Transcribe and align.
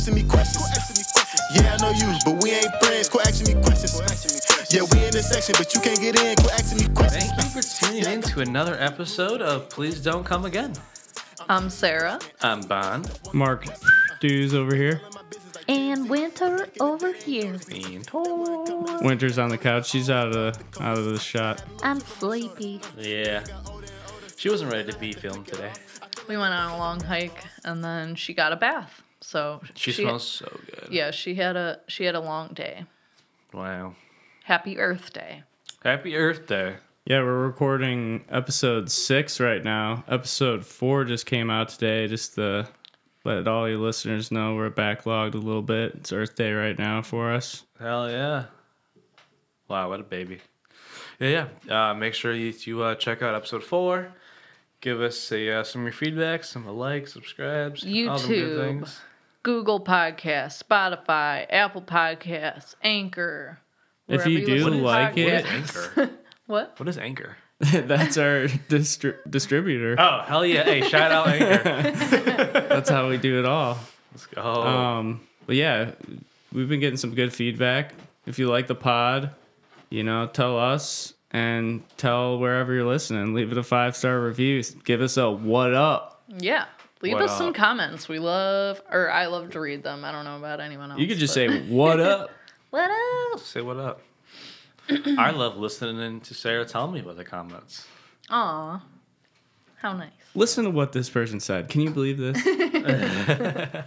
asking 0.00 0.14
me 0.14 0.22
questions. 0.22 0.64
Yeah, 1.54 1.76
I 1.78 1.82
know 1.82 1.90
you, 1.90 2.18
but 2.24 2.42
we 2.42 2.52
ain't 2.52 2.74
friends. 2.76 3.06
Quit 3.10 3.26
asking 3.26 3.54
me 3.54 3.62
questions. 3.62 4.00
Yeah, 4.72 4.80
we 4.90 5.04
in 5.04 5.10
this 5.12 5.28
section, 5.28 5.54
but 5.58 5.74
you 5.74 5.80
can't 5.82 6.00
get 6.00 6.18
in. 6.18 6.36
Quit 6.36 6.52
asking 6.54 6.88
me 6.88 6.94
questions. 6.94 7.24
Thank 7.24 7.54
you 7.54 7.60
for 7.60 7.84
tuning 7.84 8.06
in 8.06 8.22
to 8.22 8.40
another 8.40 8.76
episode 8.80 9.42
of 9.42 9.68
Please 9.68 10.00
Don't 10.00 10.24
Come 10.24 10.46
Again. 10.46 10.72
I'm 11.50 11.68
Sarah. 11.68 12.18
I'm 12.40 12.62
Bon. 12.62 13.04
Mark 13.34 13.66
Dews 14.20 14.54
over 14.54 14.74
here. 14.74 15.02
And 15.68 16.08
Winter 16.08 16.68
over 16.80 17.12
here. 17.12 17.58
Winter. 17.70 19.02
Winter's 19.02 19.38
on 19.38 19.50
the 19.50 19.58
couch. 19.58 19.90
She's 19.90 20.08
out 20.08 20.28
of 20.28 20.32
the 20.32 20.82
out 20.82 20.96
of 20.96 21.04
the 21.04 21.18
shot. 21.18 21.62
I'm 21.82 22.00
sleepy. 22.00 22.80
Yeah. 22.96 23.44
She 24.38 24.48
wasn't 24.48 24.72
ready 24.72 24.90
to 24.90 24.98
be 24.98 25.12
filmed 25.12 25.46
today. 25.46 25.72
We 26.26 26.38
went 26.38 26.54
on 26.54 26.72
a 26.72 26.78
long 26.78 27.00
hike 27.00 27.44
and 27.64 27.84
then 27.84 28.14
she 28.14 28.32
got 28.32 28.54
a 28.54 28.56
bath. 28.56 29.02
So 29.20 29.60
She, 29.74 29.92
smells 29.92 30.26
so 30.26 30.46
good. 30.66 30.88
Yeah, 30.90 31.10
she 31.10 31.34
had 31.34 31.56
a 31.56 31.80
she 31.88 32.04
had 32.04 32.14
a 32.14 32.20
long 32.20 32.48
day. 32.48 32.84
Wow. 33.52 33.94
Happy 34.44 34.78
Earth 34.78 35.12
Day. 35.12 35.42
Happy 35.82 36.16
Earth 36.16 36.46
Day. 36.46 36.76
Yeah, 37.04 37.22
we're 37.22 37.46
recording 37.46 38.24
episode 38.30 38.90
six 38.90 39.40
right 39.40 39.62
now. 39.62 40.04
Episode 40.08 40.64
four 40.64 41.04
just 41.04 41.26
came 41.26 41.50
out 41.50 41.68
today. 41.68 42.06
Just 42.06 42.34
to 42.36 42.68
let 43.24 43.46
all 43.46 43.68
your 43.68 43.78
listeners 43.78 44.30
know 44.30 44.54
we're 44.54 44.70
backlogged 44.70 45.34
a 45.34 45.38
little 45.38 45.62
bit. 45.62 45.94
It's 45.96 46.12
Earth 46.12 46.34
Day 46.34 46.52
right 46.52 46.78
now 46.78 47.02
for 47.02 47.32
us. 47.32 47.64
Hell 47.78 48.10
yeah. 48.10 48.44
Wow, 49.68 49.90
what 49.90 50.00
a 50.00 50.04
baby. 50.04 50.40
Yeah, 51.18 51.48
yeah. 51.66 51.90
Uh, 51.90 51.94
make 51.94 52.14
sure 52.14 52.32
you, 52.32 52.52
you 52.64 52.82
uh, 52.82 52.94
check 52.94 53.22
out 53.22 53.34
episode 53.34 53.62
four. 53.62 54.12
Give 54.80 55.00
us 55.00 55.30
a, 55.30 55.60
uh, 55.60 55.64
some 55.64 55.82
of 55.82 55.86
your 55.86 55.92
feedback, 55.92 56.42
some 56.42 56.64
the 56.64 56.72
likes, 56.72 57.12
subscribes, 57.12 57.84
all 57.84 58.18
them 58.18 58.28
good 58.28 58.58
things. 58.58 59.00
Google 59.42 59.80
Podcasts, 59.82 60.62
Spotify, 60.62 61.46
Apple 61.50 61.82
Podcasts, 61.82 62.74
Anchor. 62.82 63.58
If 64.08 64.18
wherever 64.26 64.30
you 64.30 64.46
do 64.46 64.54
listen 64.64 64.82
like 64.82 65.10
What 65.10 65.18
is 65.18 65.44
it- 65.44 65.46
Anchor? 65.46 66.10
What? 66.46 66.74
what 66.80 66.88
is 66.88 66.98
Anchor? 66.98 67.36
That's 67.60 68.18
our 68.18 68.46
distri- 68.68 69.14
distributor. 69.30 69.94
Oh, 69.98 70.22
hell 70.26 70.44
yeah. 70.44 70.64
Hey, 70.64 70.80
shout 70.80 71.12
out 71.12 71.28
Anchor. 71.28 71.62
That's 72.68 72.90
how 72.90 73.08
we 73.08 73.18
do 73.18 73.38
it 73.38 73.44
all. 73.46 73.78
Let's 74.12 74.26
go. 74.26 74.42
Um, 74.42 75.20
but 75.46 75.54
yeah, 75.54 75.92
we've 76.52 76.68
been 76.68 76.80
getting 76.80 76.96
some 76.96 77.14
good 77.14 77.32
feedback. 77.32 77.94
If 78.26 78.40
you 78.40 78.48
like 78.48 78.66
the 78.66 78.74
pod, 78.74 79.30
you 79.90 80.02
know, 80.02 80.26
tell 80.26 80.58
us 80.58 81.14
and 81.30 81.84
tell 81.96 82.38
wherever 82.40 82.74
you're 82.74 82.84
listening. 82.84 83.32
Leave 83.32 83.52
it 83.52 83.58
a 83.58 83.62
five 83.62 83.94
star 83.94 84.20
review. 84.20 84.60
Give 84.82 85.00
us 85.02 85.16
a 85.18 85.30
what 85.30 85.72
up. 85.72 86.24
Yeah. 86.36 86.64
Leave 87.02 87.14
What 87.14 87.22
us 87.22 87.38
some 87.38 87.52
comments. 87.54 88.08
We 88.08 88.18
love, 88.18 88.82
or 88.90 89.10
I 89.10 89.26
love 89.26 89.50
to 89.50 89.60
read 89.60 89.82
them. 89.82 90.04
I 90.04 90.12
don't 90.12 90.24
know 90.24 90.36
about 90.36 90.60
anyone 90.60 90.90
else. 90.90 91.00
You 91.00 91.06
could 91.08 91.18
just 91.18 91.34
but- 91.34 91.48
say 91.50 91.60
what 91.68 91.98
up. 92.00 92.30
what 92.70 92.90
up? 92.90 93.40
Say 93.40 93.62
what 93.62 93.78
up. 93.78 94.00
I 95.18 95.30
love 95.30 95.56
listening 95.56 96.20
to 96.20 96.34
Sarah 96.34 96.64
tell 96.66 96.90
me 96.90 97.00
about 97.00 97.16
the 97.16 97.24
comments. 97.24 97.86
Aw. 98.28 98.82
How 99.76 99.92
nice. 99.94 100.10
Listen 100.34 100.64
to 100.64 100.70
what 100.70 100.92
this 100.92 101.08
person 101.08 101.40
said. 101.40 101.68
Can 101.70 101.80
you 101.80 101.90
believe 101.90 102.18
this? 102.18 102.36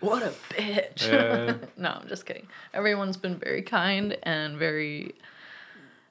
What 0.00 0.22
a 0.22 0.32
bitch. 0.54 1.06
Yeah. 1.06 1.56
no, 1.76 1.90
I'm 2.00 2.08
just 2.08 2.24
kidding. 2.24 2.46
Everyone's 2.72 3.18
been 3.18 3.36
very 3.38 3.60
kind 3.62 4.16
and 4.22 4.56
very 4.56 5.14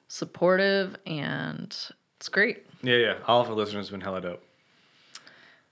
supportive, 0.06 0.96
and 1.06 1.76
it's 2.16 2.28
great. 2.28 2.64
yeah, 2.82 2.94
yeah. 2.96 3.14
All 3.26 3.40
of 3.40 3.48
our 3.48 3.54
listeners 3.54 3.86
have 3.88 3.92
been 3.92 4.00
hella 4.00 4.20
dope. 4.20 4.42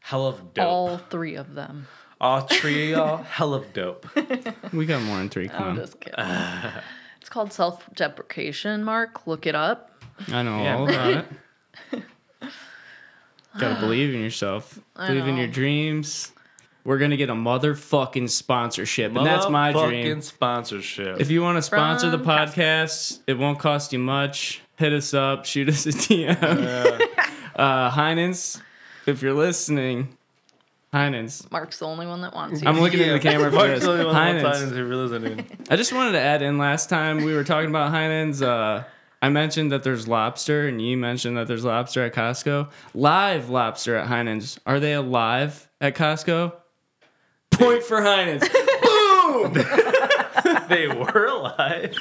Hell 0.08 0.26
of 0.26 0.54
dope. 0.54 0.64
All 0.66 0.96
three 0.96 1.34
of 1.34 1.54
them. 1.54 1.86
All 2.18 2.40
three 2.40 2.92
of 2.94 2.98
y'all, 2.98 3.16
hell 3.24 3.52
of 3.52 3.70
dope. 3.74 4.06
we 4.72 4.86
got 4.86 5.02
more 5.02 5.18
than 5.18 5.28
three. 5.28 5.48
Come 5.48 5.62
I'm 5.62 5.68
on. 5.72 5.76
just 5.76 6.00
kidding. 6.00 6.18
it's 7.20 7.28
called 7.28 7.52
self 7.52 7.86
deprecation, 7.94 8.84
Mark. 8.84 9.26
Look 9.26 9.46
it 9.46 9.54
up. 9.54 10.00
I 10.28 10.42
know 10.42 10.62
Yeah. 10.62 10.76
all 10.78 10.88
about 10.88 11.26
it. 11.92 12.02
Gotta 13.58 13.78
believe 13.80 14.14
in 14.14 14.22
yourself. 14.22 14.78
I 14.96 15.08
Believe 15.08 15.26
in 15.26 15.36
your 15.36 15.46
dreams. 15.46 16.32
We're 16.84 16.96
gonna 16.98 17.18
get 17.18 17.28
a 17.28 17.34
motherfucking 17.34 18.30
sponsorship, 18.30 19.14
and 19.14 19.26
that's 19.26 19.50
my 19.50 19.74
Motherfucking 19.74 20.02
dream. 20.04 20.20
sponsorship. 20.22 21.20
If 21.20 21.30
you 21.30 21.42
want 21.42 21.56
to 21.56 21.62
sponsor 21.62 22.08
the 22.08 22.16
From 22.16 22.26
podcast, 22.28 23.20
it 23.26 23.34
won't 23.36 23.58
cost 23.58 23.92
you 23.92 23.98
much. 23.98 24.62
Hit 24.76 24.94
us 24.94 25.12
up, 25.12 25.44
shoot 25.44 25.68
us 25.68 25.84
a 25.84 25.90
DM. 25.92 27.08
uh, 27.56 27.90
Heinens, 27.90 28.62
if 29.08 29.22
you're 29.22 29.34
listening, 29.34 30.16
Heinens. 30.92 31.50
Mark's 31.50 31.78
the 31.78 31.86
only 31.86 32.06
one 32.06 32.22
that 32.22 32.34
wants 32.34 32.62
you. 32.62 32.68
I'm 32.68 32.80
looking 32.80 33.00
in 33.00 33.12
the 33.12 33.18
camera 33.18 33.50
for 33.50 33.56
Mark's 33.56 33.74
this. 33.74 33.84
the 33.84 33.92
only 33.92 34.04
one 34.04 34.14
Heinens. 34.14 34.42
Heinens 34.42 34.70
who 34.70 34.84
really 34.84 35.08
listening. 35.08 35.46
I 35.70 35.76
just 35.76 35.92
wanted 35.92 36.12
to 36.12 36.20
add 36.20 36.42
in 36.42 36.58
last 36.58 36.88
time 36.88 37.24
we 37.24 37.34
were 37.34 37.44
talking 37.44 37.70
about 37.70 37.92
Heinens. 37.92 38.42
Uh, 38.42 38.84
I 39.20 39.28
mentioned 39.30 39.72
that 39.72 39.82
there's 39.82 40.06
lobster, 40.06 40.68
and 40.68 40.80
you 40.80 40.96
mentioned 40.96 41.36
that 41.36 41.48
there's 41.48 41.64
lobster 41.64 42.04
at 42.04 42.14
Costco. 42.14 42.70
Live 42.94 43.50
lobster 43.50 43.96
at 43.96 44.08
Heinens. 44.08 44.58
Are 44.64 44.78
they 44.78 44.94
alive 44.94 45.68
at 45.80 45.96
Costco? 45.96 46.52
Point 47.50 47.82
for 47.82 48.00
Heinens. 48.00 48.40
Boom! 48.82 49.52
they 50.68 50.86
were 50.86 51.26
alive. 51.26 51.96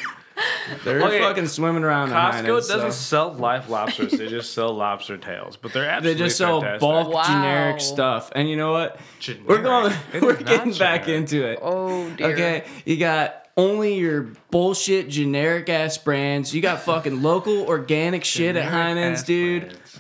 They're 0.84 1.02
Okay, 1.02 1.20
fucking 1.20 1.48
swimming 1.48 1.84
around. 1.84 2.10
Costco 2.10 2.14
at 2.34 2.46
Heinens, 2.46 2.68
doesn't 2.68 2.80
so- 2.80 2.90
sell 2.92 3.34
live 3.34 3.70
lobsters. 3.70 4.12
They 4.12 4.28
just 4.28 4.54
sell 4.54 4.74
lobster 4.74 5.18
tails. 5.18 5.56
But 5.58 5.74
they're 5.74 5.90
absolutely 5.90 6.14
They 6.22 6.26
just 6.28 6.38
sell 6.38 6.62
fantastic. 6.62 6.82
bulk 6.82 7.14
Wow. 7.14 7.24
generic 7.24 7.82
stuff. 7.82 8.32
And 8.36 8.50
you 8.50 8.56
know 8.58 8.72
what? 8.74 9.00
Generic. 9.20 9.48
We're 9.48 9.62
going 9.62 9.94
It 10.14 10.22
we're 10.22 10.34
is 10.34 10.40
not 10.40 10.46
getting 10.48 10.74
back 10.74 11.08
into 11.08 11.46
it. 11.46 11.60
oh, 11.62 12.10
dear. 12.12 12.28
Okay, 12.34 12.64
you 12.86 12.98
got 12.98 13.46
only 13.56 13.96
your 13.96 14.28
bullshit 14.52 15.10
generic 15.10 15.68
ass 15.70 15.98
brands. 15.98 16.54
You 16.54 16.62
got 16.62 16.82
fucking 16.82 17.22
local 17.24 17.66
organic 17.68 18.24
shit 18.24 18.56
at 18.56 18.66
Generic 18.70 18.98
Heinens, 19.16 19.26
dude. 19.26 19.62
brands. 19.64 20.00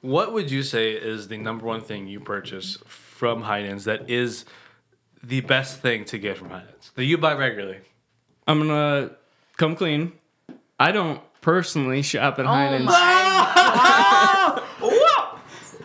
What 0.00 0.32
would 0.34 0.50
you 0.50 0.62
say 0.62 0.92
is 0.92 1.28
the 1.28 1.38
number 1.38 1.64
one 1.64 1.80
thing 1.80 2.06
you 2.06 2.20
purchase 2.20 2.78
from 2.86 3.44
Heinens 3.44 3.84
that 3.84 4.10
is 4.10 4.44
the 5.22 5.40
best 5.40 5.80
thing 5.80 6.04
to 6.06 6.18
get 6.18 6.36
from 6.36 6.50
Heinens 6.50 6.92
that 6.94 7.04
you 7.04 7.16
buy 7.16 7.34
regularly? 7.34 7.78
I'm 8.46 8.58
gonna 8.58 9.10
come 9.56 9.76
clean. 9.76 10.12
I 10.78 10.92
don't 10.92 11.20
personally 11.40 12.02
shop 12.02 12.38
at 12.38 12.46
Oh 12.46 12.48
Heinens. 12.48 12.88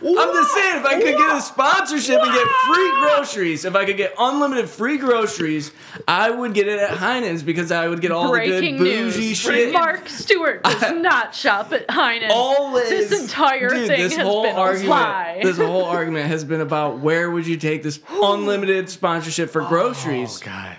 I'm 0.02 0.34
just 0.34 0.54
saying, 0.54 0.78
if 0.78 0.86
I 0.86 0.94
could 0.94 1.16
get 1.16 1.36
a 1.36 1.40
sponsorship 1.42 2.22
and 2.22 2.32
get 2.32 2.46
free 2.66 2.90
groceries, 3.00 3.64
if 3.66 3.76
I 3.76 3.84
could 3.84 3.98
get 3.98 4.14
unlimited 4.18 4.68
free 4.68 4.96
groceries, 4.96 5.72
I 6.08 6.30
would 6.30 6.54
get 6.54 6.68
it 6.68 6.78
at 6.78 6.96
Heinens 6.96 7.44
because 7.44 7.70
I 7.70 7.86
would 7.86 8.00
get 8.00 8.10
all 8.10 8.30
Breaking 8.30 8.78
the 8.78 8.84
good 8.84 8.88
bougie 9.04 9.28
news. 9.28 9.36
shit. 9.36 9.72
Mark 9.72 10.08
Stewart 10.08 10.64
does 10.64 10.92
not 11.02 11.34
shop 11.34 11.72
at 11.72 11.86
Heinens. 11.88 12.30
Always. 12.30 12.88
This 12.88 13.20
entire 13.20 13.68
Dude, 13.68 13.88
thing 13.88 14.00
this 14.00 14.16
has 14.16 14.26
whole 14.26 14.44
been 14.44 14.56
argument, 14.56 14.86
a 14.86 14.90
lie. 14.90 15.40
This 15.42 15.58
whole 15.58 15.84
argument 15.84 16.28
has 16.28 16.44
been 16.44 16.62
about 16.62 17.00
where 17.00 17.30
would 17.30 17.46
you 17.46 17.58
take 17.58 17.82
this 17.82 18.00
unlimited 18.10 18.88
sponsorship 18.88 19.50
for 19.50 19.62
oh, 19.62 19.68
groceries? 19.68 20.40
Oh 20.42 20.46
God. 20.46 20.76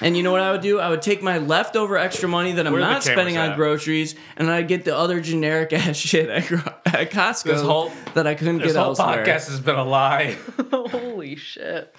And 0.00 0.16
you 0.16 0.22
know 0.24 0.32
what 0.32 0.40
I 0.40 0.50
would 0.50 0.60
do? 0.60 0.80
I 0.80 0.88
would 0.90 1.02
take 1.02 1.22
my 1.22 1.38
leftover 1.38 1.96
extra 1.96 2.28
money 2.28 2.52
that 2.52 2.66
I'm 2.66 2.72
Where 2.72 2.82
not 2.82 3.02
spending 3.04 3.34
cameras 3.36 3.46
on 3.46 3.50
at? 3.52 3.56
groceries, 3.56 4.16
and 4.36 4.50
I'd 4.50 4.66
get 4.66 4.84
the 4.84 4.96
other 4.96 5.20
generic 5.20 5.72
ass 5.72 5.96
shit 5.96 6.28
at, 6.28 6.50
at 6.52 7.10
Costco 7.12 7.62
whole- 7.64 7.92
that 8.14 8.26
I 8.26 8.34
couldn't 8.34 8.58
This 8.58 8.72
get 8.72 8.78
whole 8.80 8.88
elsewhere. 8.90 9.24
podcast 9.24 9.48
has 9.50 9.60
been 9.60 9.76
a 9.76 9.84
lie. 9.84 10.36
Holy 10.72 11.36
shit. 11.36 11.94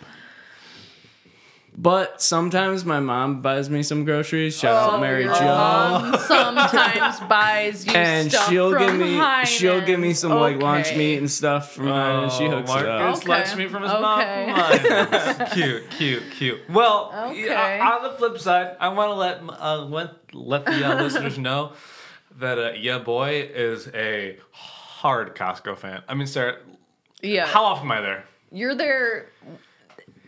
But 1.78 2.22
sometimes 2.22 2.86
my 2.86 3.02
mom 3.02 3.42
buys 3.42 3.70
me 3.70 3.84
some 3.84 4.06
groceries. 4.06 4.58
Shout 4.58 4.78
out 4.78 4.94
Oh, 4.94 5.00
Mary 5.02 5.26
your 5.26 5.34
Jo. 5.34 6.16
sometimes 6.26 7.20
buys 7.30 7.86
you 7.86 7.94
And 7.94 8.32
stuff 8.32 8.50
she'll 8.50 8.72
from 8.72 8.80
give 8.80 8.96
me 8.96 9.22
she'll 9.46 9.82
give 9.82 10.00
me 10.00 10.12
Heinens. 10.12 10.16
some 10.16 10.32
like 10.40 10.58
lunch 10.58 10.96
meat 10.96 11.18
and 11.18 11.30
stuff 11.30 11.74
from 11.74 11.88
Heinens. 11.88 12.38
She 12.38 12.48
hooks 12.48 12.72
it 12.72 12.86
up. 12.86 13.02
Marcus 13.02 13.20
Okay. 13.24 13.30
lunch 13.30 13.56
meat 13.58 13.72
from 13.72 13.84
his 13.84 13.92
Okay. 13.92 14.46
mom. 14.50 15.48
cute, 15.54 15.90
cute, 15.92 16.32
cute. 16.32 16.62
Well, 16.70 17.12
Okay. 17.32 17.46
yeah, 17.46 17.92
on 17.98 18.04
the 18.04 18.12
flip 18.18 18.40
side, 18.40 18.78
I 18.80 18.88
want 18.90 19.10
to 19.12 19.16
let 19.16 19.60
uh, 19.62 19.84
let, 19.84 20.34
let 20.34 20.66
the 20.66 20.84
uh, 20.84 21.02
listeners 21.02 21.38
know 21.38 21.74
that 22.40 22.58
uh, 22.58 22.72
yeah, 22.80 23.00
boy 23.00 23.50
is 23.54 23.90
a 23.94 24.38
hard 24.52 25.36
Costco 25.36 25.78
fan. 25.78 26.04
I 26.08 26.14
mean, 26.14 26.28
Sarah, 26.28 26.58
Yeah. 27.22 27.46
how 27.48 27.66
often 27.66 27.88
am 27.88 27.92
I 27.92 28.02
there? 28.02 28.24
You're 28.52 28.76
there 28.76 29.28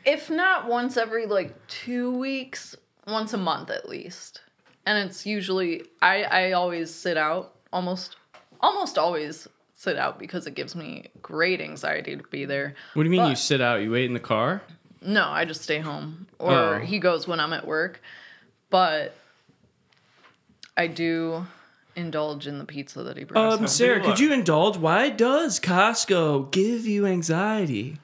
if 0.07 0.29
not 0.29 0.67
once 0.67 0.97
every 0.97 1.25
like 1.27 1.55
2 1.67 2.09
weeks, 2.17 2.75
once 3.05 3.33
a 3.33 3.37
month 3.37 3.69
at 3.69 3.87
least. 3.87 4.41
And 4.85 4.97
it's 5.07 5.25
usually 5.25 5.83
I 6.01 6.23
I 6.23 6.51
always 6.53 6.93
sit 6.93 7.17
out 7.17 7.53
almost 7.71 8.15
almost 8.61 8.97
always 8.97 9.47
sit 9.75 9.97
out 9.97 10.17
because 10.17 10.47
it 10.47 10.55
gives 10.55 10.75
me 10.75 11.05
great 11.21 11.61
anxiety 11.61 12.15
to 12.15 12.23
be 12.23 12.45
there. 12.45 12.73
What 12.95 13.03
do 13.03 13.09
you 13.09 13.15
mean 13.19 13.29
you 13.29 13.35
sit 13.35 13.61
out? 13.61 13.81
You 13.81 13.91
wait 13.91 14.05
in 14.05 14.13
the 14.13 14.19
car? 14.19 14.63
No, 15.01 15.27
I 15.27 15.45
just 15.45 15.61
stay 15.61 15.79
home. 15.79 16.25
Or 16.39 16.77
Oh. 16.77 16.79
he 16.79 16.97
goes 16.99 17.27
when 17.27 17.39
I'm 17.39 17.53
at 17.53 17.67
work. 17.67 18.01
But 18.71 19.13
I 20.75 20.87
do 20.87 21.45
indulge 21.95 22.47
in 22.47 22.57
the 22.59 22.65
pizza 22.65 23.03
that 23.03 23.17
he 23.17 23.23
brings. 23.23 23.53
Um, 23.53 23.59
home. 23.59 23.67
Sarah, 23.67 23.95
people 23.97 24.11
could 24.11 24.19
you 24.19 24.33
indulge? 24.33 24.77
Why 24.77 25.09
does 25.09 25.59
Costco 25.59 26.51
give 26.51 26.85
you 26.87 27.05
anxiety? 27.05 27.97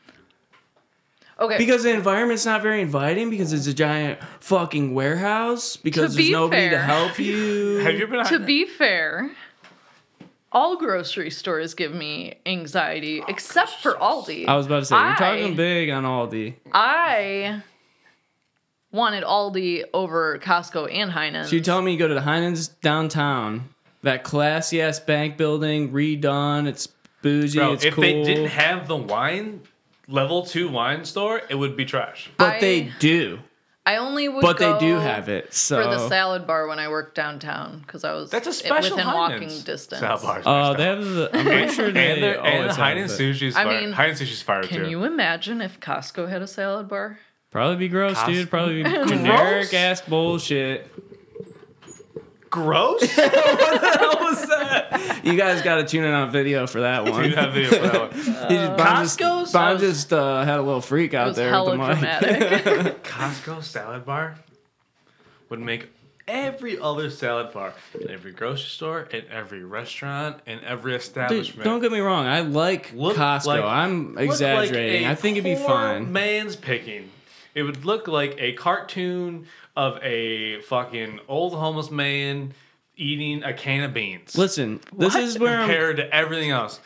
Okay. 1.39 1.57
Because 1.57 1.83
the 1.83 1.91
environment's 1.91 2.45
not 2.45 2.61
very 2.61 2.81
inviting 2.81 3.29
because 3.29 3.53
it's 3.53 3.65
a 3.67 3.73
giant 3.73 4.19
fucking 4.39 4.93
warehouse 4.93 5.75
because 5.77 6.11
To 6.11 6.15
there's 6.17 6.27
be 6.27 6.31
nobody 6.31 6.69
to 6.69 6.75
fair- 6.75 6.81
help 6.83 7.17
you. 7.19 7.77
Have 7.83 7.95
you 7.95 8.07
been 8.07 8.23
to 8.25 8.39
be 8.39 8.65
fair, 8.65 9.31
all 10.51 10.77
grocery 10.77 11.31
stores 11.31 11.73
give 11.73 11.93
me 11.93 12.35
anxiety 12.45 13.21
oh, 13.21 13.25
except 13.27 13.71
for 13.81 13.93
Aldi. 13.93 14.47
I 14.47 14.55
was 14.55 14.67
about 14.67 14.79
to 14.81 14.85
say, 14.85 14.95
you're 14.95 15.05
I- 15.13 15.15
talking 15.17 15.55
big 15.55 15.89
on 15.89 16.03
Aldi. 16.03 16.53
I 16.71 17.63
wanted 18.91 19.23
Aldi 19.23 19.85
over 19.93 20.37
Costco 20.39 20.93
and 20.93 21.11
Heinen's. 21.11 21.49
So 21.49 21.55
you 21.55 21.61
telling 21.61 21.85
me 21.85 21.93
you 21.93 21.97
go 21.99 22.07
to 22.07 22.13
the 22.13 22.21
Heinen's 22.21 22.67
downtown, 22.67 23.69
that 24.03 24.23
classy 24.23 24.81
ass 24.81 24.99
bank 24.99 25.35
building, 25.37 25.91
redone, 25.91 26.67
it's 26.67 26.87
bougie, 27.23 27.57
Bro, 27.57 27.73
it's 27.73 27.85
if 27.85 27.95
cool. 27.95 28.03
they 28.03 28.21
didn't 28.23 28.49
have 28.51 28.87
the 28.87 28.95
wine 28.97 29.61
level 30.13 30.43
two 30.45 30.69
wine 30.69 31.03
store, 31.05 31.41
it 31.49 31.55
would 31.55 31.75
be 31.75 31.83
trash. 31.85 32.29
but 32.37 32.55
I- 32.55 32.59
they 32.59 32.91
do. 32.99 33.39
I 33.85 33.97
only 33.97 34.29
would 34.29 34.41
But 34.41 34.59
they 34.59 34.79
do 34.79 34.95
have 34.95 35.27
it. 35.27 35.53
So 35.53 35.83
for 35.83 35.89
the 35.89 36.07
salad 36.07 36.47
bar 36.47 36.67
when 36.67 36.79
I 36.79 36.87
worked 36.87 37.15
downtown 37.15 37.79
because 37.79 38.05
I 38.05 38.13
was 38.13 38.29
That's 38.29 38.47
a 38.47 38.53
special 38.53 38.95
within 38.95 39.05
Heinen's 39.11 39.41
walking 39.41 39.63
distance. 39.65 39.99
salad 39.99 40.21
bar. 40.21 40.41
Oh, 40.45 40.51
uh, 40.53 40.73
they 40.75 40.83
have 40.85 41.03
the. 41.03 41.29
I'm 41.33 41.45
pretty 41.45 41.73
sure 41.73 41.91
they 41.91 42.13
and 42.13 42.23
the, 42.23 42.29
and 42.41 42.59
always 42.59 42.75
have 42.77 42.85
Heinen's 42.85 43.11
sushi's 43.19 43.57
I 43.57 43.65
fire. 43.65 43.81
mean, 43.81 43.91
Heinen's 43.91 44.21
sushi's 44.21 44.41
fire 44.41 44.63
Can 44.63 44.85
too. 44.85 44.89
you 44.89 45.03
imagine 45.03 45.59
if 45.61 45.81
Costco 45.81 46.29
had 46.29 46.41
a 46.41 46.47
salad 46.47 46.87
bar? 46.87 47.19
Probably 47.51 47.75
be 47.75 47.89
gross, 47.89 48.15
Costco? 48.17 48.27
dude. 48.27 48.49
Probably 48.49 48.83
be 48.83 48.89
generic 49.07 49.73
ass 49.73 49.99
bullshit. 49.99 50.89
Gross. 52.53 53.01
What 53.17 53.81
the 53.81 53.97
hell 53.97 54.17
was 54.21 54.47
that? 54.47 55.21
You 55.23 55.35
guys 55.35 55.63
got 55.63 55.75
to 55.77 55.85
tune 55.85 56.03
in 56.03 56.11
on 56.13 56.29
video 56.31 56.67
for 56.67 56.81
that 56.81 57.03
one. 57.03 57.25
you 57.27 57.35
have 57.35 57.51
video 57.53 57.69
for 57.71 57.87
that 57.87 58.01
one. 58.01 58.11
He 58.49 58.55
just, 58.55 58.77
Bob 58.77 59.03
just, 59.03 59.19
Costco's 59.19 59.51
Bob 59.51 59.79
just 59.79 60.13
uh, 60.13 60.43
had 60.45 60.59
a 60.59 60.61
little 60.61 60.79
freak 60.81 61.15
out 61.15 61.27
was 61.29 61.35
there 61.35 61.49
hella 61.49 61.71
with 61.77 61.79
the 61.79 61.87
mic. 61.87 62.19
dramatic. 62.19 63.03
Costco 63.03 63.63
salad 63.63 64.05
bar 64.05 64.35
would 65.49 65.61
make 65.61 65.87
every 66.27 66.77
other 66.79 67.09
salad 67.09 67.51
bar 67.53 67.73
in 67.99 68.09
every 68.11 68.31
grocery 68.33 68.69
store, 68.69 69.01
in 69.01 69.23
every 69.31 69.63
restaurant, 69.63 70.37
in 70.45 70.59
every 70.63 70.91
Dude, 70.91 71.01
establishment. 71.01 71.63
don't 71.63 71.81
get 71.81 71.91
me 71.91 71.99
wrong. 72.01 72.27
I 72.27 72.41
like 72.41 72.93
Look 72.93 73.17
Costco. 73.17 73.45
like- 73.47 73.63
I'm 73.63 74.13
look 74.13 74.25
exaggerating. 74.25 75.01
like 75.03 75.09
a 75.09 75.11
I 75.11 75.15
think 75.15 75.37
it'd 75.37 75.43
be 75.43 75.55
poor 75.55 75.69
fine. 75.75 76.11
Man's 76.11 76.55
picking. 76.55 77.09
It 77.55 77.63
would 77.63 77.85
look 77.85 78.07
like 78.07 78.35
a 78.39 78.53
cartoon 78.53 79.45
of 79.75 79.99
a 80.03 80.61
fucking 80.63 81.19
old 81.27 81.53
homeless 81.53 81.91
man 81.91 82.53
eating 82.95 83.43
a 83.43 83.53
can 83.53 83.83
of 83.83 83.93
beans. 83.93 84.37
Listen, 84.37 84.79
this 84.97 85.13
What? 85.15 85.23
is 85.23 85.39
where 85.39 85.57
I'm. 85.59 85.67
compared 85.67 85.97
to 85.97 86.13
everything 86.15 86.51
else. 86.51 86.79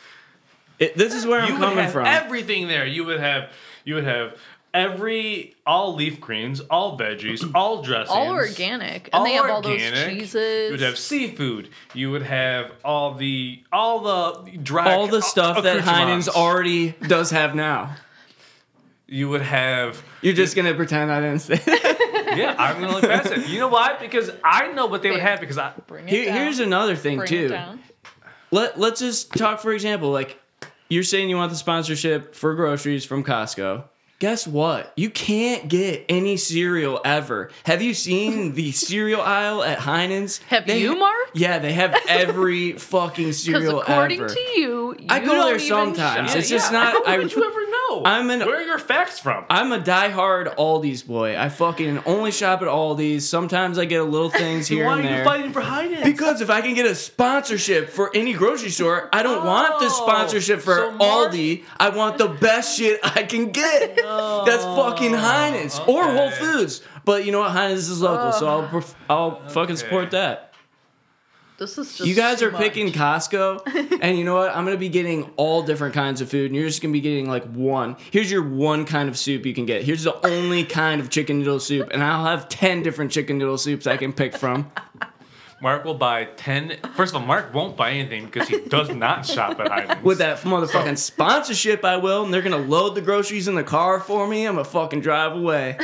It, 0.78 0.96
this 0.96 1.14
is 1.14 1.26
where 1.26 1.40
I'm 1.40 1.48
you 1.48 1.54
would 1.54 1.62
coming 1.62 1.84
have 1.84 1.92
from. 1.92 2.06
everything 2.06 2.68
there. 2.68 2.86
You 2.86 3.04
would 3.04 3.20
have 3.20 3.50
you 3.84 3.94
would 3.96 4.04
have 4.04 4.36
every 4.74 5.56
all 5.66 5.94
leaf 5.94 6.20
greens, 6.20 6.60
all 6.60 6.98
veggies, 6.98 7.50
all 7.54 7.82
dressings, 7.82 8.10
all 8.10 8.28
organic, 8.28 9.08
and 9.12 9.26
they 9.26 9.32
have 9.32 9.50
all 9.50 9.60
those 9.62 9.80
organic. 9.82 10.18
cheeses. 10.20 10.66
You 10.66 10.70
would 10.72 10.80
have 10.80 10.98
seafood. 10.98 11.68
You 11.94 12.10
would 12.10 12.22
have 12.22 12.72
all 12.84 13.14
the 13.14 13.62
all 13.72 14.00
the 14.44 14.50
dry 14.58 14.94
all 14.94 15.08
the 15.08 15.22
stuff 15.22 15.62
that 15.62 15.80
Heinen's 15.80 16.28
already 16.28 16.90
does 17.06 17.30
have 17.30 17.54
now. 17.54 17.96
You 19.10 19.28
would 19.30 19.40
have 19.42 20.02
You're 20.20 20.34
just 20.34 20.54
gonna 20.54 20.74
pretend 20.74 21.10
I 21.10 21.20
didn't 21.20 21.38
say. 21.40 21.56
That. 21.56 22.34
yeah. 22.36 22.54
I'm 22.58 22.80
gonna 22.80 22.92
look 22.92 23.02
past 23.04 23.32
it. 23.32 23.48
You 23.48 23.58
know 23.60 23.68
why? 23.68 23.96
Because 23.98 24.30
I 24.44 24.70
know 24.72 24.86
what 24.86 25.02
they 25.02 25.10
would 25.10 25.20
have. 25.20 25.40
Because 25.40 25.56
I 25.58 25.72
Bring 25.86 26.04
it 26.06 26.10
Here, 26.10 26.24
down. 26.26 26.36
here's 26.36 26.58
another 26.58 26.94
thing 26.94 27.16
Bring 27.18 27.28
too. 27.28 27.46
it 27.46 27.48
down. 27.48 27.80
Let 28.50 28.78
Let's 28.78 29.00
just 29.00 29.32
talk. 29.32 29.60
For 29.60 29.72
example, 29.72 30.10
like 30.10 30.38
you're 30.90 31.02
saying 31.02 31.30
you 31.30 31.36
want 31.36 31.50
the 31.50 31.56
sponsorship 31.56 32.34
for 32.34 32.54
groceries 32.54 33.04
from 33.06 33.24
Costco. 33.24 33.84
Guess 34.20 34.48
what? 34.48 34.92
You 34.96 35.10
can't 35.10 35.68
get 35.68 36.04
any 36.08 36.36
cereal 36.36 37.00
ever. 37.04 37.50
Have 37.64 37.82
you 37.82 37.94
seen 37.94 38.52
the 38.54 38.72
cereal 38.72 39.20
aisle 39.22 39.62
at 39.62 39.78
Heinen's? 39.78 40.38
Have 40.48 40.66
They- 40.66 40.80
you, 40.80 40.98
Mark? 40.98 41.14
Yeah, 41.34 41.60
they 41.60 41.72
have 41.74 41.94
every 42.08 42.72
fucking 42.72 43.26
Because 43.26 43.44
cereal 43.44 43.80
according 43.80 44.18
ever. 44.18 44.28
to 44.34 44.40
you, 44.40 44.96
you 44.98 45.06
I 45.08 45.20
go 45.20 45.26
don't 45.26 45.46
there 45.46 45.54
even 45.54 45.68
sometimes. 45.68 46.30
shop. 46.32 46.38
It's 46.40 46.48
just 46.48 46.72
Yeah, 46.72 46.78
not- 46.80 46.92
How 46.94 47.04
I- 47.14 47.18
would 47.18 47.32
you 47.32 47.44
ever 47.44 47.67
know? 47.90 48.02
I'm 48.04 48.30
an- 48.30 48.40
Where 48.40 48.56
are 48.56 48.62
your 48.62 48.78
facts 48.78 49.18
from? 49.18 49.44
I'm 49.50 49.72
a 49.72 49.78
diehard 49.78 50.54
Aldi's 50.56 51.02
boy. 51.02 51.36
I 51.38 51.48
fucking 51.48 52.02
only 52.06 52.30
shop 52.30 52.62
at 52.62 52.68
Aldi's. 52.68 53.28
Sometimes 53.28 53.78
I 53.78 53.84
get 53.84 54.00
a 54.00 54.04
little 54.04 54.30
things 54.44 54.66
here 54.68 54.86
why 54.86 54.98
and 55.00 55.08
are 55.08 55.18
you 55.18 55.24
fighting 55.24 55.52
for 55.52 55.60
Heinen's? 55.60 56.04
Because 56.04 56.40
if 56.40 56.50
I 56.50 56.60
can 56.60 56.74
get 56.74 56.86
a 56.86 56.94
sponsorship 56.94 57.90
for 57.90 58.10
any 58.14 58.32
grocery 58.32 58.70
store, 58.70 59.08
I 59.12 59.22
don't 59.22 59.44
want 59.44 59.80
the 59.80 59.86
Oh, 59.86 59.88
sponsorship 60.06 60.60
for 60.60 60.76
so 60.76 60.90
Mark- 60.92 61.32
Aldi. 61.32 61.64
I 61.78 61.88
want 61.90 62.18
the 62.18 62.28
best 62.28 62.78
shit 62.78 63.00
I 63.02 63.22
can 63.24 63.50
get. 63.50 63.96
That's 63.96 64.64
fucking 64.64 65.12
Heinen's 65.12 65.78
or 65.80 66.04
Whole. 66.04 66.30
Foods. 66.30 66.82
But 67.04 67.24
you 67.24 67.32
know 67.32 67.40
what? 67.40 67.52
Heinen's 67.52 67.88
is 67.88 68.00
local, 68.02 68.32
so 68.32 68.46
I'll 68.46 68.68
pref- 68.68 68.94
I'll 69.08 69.48
fucking 69.48 69.76
support 69.76 70.10
that. 70.12 70.47
This 71.58 71.76
is 71.76 71.96
just 71.96 72.08
You 72.08 72.14
guys 72.14 72.38
too 72.38 72.46
are 72.46 72.50
picking. 72.52 72.92
Costco, 72.92 73.98
and 74.00 74.16
you 74.16 74.24
know 74.24 74.36
what? 74.36 74.54
I'm 74.54 74.64
gonna 74.64 74.76
be 74.76 74.88
getting 74.88 75.28
all 75.36 75.64
different 75.64 75.92
kinds 75.92 76.20
of 76.20 76.30
food, 76.30 76.46
and 76.46 76.54
you're 76.54 76.68
just 76.68 76.80
gonna 76.80 76.92
be 76.92 77.00
getting 77.00 77.28
like 77.28 77.44
one. 77.46 77.96
Here's 78.12 78.30
your 78.30 78.44
one 78.44 78.84
kind 78.84 79.08
of 79.08 79.18
soup 79.18 79.44
you 79.44 79.52
can 79.52 79.66
get. 79.66 79.82
Here's 79.82 80.04
the 80.04 80.24
only 80.24 80.62
kind 80.80 81.00
of 81.00 81.10
chicken 81.10 81.40
noodle 81.40 81.58
soup, 81.58 81.88
and 81.90 82.00
I'll 82.00 82.24
have 82.26 82.48
ten 82.48 82.84
different 82.84 83.10
chicken 83.10 83.38
noodle 83.38 83.58
soups 83.58 83.88
I 83.88 83.96
can 83.96 84.12
pick 84.12 84.36
from. 84.36 84.70
Mark 85.60 85.84
will 85.84 85.94
buy 85.94 86.26
10. 86.36 86.76
First 86.94 87.12
of 87.16 87.20
all, 87.20 87.26
Mark 87.26 87.52
won't 87.52 87.76
buy 87.76 87.90
anything 87.90 88.26
because 88.26 88.46
he 88.46 88.60
does 88.60 88.90
not 88.90 89.26
shop 89.26 89.58
at 89.58 89.66
Heinen's. 89.68 90.04
With 90.04 90.18
that 90.18 90.38
motherfucking 90.42 90.96
sponsorship, 90.98 91.84
I 91.84 91.96
will, 91.96 92.24
and 92.24 92.32
they're 92.32 92.42
gonna 92.42 92.58
load 92.58 92.94
the 92.94 93.00
groceries 93.00 93.48
in 93.48 93.56
the 93.56 93.64
car 93.64 93.98
for 93.98 94.28
me. 94.28 94.46
I'm 94.46 94.54
gonna 94.54 94.64
fucking 94.64 95.00
drive 95.00 95.32
away. 95.32 95.76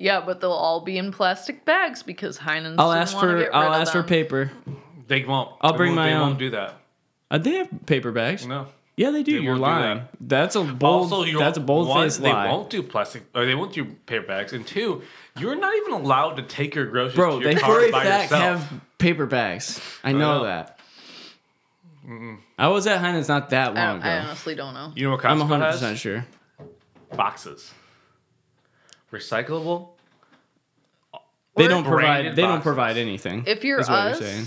Yeah, 0.00 0.22
but 0.24 0.40
they'll 0.40 0.50
all 0.50 0.80
be 0.80 0.96
in 0.96 1.12
plastic 1.12 1.64
bags 1.66 2.02
because 2.02 2.38
Heinen's. 2.38 2.76
I'll 2.78 2.90
ask 2.92 3.16
for 3.16 3.54
I'll 3.54 3.74
of 3.74 3.80
ask 3.82 3.92
for 3.92 4.02
paper. 4.02 4.50
They 5.08 5.24
won't. 5.24 5.50
I'll 5.60 5.72
They 5.72 5.76
bring 5.76 5.90
won't- 5.90 5.96
my 5.96 6.06
They 6.08 6.14
own. 6.14 6.20
won't 6.22 6.38
do 6.38 6.50
that. 6.50 6.74
Uh, 7.30 7.38
they 7.38 7.50
have 7.56 7.68
paper 7.86 8.10
bags. 8.10 8.46
No. 8.46 8.66
Yeah, 8.96 9.10
they 9.10 9.22
do. 9.22 9.36
They 9.38 9.44
You're 9.44 9.52
won't 9.58 9.64
do 9.64 9.70
lying. 9.70 9.98
that. 9.98 10.08
That's 10.20 10.56
a 10.56 10.64
bold. 10.64 11.12
also, 11.12 11.38
that's 11.38 11.58
a 11.58 11.60
bold 11.60 11.88
one, 11.88 12.04
faced 12.06 12.22
They 12.22 12.32
lie. 12.32 12.48
won't 12.50 12.70
do 12.70 12.82
plastic, 12.82 13.22
or 13.34 13.44
they 13.44 13.54
won't 13.54 13.72
do 13.72 13.84
paper 13.84 14.26
bags. 14.26 14.52
And 14.52 14.66
two, 14.66 15.02
you're 15.38 15.54
not 15.54 15.74
even 15.76 15.92
allowed 15.92 16.36
to 16.36 16.42
take 16.42 16.74
your 16.74 16.86
groceries 16.86 17.16
Bro, 17.16 17.40
to 17.40 17.44
your 17.44 17.54
they 17.54 17.60
car 17.60 17.74
for 17.80 17.86
a 17.86 17.90
by 17.90 18.02
fact 18.04 18.30
yourself. 18.32 18.42
have 18.70 18.80
paper 18.98 19.26
bags. 19.26 19.80
I 20.02 20.12
know 20.12 20.38
know. 20.38 20.44
that. 20.44 20.78
I 22.58 22.68
was 22.68 22.86
at 22.86 23.00
Heinen's 23.00 23.28
not 23.28 23.50
that 23.50 23.74
long 23.74 24.00
don't- 24.00 24.04
I 24.08 24.18
honestly 24.20 24.54
don't 24.54 24.74
know. 24.74 24.92
You 24.96 25.04
know 25.08 25.12
what 25.16 25.24
I'm 25.24 25.36
Costco 25.38 25.40
100 25.42 25.64
has? 25.66 25.74
percent 25.80 25.98
sure. 25.98 26.26
Boxes. 27.14 27.72
Recyclable. 29.12 29.88
They 31.56 31.66
Or- 31.66 31.68
don't 31.68 31.84
provide. 31.84 32.00
Branded 32.02 32.36
They 32.36 32.42
don't 32.42 32.50
boxes. 32.52 32.64
provide 32.64 32.96
anything. 32.96 33.44
If 33.46 33.64
you're 33.64 33.80
is 33.80 33.88
what 33.88 33.98
us, 33.98 34.20
you're 34.20 34.28
saying. 34.28 34.46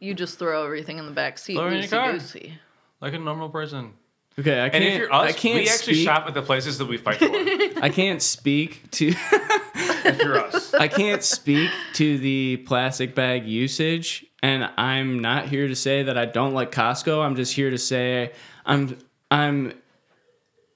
you 0.00 0.14
just 0.14 0.38
throw 0.38 0.64
everything 0.64 0.98
in 0.98 1.06
the 1.06 1.12
back 1.12 1.38
seat, 1.38 1.54
Throw 1.56 1.66
it 1.66 1.72
in 1.72 1.74
your 1.74 1.82
loosey 1.84 1.90
car. 1.90 2.12
goosey. 2.12 2.58
Like 3.00 3.14
a 3.14 3.18
normal 3.18 3.48
person. 3.48 3.92
Okay, 4.38 4.60
I 4.64 4.68
can't. 4.68 4.74
And 4.76 4.84
if 4.84 4.98
you're 4.98 5.12
us, 5.12 5.28
I 5.28 5.32
can't 5.32 5.54
we 5.56 5.68
actually 5.68 5.94
speak. 5.94 6.04
shop 6.06 6.26
at 6.26 6.34
the 6.34 6.42
places 6.42 6.78
that 6.78 6.86
we 6.86 6.96
fight 6.96 7.18
for. 7.18 7.26
I 7.82 7.88
can't 7.88 8.22
speak 8.22 8.90
to. 8.92 9.08
if 9.74 10.18
you're 10.22 10.38
us. 10.38 10.72
I 10.74 10.88
can't 10.88 11.22
speak 11.22 11.70
to 11.94 12.18
the 12.18 12.58
plastic 12.66 13.14
bag 13.14 13.46
usage, 13.46 14.24
and 14.42 14.70
I'm 14.76 15.20
not 15.20 15.48
here 15.48 15.68
to 15.68 15.76
say 15.76 16.02
that 16.04 16.16
I 16.16 16.24
don't 16.26 16.54
like 16.54 16.72
Costco. 16.72 17.24
I'm 17.24 17.36
just 17.36 17.54
here 17.54 17.70
to 17.70 17.78
say 17.78 18.32
I'm 18.64 18.96
I'm 19.30 19.74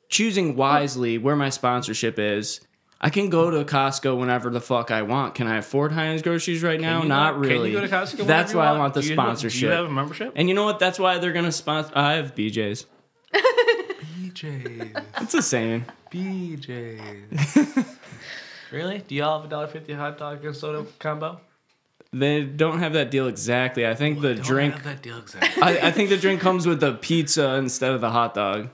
choosing 0.08 0.56
wisely 0.56 1.18
where 1.18 1.36
my 1.36 1.48
sponsorship 1.48 2.18
is. 2.18 2.60
I 3.00 3.10
can 3.10 3.28
go 3.28 3.50
to 3.50 3.64
Costco 3.64 4.18
whenever 4.18 4.48
the 4.50 4.60
fuck 4.60 4.90
I 4.90 5.02
want. 5.02 5.34
Can 5.34 5.46
I 5.46 5.58
afford 5.58 5.92
Heinen's 5.92 6.22
groceries 6.22 6.62
right 6.62 6.80
now? 6.80 6.94
Can 7.00 7.02
you 7.02 7.08
Not 7.08 7.32
Can 7.34 7.40
really. 7.42 7.70
you 7.70 7.76
go 7.80 7.86
to 7.86 7.88
Costco 7.88 8.12
whenever 8.12 8.24
That's 8.28 8.52
you 8.52 8.58
why 8.58 8.64
I 8.66 8.70
want? 8.70 8.80
want 8.80 8.94
the 8.94 9.02
Do 9.02 9.08
you- 9.08 9.14
sponsorship. 9.14 9.60
Do 9.60 9.66
you 9.66 9.72
have 9.72 9.84
a 9.86 9.90
membership? 9.90 10.32
and 10.36 10.48
you 10.48 10.54
know 10.54 10.64
what? 10.64 10.78
That's 10.78 10.98
why 10.98 11.18
they're 11.18 11.32
gonna 11.32 11.52
sponsor. 11.52 11.92
I 11.94 12.14
have 12.14 12.34
BJ's. 12.34 12.86
BJ's. 13.32 14.96
It's 15.20 15.32
the 15.32 15.42
same. 15.42 15.84
BJ's. 16.12 17.84
really? 18.70 18.98
Do 19.06 19.14
y'all 19.14 19.38
have 19.40 19.46
a 19.46 19.50
dollar 19.50 19.66
fifty 19.68 19.92
hot 19.92 20.18
dog 20.18 20.44
and 20.44 20.54
soda 20.56 20.86
combo? 20.98 21.40
They 22.12 22.44
don't 22.44 22.78
have 22.78 22.92
that 22.92 23.10
deal 23.10 23.26
exactly. 23.26 23.86
I 23.86 23.94
think 23.94 24.20
the 24.20 24.34
Don't 24.34 24.44
drink. 24.44 24.74
have 24.74 24.84
that 24.84 25.02
deal 25.02 25.18
exactly. 25.18 25.60
I, 25.62 25.88
I 25.88 25.90
think 25.90 26.10
the 26.10 26.16
drink 26.16 26.40
comes 26.40 26.64
with 26.66 26.78
the 26.80 26.92
pizza 26.94 27.54
instead 27.56 27.90
of 27.92 28.00
the 28.00 28.10
hot 28.10 28.34
dog. 28.34 28.68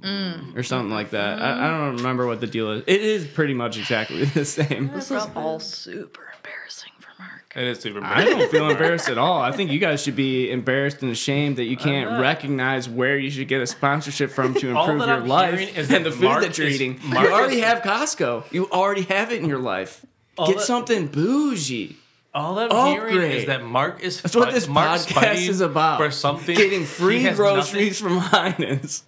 Mm. 0.00 0.56
Or 0.56 0.62
something 0.62 0.90
like 0.92 1.10
that. 1.10 1.40
I, 1.40 1.50
I 1.50 1.54
mm-hmm. 1.54 1.86
don't 1.86 1.96
remember 1.98 2.26
what 2.26 2.40
the 2.40 2.46
deal 2.46 2.70
is. 2.72 2.84
It 2.86 3.00
is 3.00 3.26
pretty 3.26 3.54
much 3.54 3.78
exactly 3.78 4.24
the 4.26 4.44
same. 4.44 4.90
This 4.92 5.10
is 5.10 5.26
all 5.36 5.60
super 5.60 6.22
embarrassing 6.36 6.92
for 6.98 7.10
Mark. 7.18 7.52
it 7.54 7.64
is 7.64 7.80
super. 7.80 7.98
embarrassing. 7.98 8.34
I 8.34 8.38
don't 8.38 8.50
feel 8.50 8.70
embarrassed 8.70 9.08
at 9.08 9.18
all. 9.18 9.40
I 9.40 9.52
think 9.52 9.70
you 9.70 9.78
guys 9.78 10.02
should 10.02 10.16
be 10.16 10.50
embarrassed 10.50 11.02
and 11.02 11.10
ashamed 11.10 11.56
that 11.56 11.64
you 11.64 11.76
can't 11.76 12.20
recognize 12.20 12.88
where 12.88 13.18
you 13.18 13.30
should 13.30 13.48
get 13.48 13.60
a 13.60 13.66
sponsorship 13.66 14.30
from 14.30 14.54
to 14.54 14.70
improve 14.76 14.98
your 15.00 15.16
I'm 15.16 15.28
life 15.28 15.76
is 15.76 15.90
and 15.90 16.04
that 16.04 16.10
the 16.10 16.12
food 16.16 16.24
Mark 16.24 16.42
that 16.42 16.56
you're 16.58 16.66
is- 16.68 16.76
eating. 16.76 16.98
Mark 17.04 17.26
you 17.28 17.34
already 17.34 17.58
is- 17.58 17.64
have 17.64 17.82
Costco. 17.82 18.50
You 18.52 18.70
already 18.70 19.02
have 19.02 19.32
it 19.32 19.42
in 19.42 19.48
your 19.48 19.58
life. 19.58 20.04
Get 20.38 20.56
that- 20.56 20.64
something 20.64 21.08
bougie. 21.08 21.96
All 22.32 22.60
I'm 22.60 22.70
hearing 22.92 23.14
Upgrade. 23.16 23.32
is 23.38 23.46
that 23.46 23.64
Mark 23.64 24.00
is. 24.02 24.22
That's 24.22 24.36
what 24.36 24.54
this 24.54 24.68
Mark's 24.68 25.06
podcast 25.06 25.14
fighting 25.14 25.48
is 25.48 25.60
about. 25.60 25.98
For 25.98 26.12
something, 26.12 26.56
Getting 26.56 26.84
free 26.84 27.22
has 27.24 27.34
groceries 27.36 27.98
from 27.98 28.18
Heinen's. 28.20 29.02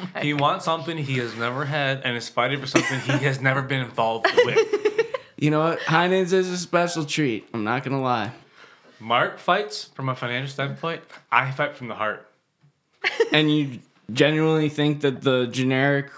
he 0.22 0.34
wants 0.34 0.64
something 0.64 0.96
he 0.96 1.18
has 1.18 1.36
never 1.36 1.64
had 1.64 2.02
and 2.02 2.16
is 2.16 2.28
fighting 2.28 2.60
for 2.60 2.66
something 2.66 3.00
he 3.18 3.24
has 3.24 3.40
never 3.40 3.62
been 3.62 3.82
involved 3.82 4.26
with. 4.44 4.58
You 5.38 5.50
know 5.50 5.60
what? 5.60 5.80
Heinen's 5.80 6.32
is 6.32 6.48
a 6.48 6.56
special 6.56 7.04
treat. 7.04 7.46
I'm 7.52 7.62
not 7.62 7.84
gonna 7.84 8.00
lie. 8.00 8.32
Mark 8.98 9.38
fights 9.38 9.84
from 9.84 10.08
a 10.08 10.14
financial 10.14 10.48
standpoint. 10.48 11.02
I 11.30 11.50
fight 11.50 11.76
from 11.76 11.88
the 11.88 11.94
heart. 11.94 12.26
And 13.32 13.54
you 13.54 13.80
genuinely 14.10 14.70
think 14.70 15.02
that 15.02 15.20
the 15.20 15.46
generic 15.46 16.10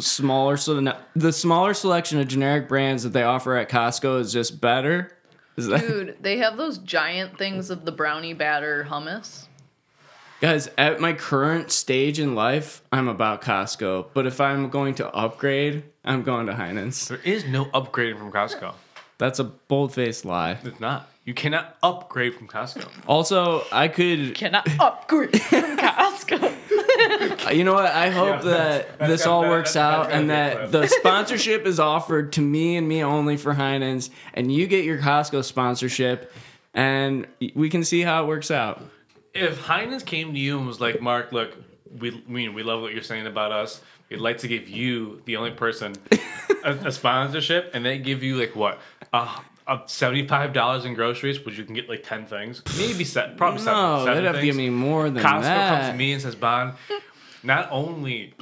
smaller 0.00 0.56
so 0.56 0.74
the, 0.74 0.96
the 1.14 1.32
smaller 1.32 1.72
selection 1.72 2.18
of 2.18 2.26
generic 2.26 2.68
brands 2.68 3.04
that 3.04 3.10
they 3.10 3.22
offer 3.22 3.56
at 3.56 3.68
Costco 3.68 4.20
is 4.20 4.32
just 4.32 4.60
better? 4.60 5.16
Is 5.56 5.68
that 5.68 5.80
Dude, 5.82 6.16
they 6.20 6.38
have 6.38 6.56
those 6.56 6.78
giant 6.78 7.38
things 7.38 7.70
of 7.70 7.84
the 7.84 7.92
brownie 7.92 8.34
batter 8.34 8.86
hummus. 8.90 9.46
Guys, 10.40 10.68
at 10.76 11.00
my 11.00 11.12
current 11.12 11.70
stage 11.70 12.18
in 12.20 12.34
life, 12.34 12.82
I'm 12.92 13.08
about 13.08 13.40
Costco. 13.42 14.06
But 14.12 14.26
if 14.26 14.40
I'm 14.40 14.68
going 14.68 14.94
to 14.96 15.08
upgrade, 15.14 15.84
I'm 16.04 16.22
going 16.22 16.46
to 16.46 16.52
Heinen's. 16.52 17.08
There 17.08 17.20
is 17.24 17.46
no 17.46 17.66
upgrading 17.66 18.18
from 18.18 18.30
Costco. 18.30 18.74
That's 19.16 19.38
a 19.38 19.44
bold 19.44 19.94
faced 19.94 20.24
lie. 20.24 20.58
It's 20.62 20.80
not. 20.80 21.08
You 21.24 21.32
cannot 21.32 21.76
upgrade 21.82 22.34
from 22.34 22.48
Costco. 22.48 22.86
Also, 23.06 23.64
I 23.72 23.88
could 23.88 24.34
Cannot 24.34 24.68
upgrade 24.78 25.40
from 25.40 25.76
Costco. 25.78 26.54
You 27.52 27.62
know 27.64 27.74
what? 27.74 27.84
I 27.86 28.10
hope 28.10 28.42
that 28.42 28.98
that's 28.98 29.10
this 29.10 29.26
all 29.26 29.42
that- 29.42 29.50
works 29.50 29.76
out 29.76 30.10
and 30.10 30.28
gotta 30.28 30.28
be 30.28 30.32
a 30.32 30.58
that 30.60 30.70
clip. 30.70 30.82
the 30.82 30.88
sponsorship 30.88 31.66
is 31.66 31.78
offered 31.78 32.32
to 32.34 32.40
me 32.40 32.76
and 32.76 32.88
me 32.88 33.02
only 33.04 33.36
for 33.36 33.52
Heinen's, 33.54 34.10
and 34.32 34.52
you 34.52 34.66
get 34.66 34.84
your 34.84 34.98
Costco 34.98 35.44
sponsorship, 35.44 36.32
and 36.72 37.26
we 37.54 37.68
can 37.68 37.84
see 37.84 38.00
how 38.00 38.24
it 38.24 38.26
works 38.28 38.50
out. 38.50 38.82
If 39.34 39.64
Heinens 39.64 40.04
came 40.04 40.32
to 40.32 40.38
you 40.38 40.58
and 40.58 40.66
was 40.66 40.80
like, 40.80 41.00
Mark, 41.00 41.32
look, 41.32 41.56
we 41.98 42.22
mean 42.26 42.54
we 42.54 42.62
love 42.62 42.80
what 42.80 42.92
you're 42.92 43.02
saying 43.02 43.26
about 43.26 43.52
us. 43.52 43.82
We'd 44.08 44.20
like 44.20 44.38
to 44.38 44.48
give 44.48 44.68
you, 44.68 45.22
the 45.24 45.36
only 45.36 45.50
person, 45.50 45.94
a, 46.62 46.72
a 46.84 46.92
sponsorship, 46.92 47.70
and 47.74 47.84
they 47.84 47.98
give 47.98 48.22
you 48.22 48.36
like 48.36 48.54
what, 48.54 48.78
uh, 49.12 49.40
uh, 49.66 49.78
seventy-five 49.86 50.52
dollars 50.52 50.84
in 50.84 50.94
groceries, 50.94 51.44
which 51.44 51.56
you 51.58 51.64
can 51.64 51.74
get 51.74 51.88
like 51.88 52.02
ten 52.02 52.26
things, 52.26 52.62
maybe 52.76 53.02
set, 53.02 53.36
probably 53.36 53.60
seven. 53.60 53.80
No, 53.80 54.04
seven 54.04 54.22
they'd 54.22 54.26
have 54.26 54.36
to 54.36 54.42
give 54.42 54.56
me 54.56 54.70
more 54.70 55.08
than 55.10 55.22
Costco 55.22 55.68
comes 55.68 55.88
to 55.88 55.94
me 55.94 56.12
and 56.12 56.22
says, 56.22 56.34
Bond, 56.34 56.74
not 57.42 57.68
only 57.70 58.34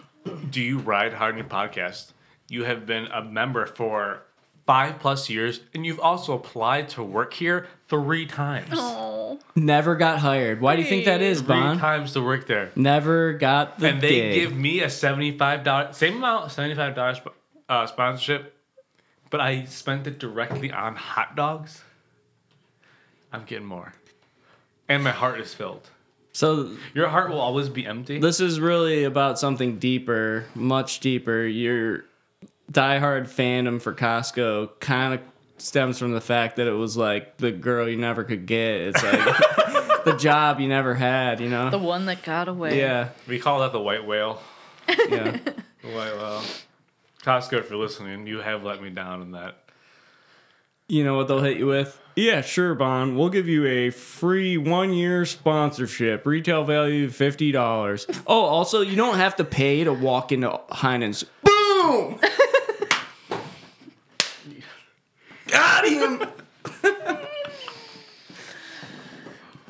do 0.51 0.61
you 0.61 0.79
ride 0.79 1.15
hard 1.15 1.35
in 1.35 1.39
your 1.39 1.49
podcast, 1.49 2.13
you 2.49 2.65
have 2.65 2.87
been 2.87 3.07
a 3.07 3.23
member 3.23 3.65
for 3.67 4.25
five 4.67 4.99
plus 5.01 5.29
years, 5.29 5.61
and 5.75 5.85
you've 5.85 6.01
also 6.01 6.35
applied 6.35 6.89
to 6.91 7.03
work 7.03 7.35
here 7.35 7.67
three 7.89 8.27
times. 8.27 8.69
oh, 8.73 9.39
Never 9.57 9.97
got 9.97 10.19
hired. 10.21 10.61
Why 10.61 10.77
do 10.77 10.83
you 10.83 10.89
think 10.89 11.05
that 11.07 11.21
is, 11.21 11.41
Three 11.43 11.55
times 11.79 12.13
to 12.15 12.23
work 12.23 12.47
there. 12.47 12.71
Never 12.77 13.33
got 13.35 13.79
the 13.79 13.89
and 13.89 14.01
they 14.01 14.09
gig. 14.09 14.35
give 14.35 14.57
me 14.57 14.81
a 14.83 14.89
seventy-five 14.91 15.65
dollar 15.65 15.93
same 15.93 16.17
amount, 16.17 16.53
seventy-five 16.53 16.95
dollars 16.95 17.21
uh, 17.69 17.87
sponsorship, 17.87 18.57
but 19.31 19.41
I 19.41 19.65
spent 19.65 20.07
it 20.07 20.19
directly 20.19 20.71
on 20.71 20.95
hot 20.97 21.35
dogs. 21.37 21.83
I'm 23.33 23.45
getting 23.45 23.67
more, 23.67 23.93
and 24.89 25.03
my 25.03 25.11
heart 25.11 25.41
is 25.41 25.53
filled. 25.55 25.89
so 26.33 26.71
Your 26.95 27.09
heart 27.09 27.31
will 27.31 27.41
always 27.41 27.69
be 27.69 27.87
empty. 27.87 28.19
this 28.19 28.41
is 28.41 28.61
really 28.61 29.05
about 29.05 29.39
something 29.39 29.79
deeper, 29.79 30.45
much 30.55 31.01
deeper. 31.01 31.45
Your 31.47 32.05
diehard 32.73 33.25
fandom 33.29 33.81
for 33.81 33.95
Costco 33.95 34.81
kind 34.81 35.15
of 35.15 35.21
stems 35.59 35.99
from 35.99 36.13
the 36.13 36.21
fact 36.21 36.57
that 36.57 36.67
it 36.67 36.73
was 36.73 36.97
like 36.97 37.37
the 37.37 37.53
girl 37.53 37.89
you 37.89 37.97
never 37.97 38.25
could 38.25 38.47
get. 38.47 38.81
It's 38.81 39.03
like 39.03 39.15
the 40.05 40.17
job 40.19 40.59
you 40.61 40.69
never 40.69 40.95
had, 40.95 41.41
you 41.41 41.49
know? 41.49 41.71
the 41.71 41.79
one 41.79 42.07
that 42.07 42.23
got 42.23 42.49
away. 42.49 42.79
yeah, 42.79 43.11
we 43.29 43.39
call 43.39 43.61
that 43.61 43.73
the 43.73 43.81
white 43.81 44.05
whale. 44.07 44.41
yeah. 44.89 45.39
The 45.83 45.89
white 45.89 46.15
whale. 46.17 46.43
Costco, 47.25 47.55
if 47.59 47.69
you're 47.69 47.79
listening, 47.79 48.29
you 48.29 48.39
have 48.39 48.63
let 48.63 48.81
me 48.81 48.89
down 48.91 49.21
in 49.21 49.33
that. 49.33 49.57
You 50.87 51.03
know 51.03 51.17
what 51.17 51.27
they'll 51.27 51.41
hit 51.43 51.57
you 51.57 51.67
with? 51.67 51.99
Yeah, 52.15 52.41
sure, 52.41 52.77
Bond. 52.77 53.17
We'll 53.19 53.31
give 53.31 53.49
you 53.49 53.67
a 53.67 53.91
free 53.91 54.57
one 54.59 54.93
year 54.93 55.25
sponsorship. 55.25 56.25
Retail 56.25 56.63
value 56.63 57.09
$50. 57.09 58.23
Oh, 58.29 58.43
also, 58.43 58.81
you 58.83 58.95
don't 58.95 59.17
have 59.17 59.35
to 59.37 59.45
pay 59.45 59.83
to 59.83 59.93
walk 59.93 60.31
into 60.31 60.51
Heinen's. 60.71 61.25
Boom! 61.43 62.21
Got 65.49 65.87
him! 65.89 66.23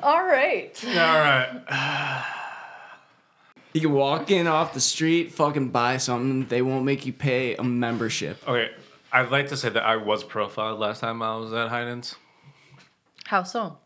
All 0.03 0.25
right. 0.25 0.85
All 0.85 0.95
right. 0.95 2.25
You 3.73 3.81
can 3.81 3.93
walk 3.93 4.31
in 4.31 4.47
off 4.47 4.75
the 4.75 4.81
street, 4.81 5.33
fucking 5.33 5.71
buy 5.71 5.97
something. 5.97 6.47
They 6.47 6.61
won't 6.61 6.85
make 6.85 7.07
you 7.07 7.13
pay 7.13 7.55
a 7.55 7.63
membership. 7.63 8.47
Okay. 8.47 8.71
I'd 9.13 9.31
like 9.31 9.49
to 9.49 9.57
say 9.57 9.69
that 9.69 9.83
I 9.83 9.97
was 9.97 10.25
profiled 10.25 10.79
last 10.81 11.01
time 11.01 11.23
I 11.23 11.37
was 11.37 11.53
at 11.53 11.69
Heinen's. 11.69 12.17
How 13.27 13.43
so? 13.43 13.79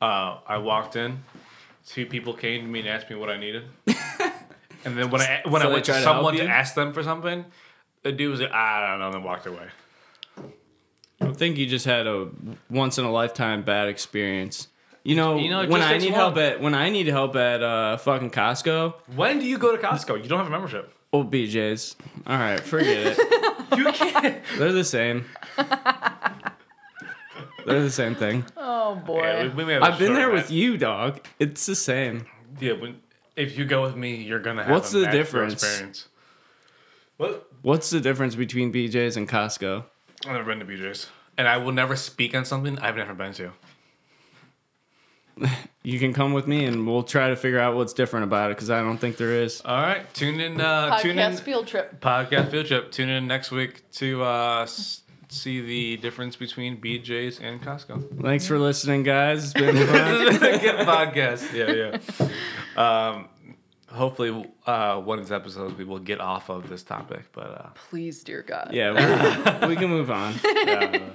Uh, 0.00 0.38
I 0.46 0.58
walked 0.58 0.96
in, 0.96 1.22
two 1.86 2.06
people 2.06 2.34
came 2.34 2.62
to 2.62 2.66
me 2.68 2.80
and 2.80 2.88
asked 2.88 3.08
me 3.08 3.16
what 3.16 3.30
I 3.30 3.36
needed. 3.38 3.64
and 4.84 4.98
then 4.98 5.10
when 5.10 5.20
I 5.20 5.42
when 5.44 5.62
So 5.62 5.68
I 5.68 5.72
went 5.72 5.84
to 5.84 5.92
tried 5.92 5.98
to 5.98 6.04
someone 6.04 6.34
to 6.36 6.44
ask 6.46 6.74
them 6.74 6.92
for 6.92 7.02
something, 7.02 7.44
the 8.02 8.12
dude 8.12 8.30
was 8.30 8.40
like, 8.40 8.50
I 8.52 8.88
don't 8.90 8.98
know, 8.98 9.06
and 9.06 9.14
then 9.14 9.22
walked 9.22 9.46
away. 9.46 9.68
I 11.28 11.32
think 11.32 11.58
you 11.58 11.66
just 11.66 11.84
had 11.86 12.06
a 12.06 12.28
once 12.70 12.98
in 12.98 13.04
a 13.04 13.10
lifetime 13.10 13.62
bad 13.62 13.88
experience. 13.88 14.68
You 15.04 15.16
know, 15.16 15.36
You 15.38 15.50
know, 15.50 15.66
when 15.66 15.82
I 15.82 15.98
need 15.98 16.10
one. 16.12 16.14
help 16.20 16.36
at 16.36 16.60
when 16.60 16.74
I 16.74 16.88
need 16.90 17.06
help 17.08 17.34
at 17.36 17.62
uh 17.62 17.96
fucking 17.96 18.30
Costco, 18.30 18.94
When 19.16 19.38
do 19.40 19.46
you 19.46 19.58
go 19.58 19.74
to 19.76 19.82
Costco? 19.82 20.22
You 20.22 20.28
don't 20.28 20.38
have 20.38 20.46
a 20.46 20.50
membership. 20.50 20.92
oh 21.12 21.24
BJ's. 21.24 21.96
All 22.26 22.36
right, 22.36 22.60
forget 22.60 23.18
it. 23.18 23.18
You 23.76 23.90
can't. 23.90 24.36
They're 24.58 24.70
the 24.72 24.84
same. 24.84 25.24
They're 27.64 27.80
the 27.82 27.90
same 27.90 28.14
thing. 28.14 28.44
Oh 28.56 28.96
boy. 28.96 29.22
Yeah, 29.22 29.42
we, 29.44 29.48
we 29.50 29.64
may 29.64 29.74
have 29.74 29.98
been 29.98 30.14
there 30.14 30.28
rant. 30.28 30.42
with 30.42 30.50
you, 30.50 30.76
dog. 30.76 31.24
It's 31.38 31.64
the 31.66 31.76
same. 31.76 32.26
Yeah, 32.60 32.72
when, 32.72 33.00
if 33.36 33.56
you 33.56 33.64
go 33.64 33.82
with 33.82 33.96
me, 33.96 34.16
you're 34.16 34.40
gonna 34.40 34.64
have. 34.64 34.72
What's 34.72 34.92
a 34.94 34.98
the 35.00 35.06
difference? 35.06 35.54
Experience. 35.54 36.08
What? 37.18 37.48
What's 37.62 37.90
the 37.90 38.00
difference 38.00 38.34
between 38.34 38.72
BJ's 38.72 39.16
and 39.16 39.28
Costco? 39.28 39.84
I've 40.26 40.32
never 40.32 40.44
been 40.44 40.60
to 40.60 40.64
BJ's, 40.64 41.08
and 41.36 41.46
I 41.48 41.56
will 41.58 41.72
never 41.72 41.96
speak 41.96 42.34
on 42.34 42.44
something 42.44 42.78
I've 42.78 42.96
never 42.96 43.14
been 43.14 43.32
to. 43.34 43.52
You 45.84 45.98
can 45.98 46.12
come 46.12 46.32
with 46.32 46.46
me 46.46 46.64
and 46.66 46.86
we'll 46.86 47.02
try 47.02 47.30
to 47.30 47.34
figure 47.34 47.58
out 47.58 47.74
what's 47.74 47.92
different 47.92 48.22
about 48.22 48.52
it 48.52 48.56
because 48.56 48.70
I 48.70 48.80
don't 48.82 48.98
think 48.98 49.16
there 49.16 49.32
is. 49.42 49.60
All 49.64 49.82
right, 49.82 50.12
tune 50.14 50.38
in. 50.38 50.60
Uh, 50.60 50.96
tune 51.00 51.18
in. 51.18 51.32
Podcast 51.32 51.40
field 51.40 51.66
trip. 51.66 52.00
Podcast 52.00 52.50
field 52.52 52.66
trip. 52.66 52.92
Tune 52.92 53.08
in 53.08 53.26
next 53.26 53.50
week 53.50 53.82
to 53.94 54.22
uh, 54.22 54.62
s- 54.62 55.02
see 55.28 55.60
the 55.60 55.96
difference 55.96 56.36
between 56.36 56.80
BJ's 56.80 57.40
and 57.40 57.60
Costco. 57.60 58.22
Thanks 58.22 58.46
for 58.46 58.60
listening, 58.60 59.02
guys. 59.02 59.42
It's 59.46 59.52
been 59.54 59.74
fun. 59.88 60.38
Good 60.60 60.86
podcast. 60.86 61.52
Yeah, 61.52 61.98
yeah. 62.76 63.10
Um, 63.16 63.28
hopefully, 63.92 64.50
uh, 64.66 65.00
one 65.00 65.18
of 65.18 65.24
these 65.24 65.32
episodes 65.32 65.76
we 65.76 65.84
will 65.84 65.98
get 65.98 66.20
off 66.20 66.48
of 66.48 66.68
this 66.68 66.82
topic, 66.82 67.22
but 67.32 67.46
uh, 67.46 67.68
Please, 67.90 68.22
dear 68.24 68.42
God. 68.42 68.70
yeah, 68.72 69.66
we, 69.66 69.76
can 69.76 69.88
move 69.90 70.10
on. 70.10 70.34
yeah. 70.66 71.10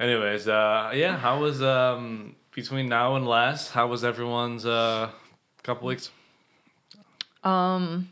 Anyways, 0.00 0.48
uh, 0.48 0.92
yeah. 0.94 1.16
How 1.16 1.38
was 1.40 1.62
um 1.62 2.34
between 2.54 2.88
now 2.88 3.14
and 3.16 3.26
last? 3.26 3.70
How 3.70 3.86
was 3.86 4.04
everyone's 4.04 4.66
uh 4.66 5.10
couple 5.62 5.86
weeks? 5.88 6.10
Um. 7.42 8.08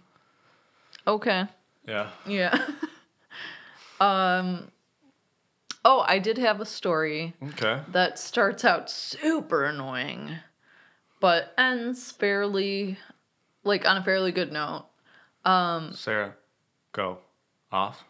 Okay. 1.06 1.46
Yeah. 1.88 2.10
Yeah. 2.26 2.56
um. 4.00 4.70
Oh, 5.84 6.04
I 6.06 6.20
did 6.20 6.38
have 6.38 6.60
a 6.60 6.64
story 6.66 7.34
Okay. 7.42 7.80
that 7.88 8.16
starts 8.16 8.64
out 8.64 8.88
super 8.88 9.64
annoying, 9.64 10.36
but 11.18 11.52
ends 11.58 12.12
fairly, 12.12 12.98
like 13.64 13.86
on 13.86 13.96
a 13.96 14.02
fairly 14.04 14.32
good 14.32 14.52
note. 14.52 14.86
Um, 15.44 15.92
Sarah, 15.92 16.34
go 16.92 17.18
off. 17.70 18.04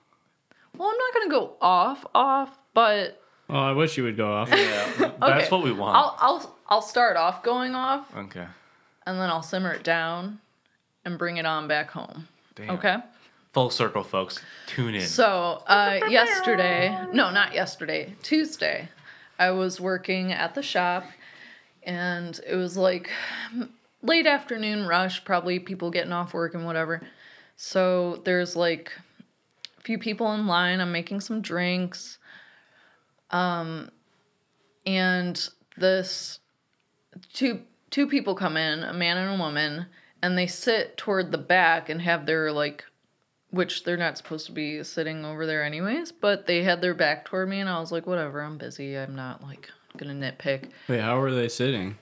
Well, 0.77 0.89
I'm 0.89 0.97
not 0.99 1.15
gonna 1.15 1.31
go 1.31 1.55
off, 1.61 2.05
off, 2.15 2.59
but 2.75 3.19
Oh, 3.51 3.59
I 3.59 3.73
wish 3.73 3.97
you 3.99 4.05
would 4.05 4.17
go 4.17 4.33
off. 4.33 4.49
Yeah, 4.51 4.93
that's 5.21 5.23
Okay. 5.23 5.49
what 5.51 5.63
we 5.63 5.73
want. 5.73 5.97
I'll 5.97 6.17
I'll 6.21 6.57
I'll 6.69 6.83
start 6.83 7.17
off 7.17 7.43
going 7.43 7.75
off, 7.75 8.15
okay. 8.17 8.47
and 9.07 9.19
then 9.19 9.29
I'll 9.29 9.43
simmer 9.43 9.73
it 9.73 9.85
down, 9.85 10.41
and 11.05 11.19
bring 11.19 11.37
it 11.37 11.45
on 11.47 11.69
back 11.69 11.91
home. 11.91 12.29
Damn. 12.55 12.71
Okay. 12.71 12.97
Full 13.53 13.69
circle, 13.69 14.03
folks. 14.03 14.41
Tune 14.67 14.95
in. 14.95 15.03
So, 15.07 15.63
uh, 15.67 16.01
yesterday, 16.09 16.97
no, 17.13 17.31
not 17.31 17.53
yesterday, 17.53 18.15
Tuesday, 18.23 18.89
I 19.39 19.51
was 19.51 19.79
working 19.79 20.33
at 20.33 20.55
the 20.55 20.63
shop 20.63 21.05
and 21.83 22.41
it 22.47 22.55
was 22.57 22.79
like 22.79 23.11
late 24.03 24.27
afternoon 24.27 24.87
rush, 24.87 25.25
probably 25.25 25.59
people 25.59 25.91
getting 25.91 26.13
off 26.13 26.35
work 26.35 26.55
and 26.55 26.65
whatever. 26.65 27.01
So, 27.57 28.21
there's 28.25 28.57
like 28.57 28.93
a 29.79 29.83
few 29.83 29.99
people 29.99 30.33
in 30.33 30.47
line. 30.47 30.81
I'm 30.81 30.93
making 30.93 31.21
some 31.21 31.41
drinks. 31.41 32.19
Um, 33.31 33.91
and 34.85 35.49
this 35.77 36.41
two 37.33 37.63
two 37.91 38.07
people 38.07 38.35
come 38.35 38.57
in, 38.57 38.83
a 38.83 38.93
man 38.93 39.17
and 39.19 39.35
a 39.35 39.43
woman, 39.43 39.87
and 40.23 40.37
they 40.37 40.47
sit 40.47 40.97
toward 40.97 41.31
the 41.31 41.39
back 41.39 41.89
and 41.89 42.03
have 42.03 42.27
their 42.27 42.53
like 42.53 42.85
which 43.51 43.85
they're 43.85 43.99
not 43.99 44.17
supposed 44.17 44.47
to 44.47 44.53
be 44.53 44.83
sitting 44.83 45.27
over 45.27 45.45
there 45.45 45.63
anyways, 45.63 46.11
but 46.11 46.47
they 46.47 46.63
had 46.63 46.81
their 46.81 46.95
back 46.95 47.27
toward 47.27 47.51
me 47.51 47.61
and 47.61 47.69
I 47.69 47.79
was 47.81 47.93
like, 47.93 48.07
whatever, 48.07 48.41
I'm 48.41 48.57
busy. 48.57 48.97
I'm 48.97 49.15
not 49.15 49.43
like 49.43 49.71
gonna 49.97 50.15
nitpick. 50.15 50.71
Wait, 50.89 51.01
how 51.01 51.21
were 51.21 51.33
they 51.33 51.49
sitting? 51.49 51.99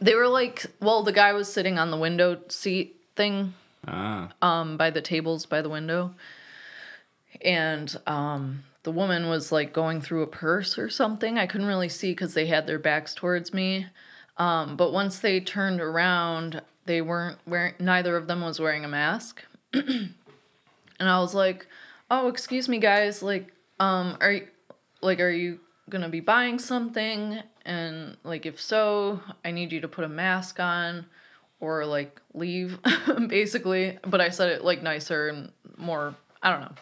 They 0.00 0.14
were 0.14 0.28
like, 0.28 0.66
well, 0.80 1.02
the 1.02 1.12
guy 1.12 1.32
was 1.32 1.52
sitting 1.52 1.78
on 1.78 1.90
the 1.90 1.96
window 1.96 2.40
seat 2.48 3.00
thing 3.16 3.54
Ah, 3.86 4.30
um 4.42 4.76
by 4.76 4.90
the 4.90 5.02
tables 5.02 5.46
by 5.46 5.62
the 5.62 5.68
window. 5.68 6.14
And 7.42 7.94
um 8.06 8.64
the 8.82 8.90
woman 8.90 9.28
was 9.28 9.50
like 9.52 9.72
going 9.72 10.00
through 10.00 10.22
a 10.22 10.26
purse 10.26 10.78
or 10.78 10.88
something. 10.88 11.38
I 11.38 11.46
couldn't 11.46 11.66
really 11.66 11.88
see 11.88 12.14
cuz 12.14 12.34
they 12.34 12.46
had 12.46 12.66
their 12.66 12.78
backs 12.78 13.14
towards 13.14 13.52
me. 13.52 13.86
Um 14.36 14.76
but 14.76 14.92
once 14.92 15.18
they 15.18 15.40
turned 15.40 15.80
around, 15.80 16.62
they 16.86 17.02
weren't 17.02 17.38
wearing 17.46 17.74
neither 17.78 18.16
of 18.16 18.26
them 18.26 18.40
was 18.40 18.60
wearing 18.60 18.84
a 18.84 18.88
mask. 18.88 19.44
and 19.72 20.14
I 20.98 21.18
was 21.20 21.34
like, 21.34 21.66
"Oh, 22.10 22.28
excuse 22.28 22.68
me 22.68 22.78
guys, 22.78 23.22
like 23.22 23.52
um 23.80 24.16
are 24.20 24.32
you 24.32 24.48
like 25.02 25.20
are 25.20 25.30
you 25.30 25.60
to 25.90 26.08
be 26.08 26.20
buying 26.20 26.58
something?" 26.58 27.42
And 27.64 28.16
like 28.24 28.46
if 28.46 28.60
so, 28.60 29.20
I 29.44 29.50
need 29.50 29.72
you 29.72 29.80
to 29.80 29.88
put 29.88 30.04
a 30.04 30.08
mask 30.08 30.60
on 30.60 31.06
or 31.60 31.86
like 31.86 32.20
leave 32.34 32.78
basically, 33.28 33.98
but 34.02 34.20
I 34.20 34.28
said 34.28 34.50
it 34.50 34.64
like 34.64 34.82
nicer 34.82 35.28
and 35.28 35.52
more, 35.76 36.14
I 36.42 36.50
don't 36.50 36.60
know. 36.60 36.74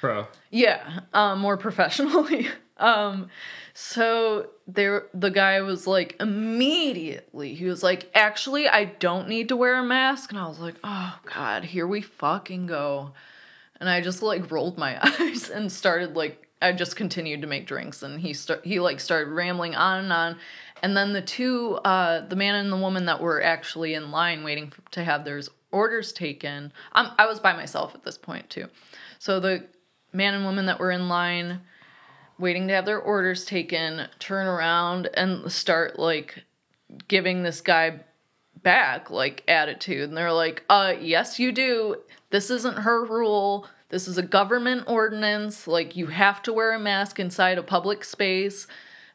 bro. 0.00 0.26
Yeah, 0.50 1.00
um, 1.12 1.40
more 1.40 1.56
professionally. 1.56 2.48
um, 2.76 3.28
so 3.74 4.48
there, 4.66 5.06
the 5.14 5.30
guy 5.30 5.60
was 5.62 5.86
like 5.86 6.16
immediately. 6.20 7.54
He 7.54 7.64
was 7.64 7.82
like, 7.82 8.10
"Actually, 8.14 8.68
I 8.68 8.84
don't 8.84 9.28
need 9.28 9.48
to 9.48 9.56
wear 9.56 9.78
a 9.78 9.84
mask," 9.84 10.30
and 10.30 10.38
I 10.38 10.46
was 10.46 10.60
like, 10.60 10.76
"Oh 10.84 11.18
God, 11.34 11.64
here 11.64 11.86
we 11.86 12.00
fucking 12.00 12.66
go." 12.66 13.12
And 13.80 13.88
I 13.88 14.00
just 14.00 14.22
like 14.22 14.50
rolled 14.50 14.78
my 14.78 14.98
eyes 15.20 15.50
and 15.50 15.72
started 15.72 16.14
like 16.16 16.49
I 16.62 16.72
just 16.72 16.96
continued 16.96 17.40
to 17.40 17.46
make 17.46 17.66
drinks, 17.66 18.02
and 18.02 18.20
he 18.20 18.32
start 18.32 18.64
he 18.64 18.80
like 18.80 19.00
started 19.00 19.30
rambling 19.30 19.74
on 19.74 20.04
and 20.04 20.12
on. 20.12 20.36
And 20.82 20.96
then 20.96 21.12
the 21.12 21.22
two, 21.22 21.78
uh, 21.84 22.26
the 22.26 22.36
man 22.36 22.54
and 22.54 22.72
the 22.72 22.76
woman 22.76 23.06
that 23.06 23.20
were 23.20 23.42
actually 23.42 23.94
in 23.94 24.10
line 24.10 24.44
waiting 24.44 24.70
for, 24.70 24.82
to 24.92 25.04
have 25.04 25.24
their 25.24 25.40
orders 25.70 26.12
taken. 26.12 26.72
I'm, 26.92 27.12
I 27.18 27.26
was 27.26 27.40
by 27.40 27.52
myself 27.52 27.94
at 27.94 28.02
this 28.02 28.18
point 28.18 28.48
too. 28.50 28.66
So 29.18 29.40
the 29.40 29.66
man 30.12 30.34
and 30.34 30.44
woman 30.44 30.66
that 30.66 30.78
were 30.78 30.90
in 30.90 31.08
line 31.08 31.60
waiting 32.38 32.68
to 32.68 32.74
have 32.74 32.86
their 32.86 33.00
orders 33.00 33.44
taken 33.44 34.08
turn 34.18 34.46
around 34.46 35.08
and 35.14 35.50
start 35.52 35.98
like 35.98 36.44
giving 37.06 37.42
this 37.42 37.60
guy 37.60 38.00
back 38.62 39.10
like 39.10 39.42
attitude 39.48 40.08
and 40.08 40.16
they're 40.16 40.32
like 40.32 40.64
uh 40.68 40.92
yes 41.00 41.38
you 41.38 41.50
do 41.50 41.96
this 42.30 42.50
isn't 42.50 42.78
her 42.78 43.04
rule 43.04 43.66
this 43.90 44.08
is 44.08 44.16
a 44.18 44.22
government 44.22 44.84
ordinance 44.86 45.66
like 45.66 45.94
you 45.94 46.06
have 46.06 46.42
to 46.42 46.52
wear 46.52 46.72
a 46.72 46.78
mask 46.78 47.20
inside 47.20 47.58
a 47.58 47.62
public 47.62 48.02
space 48.04 48.66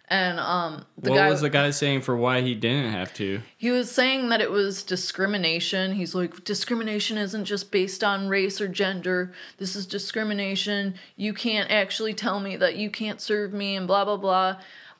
and 0.07 0.39
um 0.39 0.85
the 0.97 1.09
what 1.09 1.17
guy 1.17 1.29
was 1.29 1.41
the 1.41 1.49
guy 1.49 1.71
saying 1.71 2.01
for 2.01 2.15
why 2.15 2.41
he 2.41 2.53
didn't 2.53 2.91
have 2.91 3.13
to? 3.15 3.41
he 3.57 3.71
was 3.71 3.91
saying 3.91 4.29
that 4.29 4.41
it 4.41 4.51
was 4.51 4.83
discrimination. 4.83 5.93
He's 5.93 6.13
like, 6.13 6.43
discrimination 6.43 7.17
isn't 7.17 7.45
just 7.45 7.71
based 7.71 8.03
on 8.03 8.27
race 8.27 8.61
or 8.61 8.67
gender. 8.67 9.33
This 9.57 9.75
is 9.75 9.85
discrimination. 9.87 10.95
You 11.15 11.33
can't 11.33 11.71
actually 11.71 12.13
tell 12.13 12.39
me 12.39 12.55
that 12.57 12.75
you 12.75 12.89
can't 12.89 13.19
serve 13.19 13.53
me 13.53 13.75
and 13.75 13.87
blah, 13.87 14.05
blah, 14.05 14.17
blah. 14.17 14.57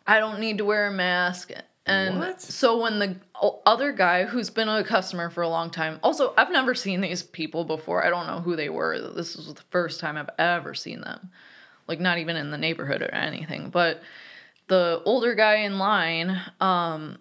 I 0.08 0.20
don't 0.20 0.40
need 0.40 0.58
to 0.58 0.66
wear 0.66 0.88
a 0.88 0.92
mask. 0.92 1.52
And 1.86 2.18
What? 2.18 2.42
so 2.42 2.82
when 2.82 2.98
the 3.00 3.16
other 3.66 3.92
guy 3.92 4.26
who's 4.26 4.50
been 4.50 4.68
a 4.68 4.84
customer 4.84 5.30
for 5.30 5.44
a 5.44 5.50
long 5.50 5.70
time, 5.70 6.00
also, 6.02 6.34
I've 6.36 6.52
never 6.52 6.74
seen 6.74 7.02
these 7.02 7.22
people 7.22 7.64
before. 7.64 8.04
I 8.04 8.10
don't 8.10 8.26
know 8.28 8.40
who 8.40 8.56
they 8.56 8.70
were. 8.70 9.00
This 9.00 9.36
was 9.36 9.54
the 9.54 9.62
first 9.70 10.00
time 10.00 10.18
I've 10.18 10.30
ever 10.40 10.74
seen 10.74 11.02
them. 11.02 11.30
Like, 11.88 12.00
not 12.00 12.18
even 12.18 12.36
in 12.36 12.50
the 12.50 12.58
neighborhood 12.58 13.04
or 13.04 13.14
anything. 13.14 13.70
But 13.70 14.02
the 14.68 15.02
older 15.06 15.36
guy 15.36 15.58
in 15.58 15.78
line, 15.78 16.42
um, 16.60 17.20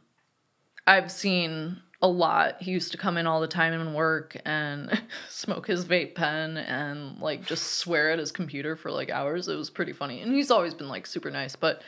I've 0.86 1.10
seen 1.12 1.82
a 2.00 2.08
lot. 2.08 2.62
He 2.62 2.70
used 2.70 2.92
to 2.92 2.98
come 2.98 3.16
in 3.16 3.26
all 3.26 3.40
the 3.40 3.48
time 3.48 3.72
and 3.72 3.94
work 3.94 4.36
and 4.44 5.02
smoke 5.28 5.66
his 5.66 5.84
vape 5.84 6.14
pen 6.14 6.56
and 6.58 7.18
like 7.18 7.46
just 7.46 7.76
swear 7.76 8.10
at 8.10 8.18
his 8.18 8.30
computer 8.30 8.76
for 8.76 8.90
like 8.90 9.10
hours. 9.10 9.48
It 9.48 9.56
was 9.56 9.70
pretty 9.70 9.92
funny. 9.94 10.20
And 10.20 10.34
he's 10.34 10.50
always 10.50 10.74
been 10.74 10.88
like 10.88 11.06
super 11.06 11.30
nice, 11.30 11.56
but 11.56 11.82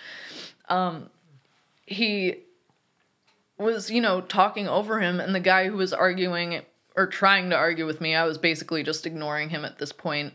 um 0.70 1.10
he 1.84 2.36
was, 3.58 3.90
you 3.90 4.00
know, 4.00 4.20
talking 4.20 4.68
over 4.68 5.00
him 5.00 5.20
and 5.20 5.34
the 5.34 5.40
guy 5.40 5.68
who 5.68 5.76
was 5.76 5.92
arguing 5.92 6.62
or 6.96 7.06
trying 7.06 7.50
to 7.50 7.56
argue 7.56 7.86
with 7.86 8.00
me, 8.00 8.14
I 8.14 8.24
was 8.24 8.38
basically 8.38 8.82
just 8.82 9.06
ignoring 9.06 9.50
him 9.50 9.64
at 9.64 9.78
this 9.78 9.92
point. 9.92 10.34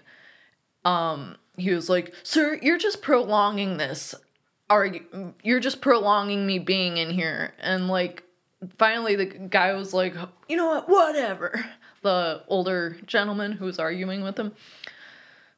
Um 0.86 1.38
he 1.58 1.72
was 1.72 1.90
like, 1.90 2.14
"Sir, 2.24 2.58
you're 2.62 2.78
just 2.78 3.02
prolonging 3.02 3.78
this 3.78 4.16
argue 4.72 5.34
you're 5.44 5.60
just 5.60 5.82
prolonging 5.82 6.48
me 6.48 6.58
being 6.58 6.98
in 6.98 7.12
here. 7.12 7.54
And 7.60 7.88
like 7.88 8.24
finally 8.78 9.16
the 9.16 9.26
guy 9.26 9.74
was 9.74 9.94
like 9.94 10.16
you 10.48 10.58
know 10.58 10.68
what? 10.68 10.90
Whatever. 10.90 11.66
The 12.02 12.42
older 12.48 12.98
gentleman 13.06 13.52
who 13.52 13.66
was 13.66 13.78
arguing 13.78 14.24
with 14.24 14.40
him. 14.40 14.54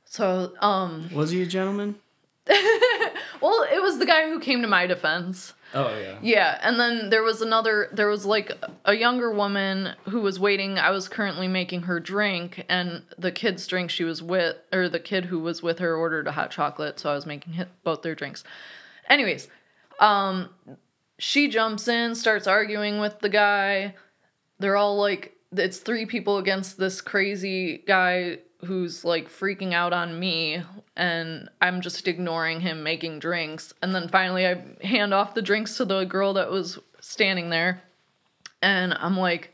So 0.04 0.54
um 0.60 1.10
Was 1.13 1.32
he 1.32 1.41
a 1.43 1.45
gentleman? 1.45 1.95
well 2.47 3.65
it 3.71 3.82
was 3.82 3.99
the 3.99 4.06
guy 4.06 4.28
who 4.28 4.39
came 4.39 4.62
to 4.63 4.67
my 4.67 4.88
defense 4.88 5.54
Oh 5.73 5.97
yeah. 5.97 6.17
yeah, 6.21 6.59
and 6.62 6.79
then 6.79 7.09
there 7.09 7.23
was 7.23 7.41
another 7.41 7.89
there 7.91 8.07
was 8.07 8.25
like 8.25 8.51
a 8.86 8.93
younger 8.93 9.31
woman 9.31 9.95
who 10.09 10.21
was 10.21 10.39
waiting. 10.39 10.77
I 10.77 10.91
was 10.91 11.07
currently 11.07 11.47
making 11.47 11.83
her 11.83 11.99
drink 11.99 12.65
and 12.69 13.03
the 13.17 13.31
kid's 13.31 13.65
drink 13.65 13.89
she 13.89 14.03
was 14.03 14.21
with 14.21 14.57
or 14.71 14.88
the 14.88 14.99
kid 14.99 15.25
who 15.25 15.39
was 15.39 15.63
with 15.63 15.79
her 15.79 15.95
ordered 15.95 16.27
a 16.27 16.31
hot 16.31 16.51
chocolate, 16.51 16.99
so 16.99 17.09
I 17.09 17.15
was 17.15 17.25
making 17.25 17.65
both 17.83 18.03
their 18.03 18.15
drinks. 18.15 18.43
Anyways, 19.09 19.47
um 19.99 20.49
she 21.17 21.47
jumps 21.47 21.88
in, 21.88 22.15
starts 22.15 22.47
arguing 22.47 22.99
with 22.99 23.19
the 23.19 23.29
guy. 23.29 23.95
They're 24.59 24.75
all 24.75 24.97
like 24.97 25.36
it's 25.51 25.79
three 25.79 26.05
people 26.05 26.38
against 26.38 26.77
this 26.77 27.01
crazy 27.01 27.83
guy 27.88 28.39
who's 28.63 29.04
like 29.04 29.30
freaking 29.30 29.73
out 29.73 29.93
on 29.93 30.19
me 30.19 30.62
and 30.95 31.49
I'm 31.62 31.82
just 31.82 32.08
ignoring 32.08 32.62
him 32.62 32.84
making 32.84 33.19
drinks. 33.19 33.73
And 33.82 33.93
then 33.93 34.08
finally 34.08 34.47
I 34.47 34.63
hand 34.82 35.13
off 35.13 35.34
the 35.34 35.41
drinks 35.41 35.78
to 35.78 35.86
the 35.86 36.04
girl 36.06 36.34
that 36.34 36.49
was 36.49 36.80
standing 36.99 37.49
there. 37.49 37.82
And 38.62 38.93
I'm 38.93 39.17
like, 39.17 39.54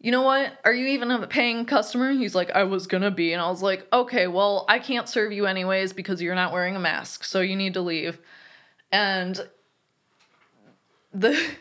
you 0.00 0.10
know 0.10 0.22
what? 0.22 0.58
Are 0.64 0.72
you 0.72 0.86
even 0.88 1.10
a 1.10 1.26
paying 1.26 1.66
customer? 1.66 2.12
He's 2.12 2.34
like, 2.34 2.50
I 2.50 2.64
was 2.64 2.86
gonna 2.86 3.10
be. 3.10 3.34
And 3.34 3.42
I 3.42 3.50
was 3.50 3.62
like, 3.62 3.86
okay, 3.92 4.26
well, 4.26 4.64
I 4.68 4.78
can't 4.78 5.08
serve 5.08 5.30
you 5.30 5.46
anyways 5.46 5.92
because 5.92 6.22
you're 6.22 6.34
not 6.34 6.52
wearing 6.52 6.74
a 6.74 6.80
mask. 6.80 7.22
So 7.24 7.40
you 7.40 7.54
need 7.54 7.74
to 7.74 7.82
leave. 7.82 8.18
And 8.90 9.38
the. 11.12 11.38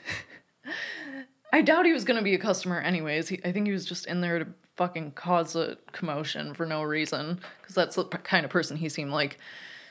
I 1.52 1.64
doubt 1.64 1.86
he 1.86 1.94
was 1.94 2.06
gonna 2.06 2.22
be 2.22 2.36
a 2.36 2.40
customer 2.40 2.80
anyways. 2.80 3.28
He, 3.28 3.42
I 3.44 3.52
think 3.52 3.66
he 3.68 3.74
was 3.74 3.86
just 3.86 4.06
in 4.06 4.22
there 4.22 4.40
to 4.40 4.48
fucking 4.80 5.12
cause 5.12 5.58
a 5.58 5.78
commotion 5.92 6.54
for 6.54 6.66
no 6.66 6.82
reason 6.82 7.38
because 7.62 7.76
that's 7.76 7.98
the 7.98 8.06
kind 8.06 8.46
of 8.46 8.50
person 8.50 8.78
he 8.78 8.88
seemed 8.88 9.12
like. 9.12 9.38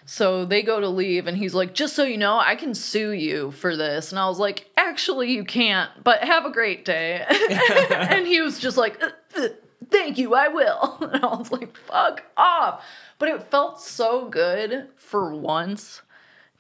So 0.07 0.47
they 0.47 0.63
go 0.63 0.81
to 0.81 0.89
leave, 0.89 1.27
and 1.27 1.37
he's 1.37 1.55
like, 1.55 1.75
"Just 1.75 1.95
so 1.95 2.05
you 2.05 2.17
know, 2.17 2.39
I 2.39 2.57
can 2.57 2.75
sue 2.75 3.11
you 3.13 3.51
for 3.51 3.77
this." 3.77 4.11
And 4.11 4.19
I 4.19 4.27
was 4.27 4.39
like, 4.39 4.71
"Actually, 4.79 5.31
you 5.33 5.45
can't, 5.45 5.91
but 6.03 6.25
have 6.25 6.47
a 6.47 6.51
great 6.51 6.87
day." 6.87 7.23
and 7.91 8.27
he 8.27 8.41
was 8.41 8.59
just 8.59 8.79
like, 8.79 9.03
"Uh, 9.03 9.11
uh, 9.37 9.49
"Thank 9.91 10.17
you, 10.17 10.35
I 10.35 10.49
will." 10.49 10.97
And 11.13 11.23
I 11.23 11.37
was 11.37 11.53
like, 11.53 11.77
"Fuck 11.77 12.23
off!" 12.39 12.83
But 13.19 13.29
it 13.29 13.51
felt 13.51 13.83
so 13.83 14.31
good 14.31 14.89
for 14.97 15.35
once 15.35 16.01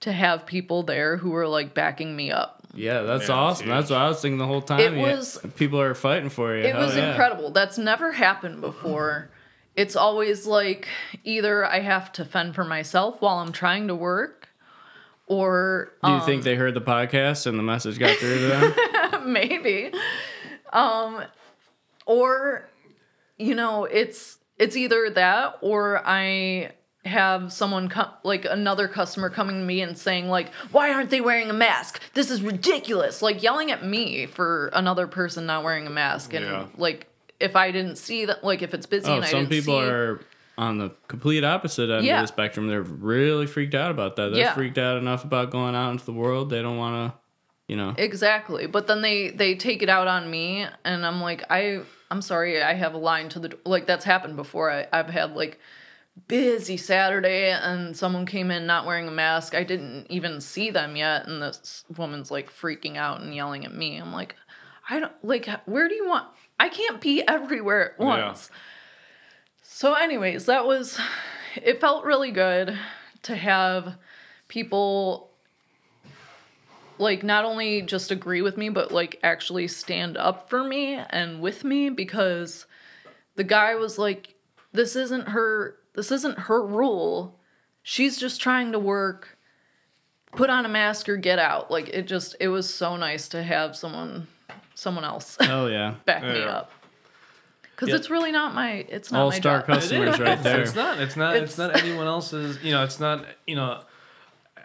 to 0.01 0.13
have 0.13 0.45
people 0.45 0.83
there 0.83 1.17
who 1.17 1.31
were 1.31 1.49
like 1.49 1.73
backing 1.73 2.15
me 2.15 2.31
up. 2.31 2.58
Yeah, 2.79 3.03
that's 3.03 3.29
Yeah, 3.29 3.35
awesome. 3.35 3.67
huge. 3.67 3.75
That's 3.77 3.91
what 3.91 4.01
I 4.01 4.09
was 4.09 4.21
thinking 4.23 4.39
the 4.39 4.47
whole 4.47 4.63
time. 4.63 4.81
It 4.81 4.93
Yeah, 4.95 5.03
was- 5.17 5.39
people 5.57 5.81
are 5.81 5.95
fighting 5.95 6.29
for 6.31 6.55
you. 6.57 6.65
It 6.65 6.75
Hell 6.75 6.87
was 6.87 6.97
yeah. 6.97 7.11
incredible. 7.11 7.51
That's 7.51 7.77
never 7.79 8.13
happened 8.13 8.61
before. 8.61 9.31
It's 9.77 9.95
always 9.97 10.47
like 10.47 10.89
either 11.25 11.65
I 11.65 11.81
have 11.81 12.11
to 12.13 12.25
fend 12.25 12.55
for 12.55 12.65
myself 12.65 13.21
while 13.21 13.39
I'm 13.39 13.53
trying 13.53 13.87
to 13.89 13.95
work, 13.95 14.49
or 15.27 15.93
Do 16.03 16.11
you 16.11 16.17
um, 16.17 16.27
think 16.27 16.43
they 16.43 16.55
heard 16.57 16.75
the 16.75 16.81
podcast 16.81 17.47
and 17.47 17.59
the 17.59 17.63
message 17.63 17.99
got 17.99 18.17
through 18.17 18.39
to 18.39 18.47
them? 18.49 18.75
maybe, 19.33 19.93
um, 20.73 21.23
or 22.07 22.69
you 23.37 23.55
know, 23.55 23.85
it's 23.85 24.39
it's 24.59 24.77
either 24.77 25.11
that 25.11 25.59
or 25.61 26.03
I 26.05 26.73
have 27.05 27.53
someone 27.53 27.89
come 27.89 28.09
like 28.25 28.45
another 28.45 28.89
customer 28.89 29.31
coming 29.31 29.57
to 29.61 29.65
me 29.65 29.81
and 29.81 29.97
saying 29.97 30.29
like 30.29 30.53
why 30.73 30.93
aren't 30.93 31.11
they 31.11 31.21
wearing 31.21 31.49
a 31.49 31.53
mask 31.55 32.03
this 32.15 32.31
is 32.31 32.43
ridiculous 32.43 33.23
like 33.23 33.43
yelling 33.43 33.71
at 33.71 33.85
me 33.85 34.27
for 34.27 34.69
another 34.75 35.07
person 35.07 35.47
not 35.47 35.63
wearing 35.63 35.87
a 35.87 35.91
mask 35.91 36.35
and 36.35 36.45
Yeah. 36.45 36.67
like 36.77 37.07
if 37.41 37.55
i 37.57 37.71
didn't 37.71 37.97
see 37.97 38.25
that 38.27 38.43
like 38.45 38.63
if 38.63 38.75
it's 38.75 38.85
busy 38.85 39.11
oh, 39.11 39.17
and 39.17 39.25
i 39.25 39.29
some 39.29 39.41
didn't 39.47 39.51
people 39.53 39.81
see 39.81 39.87
are 39.89 40.21
on 40.59 40.79
the 40.79 40.91
complete 41.07 41.45
opposite 41.45 41.89
end 41.89 42.05
Yeah. 42.05 42.17
of 42.17 42.25
the 42.25 42.27
spectrum. 42.27 42.67
They're 42.67 42.83
really 42.83 43.47
freaked 43.47 43.77
out 43.77 43.93
about 43.93 44.17
that. 44.17 44.31
They're 44.33 44.41
Yeah. 44.41 44.55
freaked 44.55 44.77
out 44.77 44.97
enough 44.97 45.23
about 45.23 45.53
going 45.53 45.77
out 45.77 45.93
into 45.93 46.05
the 46.05 46.13
world. 46.13 46.51
They 46.51 46.61
don't 46.63 46.77
want 46.77 47.13
to 47.13 47.19
you 47.69 47.77
know. 47.77 47.95
Exactly. 47.97 48.67
But 48.67 48.89
then 48.89 49.01
they 49.01 49.29
they 49.31 49.55
take 49.55 49.85
it 49.85 49.89
out 49.89 50.09
on 50.09 50.29
me 50.29 50.67
and 50.85 51.07
I'm 51.07 51.21
like 51.21 51.45
I 51.49 51.83
I'm 52.11 52.21
sorry 52.23 52.61
I 52.61 52.75
have 52.75 52.95
a 52.95 52.99
line 52.99 53.29
to 53.31 53.39
the 53.39 53.57
like 53.65 53.87
that's 53.87 54.05
happened 54.05 54.35
before. 54.35 54.69
I 54.69 54.89
I've 54.93 55.09
had 55.11 55.37
like 55.37 55.61
busy 56.27 56.77
Saturday 56.77 57.51
and 57.51 57.97
someone 57.97 58.27
came 58.27 58.51
in 58.51 58.67
not 58.67 58.87
wearing 58.87 59.09
a 59.09 59.13
mask. 59.13 59.55
I 59.55 59.65
didn't 59.65 60.07
even 60.11 60.41
see 60.41 60.71
them 60.71 60.97
yet 60.97 61.27
and 61.27 61.41
this 61.41 61.85
woman's 61.97 62.31
like 62.31 62.51
freaking 62.53 62.97
out 62.97 63.21
and 63.21 63.35
yelling 63.35 63.65
at 63.65 63.75
me. 63.75 63.97
I'm 63.97 64.13
like 64.13 64.35
I 64.91 65.01
don't 65.01 65.13
like 65.23 65.49
where 65.67 65.89
do 65.89 65.95
you 65.95 66.09
want 66.09 66.27
I 66.59 66.69
can't 66.69 67.01
be 67.01 67.23
everywhere 67.27 67.93
at 67.93 68.01
Yeah. 68.01 68.07
once. 68.07 68.51
So 69.63 69.95
anyways, 69.95 70.47
that 70.47 70.67
was 70.67 70.99
it 71.57 71.81
felt 71.81 72.05
really 72.05 72.31
good 72.33 72.77
to 73.23 73.37
have 73.37 73.97
people 74.49 75.31
like 76.99 77.23
not 77.23 77.45
only 77.45 77.83
just 77.83 78.11
agree 78.11 78.43
with 78.43 78.57
me 78.57 78.69
but 78.71 78.91
like 78.91 79.21
actually 79.23 79.69
stand 79.69 80.17
up 80.17 80.51
for 80.51 80.65
me 80.65 80.95
and 80.95 81.41
with 81.41 81.63
me 81.63 81.91
because 81.91 82.67
the 83.37 83.45
guy 83.45 83.77
was 83.77 83.99
like 83.99 84.35
this 84.73 84.97
isn't 84.97 85.29
her 85.29 85.77
this 85.99 86.13
isn't 86.13 86.39
her 86.39 86.65
rule 86.65 87.39
she's 87.83 88.17
just 88.19 88.41
trying 88.41 88.71
to 88.71 88.79
work 88.79 89.37
put 90.33 90.49
on 90.49 90.65
a 90.65 90.69
mask 90.69 91.09
or 91.09 91.17
get 91.17 91.41
out 91.41 91.71
like 91.73 91.89
it 91.89 92.07
just 92.07 92.37
it 92.39 92.47
was 92.49 92.73
so 92.73 92.97
nice 92.97 93.29
to 93.29 93.43
have 93.43 93.75
someone 93.75 94.29
someone 94.77 95.03
else 95.05 95.37
Oh 95.41 95.67
yeah. 95.67 95.95
back 96.05 96.23
me 96.23 96.41
up 96.43 96.71
because 97.73 97.89
Yeah. 97.89 97.97
it's 97.97 98.11
really 98.11 98.31
not 98.31 98.55
my 98.55 98.87
it's 98.89 99.11
not 99.11 99.23
All-star 99.23 99.55
my 99.57 99.59
job 99.61 99.67
customers 99.67 100.09
It 100.09 100.13
is. 100.15 100.21
right 100.29 100.43
there. 100.43 100.61
It's 100.63 100.75
not. 100.75 101.01
It's 101.01 101.17
not. 101.17 101.35
It's, 101.37 101.55
It's- 101.55 101.59
not 101.59 101.83
anyone 101.83 102.07
else's. 102.07 102.63
You 102.63 102.73
know. 102.73 102.83
It's 102.85 102.99
not. 103.01 103.25
You 103.47 103.55
know. 103.57 103.83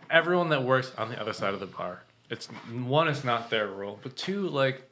Everyone 0.10 0.50
that 0.50 0.64
works 0.64 0.92
on 0.98 1.10
the 1.10 1.20
other 1.22 1.32
side 1.34 1.54
of 1.54 1.60
the 1.60 1.66
bar. 1.68 2.02
It's 2.32 2.48
one. 2.48 3.08
It's 3.08 3.24
not 3.24 3.50
their 3.52 3.68
role. 3.68 4.00
But 4.02 4.16
two, 4.16 4.48
like, 4.50 4.90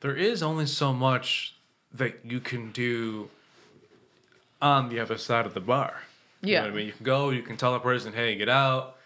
there 0.00 0.14
is 0.16 0.42
only 0.42 0.66
so 0.66 0.92
much 0.92 1.54
that 1.94 2.18
you 2.24 2.40
can 2.40 2.72
do 2.72 3.28
on 4.60 4.88
the 4.88 5.00
other 5.00 5.16
side 5.18 5.46
of 5.46 5.54
the 5.54 5.60
bar. 5.60 6.02
You 6.42 6.52
Yeah. 6.52 6.60
know 6.60 6.66
what 6.66 6.72
I 6.72 6.76
mean? 6.76 6.86
You 6.86 6.92
can 6.92 7.04
go. 7.04 7.30
You 7.30 7.42
can 7.42 7.56
tell 7.56 7.74
a 7.74 7.80
person, 7.80 8.12
"Hey, 8.12 8.34
get 8.34 8.48
out. 8.48 8.96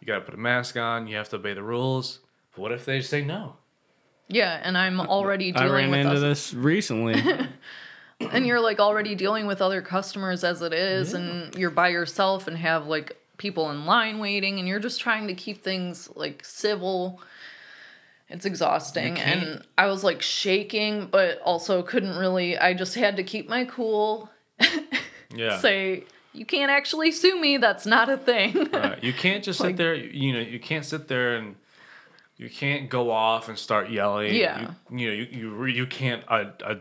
You 0.00 0.06
got 0.06 0.16
to 0.16 0.20
put 0.22 0.34
a 0.34 0.38
mask 0.38 0.76
on. 0.76 1.06
You 1.06 1.16
have 1.16 1.28
to 1.30 1.36
obey 1.36 1.54
the 1.54 1.62
rules." 1.62 2.20
But 2.54 2.62
what 2.62 2.72
if 2.72 2.84
they 2.84 3.00
say 3.00 3.22
no? 3.24 3.56
yeah 4.28 4.58
and 4.64 4.78
i'm 4.78 5.00
already 5.00 5.52
dealing 5.52 5.56
I 5.56 5.66
dealing 5.66 5.82
ran 5.82 5.90
with 5.90 6.00
into 6.00 6.14
us 6.14 6.20
this 6.50 6.54
recently. 6.54 7.22
and 8.32 8.46
you're 8.46 8.58
like 8.58 8.80
already 8.80 9.14
dealing 9.14 9.46
with 9.46 9.60
other 9.60 9.82
customers 9.82 10.42
as 10.44 10.62
it 10.62 10.72
is 10.72 11.12
and 11.12 11.54
you're 11.58 11.68
by 11.70 11.88
yourself 11.88 12.46
and 12.48 12.56
have 12.56 12.86
like 12.86 13.18
people 13.36 13.70
in 13.70 13.84
line 13.84 14.18
waiting 14.18 14.58
and 14.58 14.66
you're 14.66 14.80
just 14.80 14.98
trying 14.98 15.26
to 15.28 15.34
keep 15.34 15.62
things 15.62 16.08
like 16.16 16.42
civil 16.42 17.20
it's 18.30 18.46
exhausting 18.46 19.18
and 19.18 19.62
i 19.76 19.84
was 19.86 20.02
like 20.02 20.22
shaking 20.22 21.06
but 21.06 21.38
also 21.42 21.82
couldn't 21.82 22.16
really 22.16 22.56
i 22.56 22.72
just 22.72 22.94
had 22.94 23.16
to 23.16 23.22
keep 23.22 23.46
my 23.46 23.66
cool 23.66 24.30
Yeah. 25.34 25.58
say 25.60 26.04
you 26.32 26.44
can't 26.44 26.70
actually 26.70 27.12
sue 27.12 27.40
me 27.40 27.56
that's 27.58 27.86
not 27.86 28.08
a 28.08 28.16
thing 28.16 28.68
Right. 28.72 29.02
You 29.02 29.12
can't 29.12 29.42
just 29.44 29.60
Like- 29.60 29.70
sit 29.70 29.76
there. 29.76 29.94
You 29.94 30.32
know, 30.32 30.40
you 30.40 30.58
can't 30.60 30.84
sit 30.84 31.08
there 31.08 31.36
and 31.36 31.56
you 32.36 32.50
can't 32.50 32.88
go 32.90 33.10
off 33.10 33.48
and 33.48 33.56
start 33.58 33.90
yelling. 33.90 34.34
Yeah. 34.34 34.72
You, 34.90 34.98
you 34.98 35.06
know, 35.08 35.12
you 35.14 35.26
you, 35.30 35.50
re- 35.54 35.72
you 35.72 35.86
can't 35.86 36.22
uh, 36.28 36.44
uh, 36.64 36.74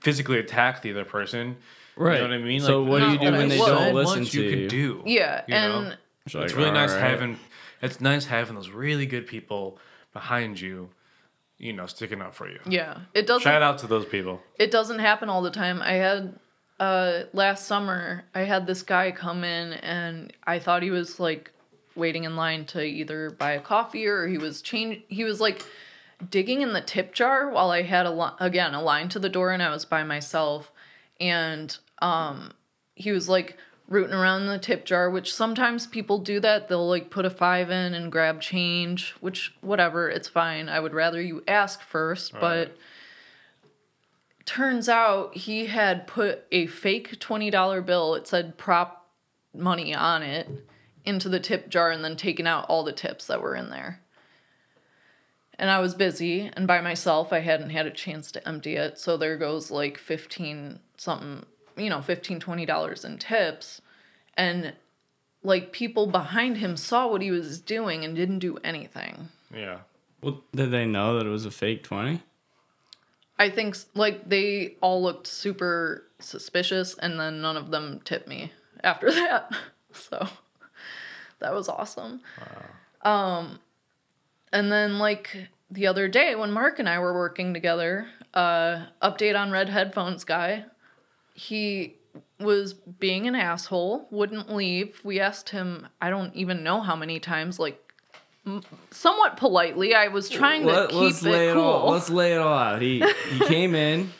physically 0.00 0.38
attack 0.38 0.80
the 0.82 0.90
other 0.92 1.04
person. 1.04 1.56
right. 1.96 2.14
You 2.22 2.28
know 2.28 2.28
what 2.30 2.34
I 2.34 2.38
mean? 2.42 2.60
So 2.60 2.80
Like, 2.82 2.90
what 2.90 2.98
do 3.00 3.12
you 3.12 3.18
do 3.18 3.36
when 3.36 3.48
they 3.48 3.58
would. 3.58 3.66
don't 3.66 3.88
so 3.88 3.92
listen 3.92 4.20
much 4.20 4.30
to 4.32 4.42
you 4.42 4.48
you? 4.50 4.56
can 4.56 4.68
do. 4.68 5.02
yeah 5.06 5.42
you 5.46 5.54
and 5.54 5.86
It's, 5.88 5.98
It's 6.26 6.34
like, 6.34 6.56
really 6.56 6.70
nice 6.70 6.90
all 6.92 6.96
right. 7.00 7.10
having. 7.10 7.38
It's 7.82 8.00
nice 8.00 8.24
having 8.24 8.54
those 8.54 8.70
really 8.70 9.04
good 9.06 9.26
people 9.26 9.78
behind 10.14 10.58
you. 10.60 10.88
You 11.58 11.72
know, 11.74 11.86
sticking 11.86 12.20
up 12.20 12.34
for 12.34 12.48
you. 12.48 12.58
yeah 12.66 12.98
it 13.14 13.26
doesn't 13.26 13.42
Shout 13.42 13.62
out 13.62 13.78
to 13.78 13.86
those 13.86 14.04
people. 14.06 14.40
it 14.58 14.70
doesn't 14.70 14.98
happen 14.98 15.28
all 15.28 15.40
the 15.42 15.50
time. 15.50 15.80
I 15.82 15.92
had 15.92 16.38
uh 16.84 17.24
last 17.32 17.66
summer 17.66 18.24
I 18.34 18.40
had 18.40 18.66
this 18.66 18.82
guy 18.82 19.10
come 19.10 19.42
in 19.44 19.72
and 19.74 20.32
I 20.44 20.58
thought 20.58 20.82
he 20.82 20.90
was 20.90 21.18
like 21.18 21.50
waiting 21.96 22.24
in 22.24 22.36
line 22.36 22.64
to 22.66 22.82
either 22.82 23.30
buy 23.30 23.52
a 23.52 23.60
coffee 23.60 24.06
or 24.06 24.26
he 24.26 24.38
was 24.38 24.60
change 24.60 25.02
he 25.08 25.24
was 25.24 25.40
like 25.40 25.64
digging 26.30 26.60
in 26.60 26.72
the 26.72 26.80
tip 26.80 27.14
jar 27.14 27.50
while 27.50 27.70
I 27.70 27.82
had 27.82 28.06
a 28.06 28.10
li- 28.10 28.36
again 28.38 28.74
a 28.74 28.82
line 28.82 29.08
to 29.10 29.18
the 29.18 29.28
door 29.28 29.50
and 29.52 29.62
I 29.62 29.70
was 29.70 29.84
by 29.84 30.04
myself. 30.04 30.70
And 31.20 31.76
um 32.00 32.52
he 32.94 33.12
was 33.12 33.28
like 33.28 33.56
rooting 33.88 34.14
around 34.14 34.42
in 34.42 34.48
the 34.48 34.58
tip 34.58 34.84
jar 34.84 35.10
which 35.10 35.34
sometimes 35.34 35.86
people 35.86 36.18
do 36.18 36.40
that. 36.40 36.68
They'll 36.68 36.88
like 36.88 37.10
put 37.10 37.24
a 37.24 37.30
5 37.30 37.70
in 37.70 37.94
and 37.94 38.12
grab 38.12 38.40
change 38.40 39.14
which 39.20 39.54
whatever 39.60 40.08
it's 40.08 40.28
fine. 40.28 40.68
I 40.68 40.80
would 40.80 40.94
rather 40.94 41.20
you 41.20 41.42
ask 41.48 41.80
first 41.80 42.32
but 42.32 42.76
turns 44.46 44.88
out 44.88 45.36
he 45.36 45.66
had 45.66 46.06
put 46.06 46.44
a 46.52 46.66
fake 46.66 47.18
$20 47.18 47.84
bill 47.86 48.14
it 48.14 48.26
said 48.26 48.56
prop 48.58 49.08
money 49.54 49.94
on 49.94 50.22
it 50.22 50.48
into 51.04 51.28
the 51.28 51.40
tip 51.40 51.68
jar 51.68 51.90
and 51.90 52.04
then 52.04 52.16
taken 52.16 52.46
out 52.46 52.66
all 52.68 52.82
the 52.84 52.92
tips 52.92 53.26
that 53.26 53.40
were 53.40 53.54
in 53.54 53.70
there 53.70 54.00
and 55.58 55.70
i 55.70 55.78
was 55.78 55.94
busy 55.94 56.50
and 56.54 56.66
by 56.66 56.80
myself 56.80 57.32
i 57.32 57.40
hadn't 57.40 57.70
had 57.70 57.86
a 57.86 57.90
chance 57.90 58.30
to 58.32 58.46
empty 58.48 58.76
it 58.76 58.98
so 58.98 59.16
there 59.16 59.36
goes 59.36 59.70
like 59.70 59.96
15 59.98 60.78
something 60.96 61.46
you 61.76 61.88
know 61.88 62.02
15 62.02 62.40
20 62.40 62.66
dollars 62.66 63.04
in 63.04 63.18
tips 63.18 63.80
and 64.36 64.72
like 65.42 65.72
people 65.72 66.06
behind 66.06 66.56
him 66.56 66.76
saw 66.76 67.06
what 67.06 67.22
he 67.22 67.30
was 67.30 67.60
doing 67.60 68.04
and 68.04 68.16
didn't 68.16 68.38
do 68.40 68.58
anything 68.64 69.28
Yeah. 69.54 69.78
Well, 70.22 70.42
did 70.54 70.70
they 70.70 70.86
know 70.86 71.18
that 71.18 71.26
it 71.26 71.30
was 71.30 71.44
a 71.44 71.50
fake 71.50 71.82
twenty? 71.82 72.22
I 73.38 73.50
think 73.50 73.76
like 73.94 74.28
they 74.28 74.76
all 74.80 75.02
looked 75.02 75.26
super 75.26 76.04
suspicious, 76.20 76.94
and 76.94 77.18
then 77.18 77.40
none 77.40 77.56
of 77.56 77.70
them 77.70 78.00
tipped 78.04 78.28
me 78.28 78.52
after 78.82 79.10
that. 79.12 79.50
So 79.92 80.28
that 81.40 81.54
was 81.54 81.68
awesome. 81.68 82.20
Um, 83.02 83.58
and 84.52 84.70
then 84.70 84.98
like 84.98 85.48
the 85.70 85.86
other 85.86 86.08
day 86.08 86.34
when 86.34 86.52
Mark 86.52 86.78
and 86.78 86.88
I 86.88 86.98
were 86.98 87.14
working 87.14 87.52
together, 87.52 88.06
uh, 88.32 88.86
update 89.02 89.38
on 89.38 89.50
Red 89.50 89.68
Headphones 89.68 90.24
guy, 90.24 90.64
he 91.34 91.96
was 92.38 92.74
being 92.74 93.26
an 93.26 93.34
asshole, 93.34 94.06
wouldn't 94.10 94.54
leave. 94.54 95.00
We 95.04 95.20
asked 95.20 95.50
him, 95.50 95.88
I 96.00 96.10
don't 96.10 96.34
even 96.34 96.62
know 96.62 96.80
how 96.80 96.94
many 96.96 97.18
times, 97.18 97.58
like 97.58 97.83
somewhat 98.90 99.36
politely. 99.36 99.94
I 99.94 100.08
was 100.08 100.28
trying 100.28 100.66
to 100.66 100.88
keep 100.90 101.26
it 101.26 101.52
cool. 101.54 101.62
all. 101.62 101.90
Let's 101.90 102.10
lay 102.10 102.34
it 102.34 102.38
all 102.38 102.56
out. 102.56 102.82
He 102.82 103.04
he 103.30 103.38
came 103.40 103.74
in, 103.74 104.12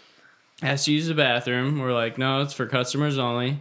asked 0.63 0.87
to 0.87 0.93
use 0.93 1.07
the 1.07 1.15
bathroom. 1.15 1.79
We're 1.79 1.93
like, 1.93 2.19
no, 2.19 2.43
it's 2.43 2.55
for 2.55 2.67
customers 2.67 3.19
only. 3.19 3.59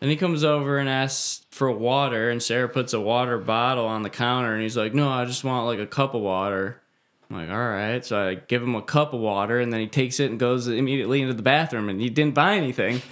Then 0.00 0.08
he 0.08 0.16
comes 0.16 0.44
over 0.44 0.78
and 0.78 0.88
asks 0.88 1.44
for 1.50 1.70
water, 1.70 2.30
and 2.30 2.42
Sarah 2.42 2.68
puts 2.68 2.94
a 2.94 3.00
water 3.00 3.36
bottle 3.38 3.86
on 3.86 4.02
the 4.02 4.10
counter, 4.10 4.54
and 4.54 4.62
he's 4.62 4.76
like, 4.76 4.94
no, 4.94 5.10
I 5.10 5.26
just 5.26 5.44
want 5.44 5.66
like 5.66 5.78
a 5.78 5.86
cup 5.86 6.14
of 6.14 6.22
water. 6.22 6.80
I'm 7.28 7.36
like, 7.36 7.50
all 7.50 7.58
right. 7.58 8.04
So 8.04 8.18
I 8.18 8.34
give 8.34 8.62
him 8.62 8.74
a 8.74 8.82
cup 8.82 9.12
of 9.12 9.20
water, 9.20 9.60
and 9.60 9.70
then 9.70 9.80
he 9.80 9.86
takes 9.86 10.18
it 10.18 10.30
and 10.30 10.40
goes 10.40 10.68
immediately 10.68 11.20
into 11.20 11.34
the 11.34 11.42
bathroom, 11.42 11.90
and 11.90 12.00
he 12.00 12.08
didn't 12.08 12.34
buy 12.34 12.56
anything. 12.56 13.02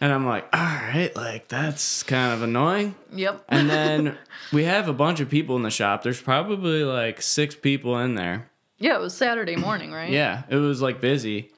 And 0.00 0.12
I'm 0.12 0.26
like, 0.26 0.44
all 0.52 0.60
right, 0.60 1.10
like 1.14 1.48
that's 1.48 2.02
kind 2.02 2.32
of 2.32 2.42
annoying. 2.42 2.94
Yep. 3.12 3.44
And 3.48 3.68
then 3.68 4.16
we 4.52 4.64
have 4.64 4.88
a 4.88 4.94
bunch 4.94 5.20
of 5.20 5.28
people 5.28 5.56
in 5.56 5.62
the 5.62 5.70
shop. 5.70 6.02
There's 6.02 6.20
probably 6.20 6.84
like 6.84 7.20
six 7.20 7.54
people 7.54 7.98
in 7.98 8.14
there. 8.14 8.48
Yeah, 8.78 8.96
it 8.96 9.00
was 9.00 9.14
Saturday 9.14 9.56
morning, 9.56 9.92
right? 9.92 10.08
Yeah, 10.08 10.44
it 10.48 10.56
was 10.56 10.80
like 10.80 11.02
busy. 11.02 11.50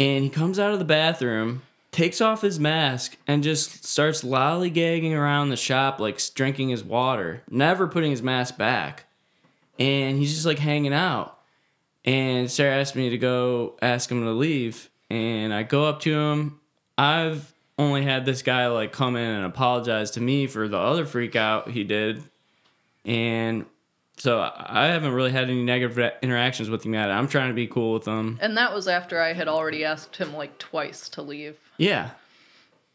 And 0.00 0.24
he 0.24 0.30
comes 0.30 0.58
out 0.58 0.72
of 0.72 0.80
the 0.80 0.84
bathroom, 0.84 1.62
takes 1.92 2.20
off 2.20 2.42
his 2.42 2.58
mask, 2.58 3.16
and 3.28 3.44
just 3.44 3.84
starts 3.84 4.22
lollygagging 4.22 5.12
around 5.12 5.50
the 5.50 5.56
shop, 5.56 6.00
like 6.00 6.20
drinking 6.34 6.70
his 6.70 6.82
water, 6.82 7.42
never 7.48 7.86
putting 7.86 8.10
his 8.10 8.22
mask 8.22 8.58
back. 8.58 9.04
And 9.78 10.18
he's 10.18 10.34
just 10.34 10.44
like 10.46 10.58
hanging 10.58 10.92
out. 10.92 11.38
And 12.04 12.50
Sarah 12.50 12.80
asked 12.80 12.96
me 12.96 13.10
to 13.10 13.18
go 13.18 13.76
ask 13.80 14.10
him 14.10 14.24
to 14.24 14.30
leave. 14.30 14.90
And 15.08 15.54
I 15.54 15.62
go 15.62 15.84
up 15.84 16.00
to 16.00 16.18
him. 16.18 16.60
I've 16.98 17.52
only 17.78 18.02
had 18.02 18.24
this 18.24 18.42
guy 18.42 18.68
like 18.68 18.92
come 18.92 19.16
in 19.16 19.28
and 19.30 19.44
apologize 19.44 20.12
to 20.12 20.20
me 20.20 20.46
for 20.46 20.66
the 20.68 20.78
other 20.78 21.04
freak 21.04 21.36
out 21.36 21.70
he 21.70 21.84
did. 21.84 22.22
And 23.04 23.66
so 24.16 24.40
I 24.40 24.86
haven't 24.86 25.12
really 25.12 25.30
had 25.30 25.44
any 25.44 25.62
negative 25.62 26.12
interactions 26.22 26.70
with 26.70 26.84
him 26.84 26.94
yet. 26.94 27.10
I'm 27.10 27.28
trying 27.28 27.48
to 27.48 27.54
be 27.54 27.66
cool 27.66 27.92
with 27.94 28.06
him. 28.06 28.38
And 28.40 28.56
that 28.56 28.72
was 28.74 28.88
after 28.88 29.20
I 29.20 29.34
had 29.34 29.46
already 29.48 29.84
asked 29.84 30.16
him 30.16 30.32
like 30.34 30.58
twice 30.58 31.08
to 31.10 31.22
leave. 31.22 31.58
Yeah. 31.76 32.10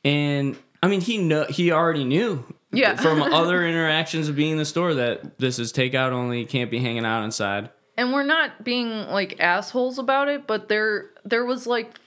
And 0.03 0.57
I 0.81 0.87
mean, 0.87 1.01
he 1.01 1.17
know 1.19 1.45
he 1.45 1.71
already 1.71 2.03
knew 2.03 2.43
Yeah. 2.71 2.95
from 2.95 3.21
other 3.21 3.65
interactions 3.65 4.29
of 4.29 4.35
being 4.35 4.53
in 4.53 4.57
the 4.57 4.65
store 4.65 4.95
that 4.95 5.37
this 5.37 5.59
is 5.59 5.71
takeout 5.71 6.11
only. 6.11 6.43
Can't 6.45 6.71
be 6.71 6.79
hanging 6.79 7.05
out 7.05 7.23
inside. 7.23 7.69
And 7.97 8.11
we're 8.13 8.23
not 8.23 8.63
being 8.63 8.89
like 9.09 9.39
assholes 9.39 9.99
about 9.99 10.27
it, 10.27 10.47
but 10.47 10.69
there 10.69 11.11
there 11.23 11.45
was 11.45 11.67
like 11.67 11.99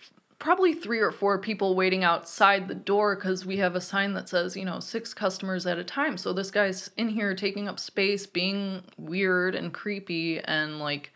probably 0.45 0.75
three 0.75 1.01
or 1.01 1.11
four 1.11 1.39
people 1.39 1.75
waiting 1.75 2.05
outside 2.05 2.69
the 2.69 2.75
door 2.75 3.17
because 3.17 3.47
we 3.47 3.57
have 3.57 3.75
a 3.75 3.81
sign 3.81 4.13
that 4.13 4.29
says, 4.29 4.55
you 4.55 4.65
know, 4.65 4.79
six 4.79 5.15
customers 5.15 5.65
at 5.65 5.79
a 5.79 5.83
time. 5.83 6.19
So 6.19 6.35
this 6.35 6.51
guy's 6.51 6.91
in 6.99 7.09
here 7.09 7.35
taking 7.35 7.67
up 7.67 7.81
space, 7.81 8.27
being 8.27 8.83
weird 8.99 9.55
and 9.55 9.73
creepy 9.73 10.41
and 10.41 10.79
like 10.79 11.15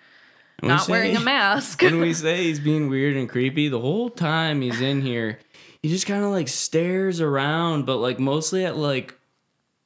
we 0.63 0.69
not 0.69 0.87
say- 0.87 0.93
wearing 0.93 1.15
a 1.15 1.21
mask. 1.21 1.83
when 1.83 2.01
we 2.01 2.15
say 2.15 2.45
he's 2.45 2.59
being 2.59 2.89
weird 2.89 3.17
and 3.17 3.29
creepy, 3.29 3.69
the 3.69 3.79
whole 3.79 4.09
time 4.09 4.63
he's 4.63 4.81
in 4.81 5.03
here, 5.03 5.39
he 5.83 5.91
just 5.91 6.07
kind 6.07 6.25
of 6.25 6.31
like 6.31 6.49
stares 6.49 7.21
around, 7.21 7.85
but 7.85 7.99
like 7.99 8.19
mostly 8.19 8.65
at 8.65 8.79
like 8.79 9.15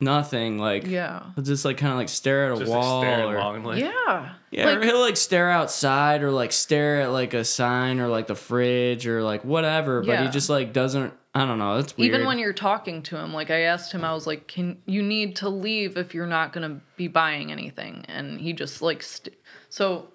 nothing. 0.02 0.58
Like 0.58 0.86
yeah. 0.86 1.22
he'll 1.34 1.44
just 1.44 1.64
like 1.64 1.78
kind 1.78 1.92
of 1.92 1.98
like 1.98 2.08
stare 2.08 2.46
at 2.46 2.52
a 2.52 2.56
Just 2.58 2.70
like 2.70 2.80
wall 2.80 3.00
staring 3.02 3.24
or 3.32 3.38
longingly. 3.38 3.80
Yeah. 3.80 4.34
yeah, 4.50 4.68
or 4.68 4.82
he'll 4.82 5.00
like 5.00 5.16
stare 5.16 5.50
outside 5.50 6.22
or 6.22 6.30
like 6.30 6.52
stare 6.52 7.02
at 7.02 7.12
like 7.12 7.32
a 7.32 7.44
sign 7.44 8.00
or 8.00 8.08
like 8.08 8.26
the 8.26 8.34
fridge 8.34 9.06
or 9.06 9.22
like 9.22 9.44
whatever. 9.44 10.02
But 10.02 10.20
he 10.20 10.28
just 10.28 10.50
like 10.50 10.72
doesn't. 10.72 11.14
I 11.34 11.46
don't 11.46 11.58
know. 11.58 11.76
That's 11.76 11.96
weird. 11.96 12.14
even 12.14 12.26
when 12.26 12.38
you're 12.38 12.52
talking 12.52 13.02
to 13.04 13.16
him, 13.16 13.32
like 13.32 13.50
I 13.50 13.60
asked 13.60 13.90
him, 13.92 14.04
I 14.04 14.12
was 14.12 14.26
like, 14.26 14.48
"Can 14.48 14.82
you 14.84 15.02
need 15.02 15.36
to 15.36 15.48
leave 15.48 15.96
if 15.96 16.14
you're 16.14 16.26
not 16.26 16.52
gonna 16.52 16.80
be 16.96 17.08
buying 17.08 17.50
anything?" 17.50 18.04
And 18.06 18.38
he 18.38 18.52
just 18.52 18.82
like, 18.82 19.02
st- 19.02 19.34
so 19.70 20.08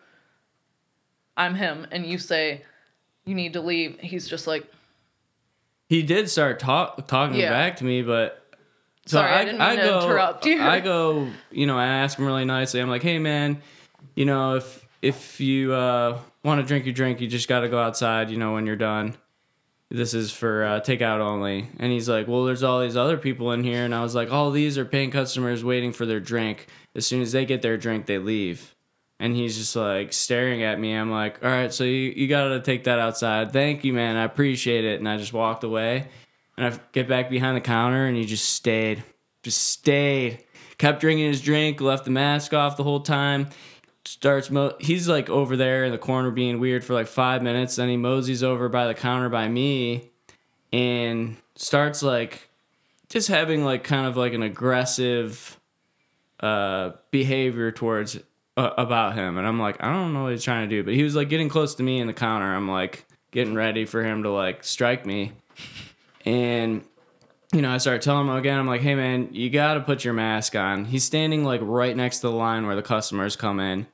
I'm 1.35 1.55
him, 1.55 1.87
and 1.91 2.05
you 2.05 2.19
say 2.19 2.63
you 3.25 3.33
need 3.33 3.53
to 3.53 3.61
leave. 3.61 3.99
He's 3.99 4.27
just 4.27 4.45
like, 4.45 4.71
he 5.89 6.03
did 6.03 6.29
start 6.29 6.59
talk, 6.59 7.07
talking 7.07 7.39
Yeah. 7.39 7.49
back 7.49 7.77
to 7.77 7.83
me, 7.83 8.01
but 8.01 8.43
so 9.07 9.17
Sorry, 9.17 9.31
I 9.31 9.45
didn't 9.45 9.59
mean 9.59 9.77
to 9.77 10.03
interrupt 10.03 10.45
you. 10.45 10.61
I 10.61 10.81
go, 10.81 11.27
you 11.49 11.65
know, 11.65 11.77
I 11.77 11.87
ask 11.87 12.19
him 12.19 12.25
really 12.25 12.45
nicely. 12.45 12.81
I'm 12.81 12.89
like, 12.89 13.03
hey 13.03 13.19
man, 13.19 13.61
you 14.15 14.25
know, 14.25 14.55
if 14.55 14.85
if 15.01 15.39
you 15.39 15.73
uh, 15.73 16.19
want 16.43 16.59
to 16.59 16.67
drink 16.67 16.85
your 16.85 16.93
drink, 16.93 17.21
you 17.21 17.27
just 17.27 17.47
got 17.47 17.61
to 17.61 17.69
go 17.69 17.79
outside. 17.79 18.29
You 18.29 18.37
know, 18.37 18.53
when 18.53 18.65
you're 18.65 18.75
done. 18.75 19.15
This 19.89 20.13
is 20.13 20.33
for 20.33 20.65
uh, 20.65 20.81
takeout 20.81 21.21
only. 21.21 21.69
And 21.79 21.93
he's 21.93 22.09
like, 22.09 22.27
well, 22.27 22.43
there's 22.43 22.61
all 22.61 22.81
these 22.81 22.97
other 22.97 23.15
people 23.15 23.53
in 23.53 23.63
here, 23.63 23.85
and 23.85 23.95
I 23.95 24.03
was 24.03 24.13
like, 24.13 24.29
all 24.29 24.51
these 24.51 24.77
are 24.77 24.83
paying 24.83 25.11
customers 25.11 25.63
waiting 25.63 25.93
for 25.93 26.05
their 26.05 26.19
drink. 26.19 26.67
As 26.93 27.05
soon 27.05 27.21
as 27.21 27.31
they 27.31 27.45
get 27.45 27.61
their 27.61 27.77
drink, 27.77 28.05
they 28.05 28.17
leave. 28.17 28.75
And 29.17 29.33
he's 29.33 29.57
just 29.57 29.75
like 29.77 30.11
staring 30.11 30.61
at 30.61 30.77
me. 30.77 30.91
I'm 30.91 31.09
like, 31.09 31.41
all 31.41 31.49
right, 31.49 31.73
so 31.73 31.85
you, 31.85 32.13
you 32.15 32.27
got 32.27 32.49
to 32.49 32.59
take 32.59 32.83
that 32.83 32.99
outside. 32.99 33.53
Thank 33.53 33.85
you, 33.85 33.93
man. 33.93 34.17
I 34.17 34.25
appreciate 34.25 34.83
it. 34.83 34.99
And 34.99 35.07
I 35.07 35.15
just 35.15 35.31
walked 35.31 35.63
away. 35.63 36.09
And 36.57 36.73
I 36.73 36.79
get 36.91 37.07
back 37.07 37.29
behind 37.29 37.55
the 37.55 37.61
counter, 37.61 38.05
and 38.05 38.17
he 38.17 38.25
just 38.25 38.49
stayed. 38.53 39.03
Just 39.43 39.61
stayed. 39.67 40.43
Kept 40.77 40.99
drinking 40.99 41.27
his 41.27 41.41
drink, 41.41 41.81
left 41.81 42.05
the 42.05 42.11
mask 42.11 42.53
off 42.53 42.77
the 42.77 42.83
whole 42.83 42.99
time. 42.99 43.49
Starts, 44.05 44.49
mo- 44.49 44.75
he's 44.79 45.07
like 45.07 45.29
over 45.29 45.57
there 45.57 45.83
in 45.83 45.91
the 45.91 45.97
corner 45.97 46.31
being 46.31 46.59
weird 46.59 46.83
for 46.83 46.93
like 46.93 47.07
five 47.07 47.43
minutes. 47.43 47.75
Then 47.75 47.89
he 47.89 47.97
moseys 47.97 48.43
over 48.43 48.69
by 48.69 48.87
the 48.87 48.93
counter 48.93 49.29
by 49.29 49.47
me 49.47 50.11
and 50.73 51.37
starts 51.55 52.03
like 52.03 52.49
just 53.09 53.27
having 53.27 53.63
like 53.63 53.83
kind 53.83 54.05
of 54.05 54.17
like 54.17 54.33
an 54.33 54.43
aggressive 54.43 55.59
uh 56.39 56.91
behavior 57.11 57.71
towards 57.71 58.17
uh, 58.57 58.71
about 58.77 59.15
him 59.15 59.37
and 59.37 59.47
i'm 59.47 59.59
like 59.59 59.81
i 59.81 59.91
don't 59.91 60.13
know 60.13 60.23
what 60.23 60.31
he's 60.31 60.43
trying 60.43 60.67
to 60.69 60.75
do 60.75 60.83
but 60.83 60.93
he 60.93 61.03
was 61.03 61.15
like 61.15 61.29
getting 61.29 61.49
close 61.49 61.75
to 61.75 61.83
me 61.83 61.99
in 61.99 62.07
the 62.07 62.13
counter 62.13 62.53
i'm 62.53 62.69
like 62.69 63.05
getting 63.31 63.55
ready 63.55 63.85
for 63.85 64.03
him 64.03 64.23
to 64.23 64.29
like 64.29 64.63
strike 64.63 65.05
me 65.05 65.31
and 66.27 66.83
you 67.53 67.61
know 67.61 67.71
i 67.71 67.77
started 67.77 68.01
telling 68.01 68.27
him 68.27 68.35
again 68.35 68.59
i'm 68.59 68.67
like 68.67 68.81
hey 68.81 68.95
man 68.95 69.29
you 69.31 69.49
gotta 69.49 69.79
put 69.79 70.03
your 70.03 70.13
mask 70.13 70.55
on. 70.55 70.83
He's 70.85 71.05
standing 71.05 71.45
like 71.45 71.61
right 71.63 71.95
next 71.95 72.19
to 72.19 72.27
the 72.27 72.33
line 72.33 72.67
where 72.67 72.75
the 72.75 72.81
customers 72.81 73.37
come 73.37 73.59
in 73.59 73.87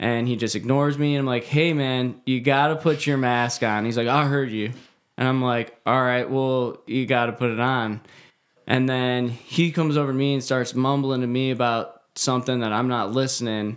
and 0.00 0.26
he 0.26 0.34
just 0.34 0.56
ignores 0.56 0.98
me 0.98 1.14
and 1.14 1.20
i'm 1.20 1.26
like 1.26 1.44
hey 1.44 1.74
man 1.74 2.20
you 2.24 2.40
gotta 2.40 2.74
put 2.74 3.06
your 3.06 3.18
mask 3.18 3.62
on. 3.62 3.84
He's 3.84 3.98
like 3.98 4.08
i 4.08 4.26
heard 4.26 4.50
you. 4.50 4.72
And 5.18 5.28
i'm 5.28 5.42
like 5.42 5.78
all 5.84 6.00
right 6.00 6.28
well 6.28 6.78
you 6.86 7.04
gotta 7.04 7.32
put 7.32 7.50
it 7.50 7.60
on. 7.60 8.00
And 8.66 8.88
then 8.88 9.28
he 9.28 9.70
comes 9.70 9.98
over 9.98 10.10
to 10.10 10.16
me 10.16 10.32
and 10.32 10.42
starts 10.42 10.74
mumbling 10.74 11.20
to 11.20 11.26
me 11.26 11.50
about 11.50 12.00
something 12.16 12.60
that 12.60 12.72
i'm 12.72 12.88
not 12.88 13.12
listening 13.12 13.76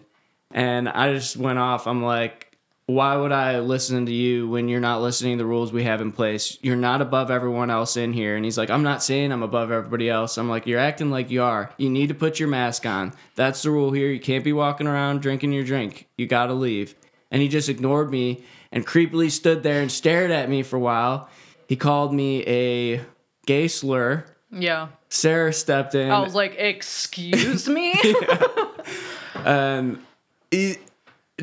and 0.52 0.88
i 0.88 1.14
just 1.14 1.36
went 1.36 1.60
off. 1.60 1.88
I'm 1.88 2.02
like 2.02 2.47
why 2.88 3.18
would 3.18 3.34
I 3.34 3.60
listen 3.60 4.06
to 4.06 4.14
you 4.14 4.48
when 4.48 4.70
you're 4.70 4.80
not 4.80 5.02
listening 5.02 5.38
to 5.38 5.44
the 5.44 5.48
rules 5.48 5.74
we 5.74 5.84
have 5.84 6.00
in 6.00 6.14
place? 6.14 6.58
You're 6.62 6.78
not 6.78 7.02
above 7.02 7.30
everyone 7.30 7.70
else 7.70 7.98
in 7.98 8.14
here. 8.14 8.38
And 8.38 8.46
he's 8.46 8.58
like, 8.58 8.70
I'm 8.70 8.82
not 8.82 9.04
saying 9.04 9.34
I'm 9.34 9.44
above 9.44 9.72
everybody 9.72 10.10
else. 10.10 10.38
I'm 10.38 10.48
like, 10.48 10.66
you're 10.66 10.80
acting 10.80 11.12
like 11.12 11.30
you 11.30 11.44
are. 11.44 11.70
You 11.78 11.90
need 11.90 12.08
to 12.08 12.16
put 12.16 12.40
your 12.40 12.48
mask 12.48 12.86
on. 12.86 13.14
That's 13.36 13.62
the 13.62 13.72
rule 13.72 13.92
here. 13.92 14.08
You 14.08 14.22
can't 14.22 14.44
be 14.44 14.54
walking 14.54 14.88
around 14.88 15.22
drinking 15.22 15.52
your 15.52 15.66
drink. 15.66 16.08
You 16.18 16.28
got 16.28 16.46
to 16.46 16.54
leave. 16.54 16.96
And 17.30 17.42
he 17.42 17.50
just 17.50 17.68
ignored 17.68 18.10
me 18.10 18.46
and 18.72 18.88
creepily 18.88 19.32
stood 19.32 19.64
there 19.64 19.82
and 19.82 19.92
stared 19.92 20.32
at 20.32 20.50
me 20.50 20.64
for 20.64 20.78
a 20.78 20.80
while. 20.80 21.30
He 21.68 21.76
called 21.76 22.14
me 22.14 22.42
a 22.48 23.02
gay 23.46 23.68
slur. 23.68 24.26
yeah. 24.50 24.88
Sarah 25.10 25.54
stepped 25.54 25.96
in. 25.96 26.10
I 26.10 26.20
was 26.20 26.36
like, 26.36 26.56
excuse 26.58 27.68
me. 27.68 27.94
and 29.36 29.98
um, 29.98 30.06
he 30.52 30.78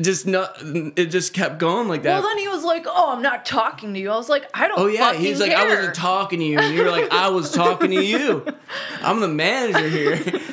just 0.01 0.27
not, 0.27 0.57
it 0.61 1.05
just 1.05 1.33
kept 1.33 1.57
going 1.57 1.87
like 1.87 2.03
that. 2.03 2.19
well, 2.19 2.27
then 2.27 2.37
he 2.37 2.47
was 2.47 2.63
like, 2.63 2.85
oh, 2.87 3.13
I'm 3.13 3.21
not 3.21 3.45
talking 3.45 3.93
to 3.93 3.99
you. 3.99 4.09
I 4.11 4.17
was 4.17 4.27
like, 4.29 4.45
I 4.53 4.67
don't. 4.67 4.79
Oh 4.79 4.87
yeah, 4.87 5.13
he's 5.13 5.39
like, 5.39 5.51
I 5.53 5.65
wasn't 5.67 5.95
talking 5.95 6.39
to 6.39 6.45
you, 6.45 6.59
and 6.59 6.75
you're 6.75 6.91
like, 6.91 7.11
I 7.11 7.29
was 7.29 7.51
talking 7.51 7.91
to 7.91 8.03
you. 8.03 8.45
I'm 9.01 9.19
the 9.21 9.27
manager 9.29 9.87
here. 9.89 10.21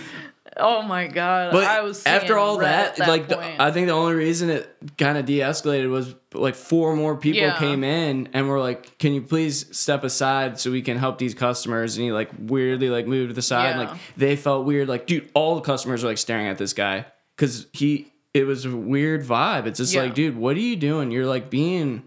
Oh 0.54 0.82
my 0.82 1.06
god. 1.06 1.52
But 1.52 1.64
I 1.64 1.80
was 1.80 2.04
after 2.04 2.36
all 2.36 2.58
that, 2.58 2.96
that 2.96 3.08
like, 3.08 3.26
the- 3.26 3.40
I 3.62 3.70
think 3.72 3.86
the 3.86 3.94
only 3.94 4.12
reason 4.12 4.50
it 4.50 4.68
kind 4.98 5.16
of 5.16 5.24
de-escalated 5.24 5.88
was 5.88 6.14
like 6.34 6.54
four 6.54 6.94
more 6.94 7.16
people 7.16 7.40
Yeah. 7.40 7.56
came 7.58 7.82
in 7.82 8.28
and 8.34 8.46
were 8.50 8.60
like, 8.60 8.98
"Can 8.98 9.14
you 9.14 9.22
please 9.22 9.74
step 9.74 10.04
aside 10.04 10.60
so 10.60 10.70
we 10.70 10.82
can 10.82 10.98
help 10.98 11.16
these 11.16 11.32
customers?" 11.32 11.96
And 11.96 12.04
he 12.04 12.12
like 12.12 12.28
weirdly 12.38 12.90
like 12.90 13.06
moved 13.06 13.30
to 13.30 13.34
the 13.34 13.40
side. 13.40 13.76
and, 13.76 13.88
Like 13.88 13.98
they 14.18 14.36
felt 14.36 14.66
weird. 14.66 14.88
Like, 14.88 15.06
dude, 15.06 15.30
all 15.32 15.54
the 15.54 15.62
customers 15.62 16.04
are 16.04 16.08
like 16.08 16.18
staring 16.18 16.46
at 16.48 16.58
this 16.58 16.74
guy 16.74 17.06
because 17.34 17.66
he. 17.72 18.11
It 18.34 18.44
was 18.46 18.64
a 18.64 18.74
weird 18.76 19.24
vibe. 19.24 19.66
It's 19.66 19.78
just 19.78 19.92
Yeah. 19.94 20.02
like, 20.02 20.14
dude, 20.14 20.36
what 20.36 20.56
are 20.56 20.60
you 20.60 20.76
doing? 20.76 21.10
You're 21.10 21.26
like 21.26 21.50
being 21.50 22.04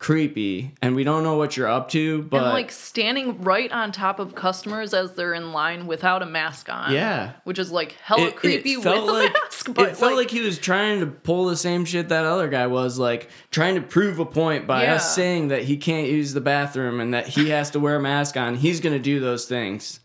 creepy, 0.00 0.72
and 0.80 0.96
we 0.96 1.04
don't 1.04 1.22
know 1.22 1.34
what 1.36 1.58
you're 1.58 1.68
up 1.68 1.90
to. 1.90 2.22
But 2.22 2.38
and 2.38 2.46
like 2.52 2.72
standing 2.72 3.42
right 3.42 3.70
on 3.70 3.92
top 3.92 4.18
of 4.18 4.34
customers 4.34 4.94
as 4.94 5.12
they're 5.12 5.34
in 5.34 5.52
line 5.52 5.86
without 5.86 6.22
a 6.22 6.26
mask 6.26 6.70
on. 6.70 6.90
Yeah. 6.92 7.32
Which 7.44 7.58
is 7.58 7.70
like 7.70 7.92
hella 8.02 8.32
creepy 8.32 8.76
with 8.76 8.84
felt 8.84 9.08
a 9.08 9.12
like, 9.12 9.32
mask. 9.34 9.74
But 9.74 9.90
it 9.90 9.96
felt 9.98 10.16
like, 10.16 10.30
he 10.30 10.40
was 10.40 10.58
trying 10.58 11.00
to 11.00 11.06
pull 11.06 11.44
the 11.46 11.56
same 11.56 11.84
shit 11.84 12.08
that 12.08 12.24
other 12.24 12.48
guy 12.48 12.66
was, 12.66 12.98
like 12.98 13.28
trying 13.50 13.74
to 13.74 13.82
prove 13.82 14.18
a 14.18 14.24
point 14.24 14.66
by 14.66 14.84
Yeah. 14.84 14.94
us 14.94 15.14
saying 15.14 15.48
that 15.48 15.64
he 15.64 15.76
can't 15.76 16.08
use 16.08 16.32
the 16.32 16.40
bathroom 16.40 16.98
and 16.98 17.12
that 17.12 17.26
he 17.28 17.50
has 17.50 17.70
to 17.72 17.78
wear 17.78 17.96
a 17.96 18.00
mask 18.00 18.36
on. 18.38 18.54
He's 18.56 18.80
gonna 18.80 18.98
do 18.98 19.20
those 19.20 19.44
things, 19.44 20.00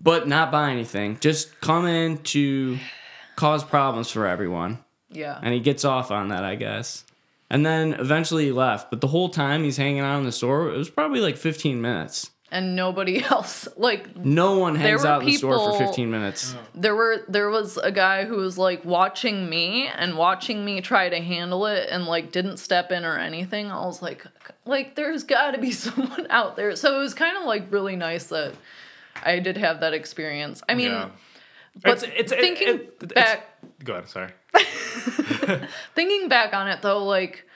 but 0.00 0.28
not 0.28 0.52
buy 0.52 0.70
anything. 0.70 1.18
Just 1.20 1.60
come 1.60 1.86
in 1.86 2.18
to 2.18 2.78
cause 3.34 3.64
problems 3.64 4.12
for 4.12 4.26
everyone, 4.28 4.78
yeah. 5.10 5.38
and 5.42 5.52
he 5.54 5.60
gets 5.60 5.84
off 5.84 6.10
on 6.10 6.28
that, 6.28 6.44
I 6.44 6.54
guess. 6.54 7.04
And 7.52 7.66
then 7.66 7.94
eventually 7.94 8.44
he 8.46 8.52
left, 8.52 8.90
but 8.90 9.00
the 9.00 9.08
whole 9.08 9.28
time 9.28 9.64
he's 9.64 9.76
hanging 9.76 10.00
out 10.00 10.18
in 10.18 10.24
the 10.24 10.32
store, 10.32 10.70
it 10.70 10.76
was 10.76 10.88
probably 10.88 11.20
like 11.20 11.36
15 11.36 11.80
minutes. 11.80 12.30
And 12.52 12.74
nobody 12.74 13.22
else 13.30 13.68
like 13.76 14.16
No 14.16 14.58
one 14.58 14.74
hangs 14.74 15.02
were 15.02 15.08
out 15.08 15.22
in 15.22 15.26
the 15.26 15.36
store 15.36 15.72
for 15.72 15.78
15 15.78 16.10
minutes. 16.10 16.54
Oh. 16.56 16.66
there 16.74 16.96
were 16.96 17.24
there 17.28 17.48
was 17.48 17.76
a 17.76 17.92
guy 17.92 18.24
who 18.24 18.36
was 18.36 18.58
like 18.58 18.84
watching 18.84 19.48
me 19.48 19.86
and 19.86 20.16
watching 20.16 20.64
me 20.64 20.80
try 20.80 21.08
to 21.08 21.20
handle 21.20 21.66
it 21.66 21.88
and 21.90 22.06
like 22.06 22.32
didn't 22.32 22.56
step 22.56 22.90
in 22.90 23.04
or 23.04 23.16
anything. 23.18 23.70
I 23.70 23.84
was 23.86 24.02
like 24.02 24.26
like 24.64 24.96
there's 24.96 25.22
got 25.22 25.52
to 25.52 25.58
be 25.58 25.70
someone 25.86 26.26
out 26.30 26.56
there. 26.56 26.74
So 26.74 26.96
it 26.96 26.98
was 26.98 27.14
kind 27.14 27.36
of 27.36 27.44
like 27.44 27.72
really 27.72 27.94
nice 27.96 28.24
that 28.26 28.54
I 29.24 29.38
did 29.38 29.56
have 29.56 29.80
that 29.80 29.94
experience. 29.94 30.60
I 30.68 30.74
mean, 30.74 30.90
Yeah. 30.90 31.10
But 31.82 32.02
It's- 32.02 32.02
it's- 32.18 32.30
thinking 32.40 32.68
it- 32.68 32.96
it's- 33.02 33.12
back 33.12 33.46
Go 33.84 33.94
ahead. 33.94 34.08
Sorry. 34.08 34.30
thinking 35.94 36.28
back 36.28 36.52
on 36.54 36.68
it 36.68 36.82
though, 36.82 37.04
like 37.04 37.46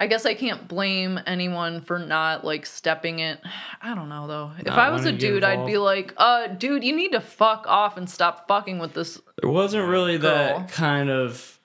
I 0.00 0.06
guess 0.06 0.24
I 0.26 0.34
can't 0.34 0.66
blame 0.66 1.20
anyone 1.26 1.82
for 1.82 1.98
not 1.98 2.44
like 2.44 2.66
stepping 2.66 3.20
it. 3.20 3.38
I 3.82 3.94
don't 3.94 4.08
know 4.08 4.26
though. 4.26 4.50
If 4.58 4.66
Not 4.66 4.78
I 4.78 4.90
was 4.90 5.02
a 5.02 5.04
wanting 5.06 5.18
to 5.20 5.26
get 5.26 5.32
dude, 5.34 5.44
I'd 5.44 5.66
be 5.66 5.78
like, 5.78 6.14
"Uh, 6.16 6.48
dude, 6.48 6.82
you 6.82 6.96
need 6.96 7.12
to 7.12 7.20
fuck 7.20 7.64
off 7.68 7.96
and 7.96 8.08
stop 8.08 8.48
fucking 8.48 8.78
with 8.78 8.94
this." 8.94 9.20
There 9.40 9.50
wasn't 9.50 9.86
really 9.88 10.18
Girl. 10.18 10.30
that 10.34 10.72
kind 10.72 11.10
of 11.10 11.58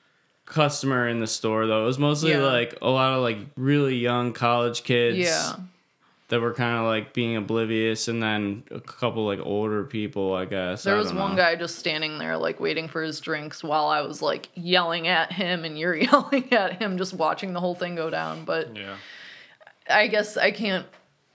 customer 0.46 1.08
in 1.08 1.20
the 1.20 1.28
store 1.28 1.68
though. 1.68 1.84
It 1.84 1.86
was 1.86 2.00
mostly 2.00 2.32
Yeah. 2.32 2.40
like 2.44 2.78
a 2.82 2.90
lot 2.90 3.14
of 3.14 3.22
like 3.22 3.38
really 3.56 3.96
young 3.96 4.34
college 4.34 4.84
kids 4.84 5.18
Yeah. 5.18 5.54
That 6.30 6.42
were 6.42 6.54
kind 6.54 6.78
of 6.78 6.86
like 6.86 7.14
being 7.14 7.38
oblivious 7.38 8.08
and 8.10 8.22
then 8.22 8.64
a 8.72 8.82
couple 8.82 9.26
like 9.26 9.40
older 9.42 9.84
people, 9.86 10.34
I 10.34 10.44
guess. 10.46 10.84
There 10.84 10.96
I 10.96 10.98
was 10.98 11.14
one 11.14 11.32
know. 11.32 11.38
guy 11.38 11.56
just 11.56 11.78
standing 11.80 12.18
there, 12.18 12.38
like 12.38 12.60
waiting 12.60 12.88
for 12.90 13.02
his 13.02 13.22
drinks 13.22 13.64
while 13.64 13.88
I 13.88 14.02
was 14.02 14.22
like 14.22 14.50
yelling 14.54 15.08
at 15.08 15.32
him 15.32 15.64
and 15.64 15.80
you're 15.80 15.96
yelling 15.96 16.52
at 16.52 16.82
him, 16.82 16.98
just 16.98 17.14
watching 17.14 17.54
the 17.54 17.62
whole 17.62 17.76
thing 17.76 17.96
go 17.96 18.10
down. 18.10 18.44
But 18.44 18.76
Yeah. 18.76 18.96
I 19.90 20.08
guess 20.08 20.36
I 20.36 20.52
can't 20.52 20.86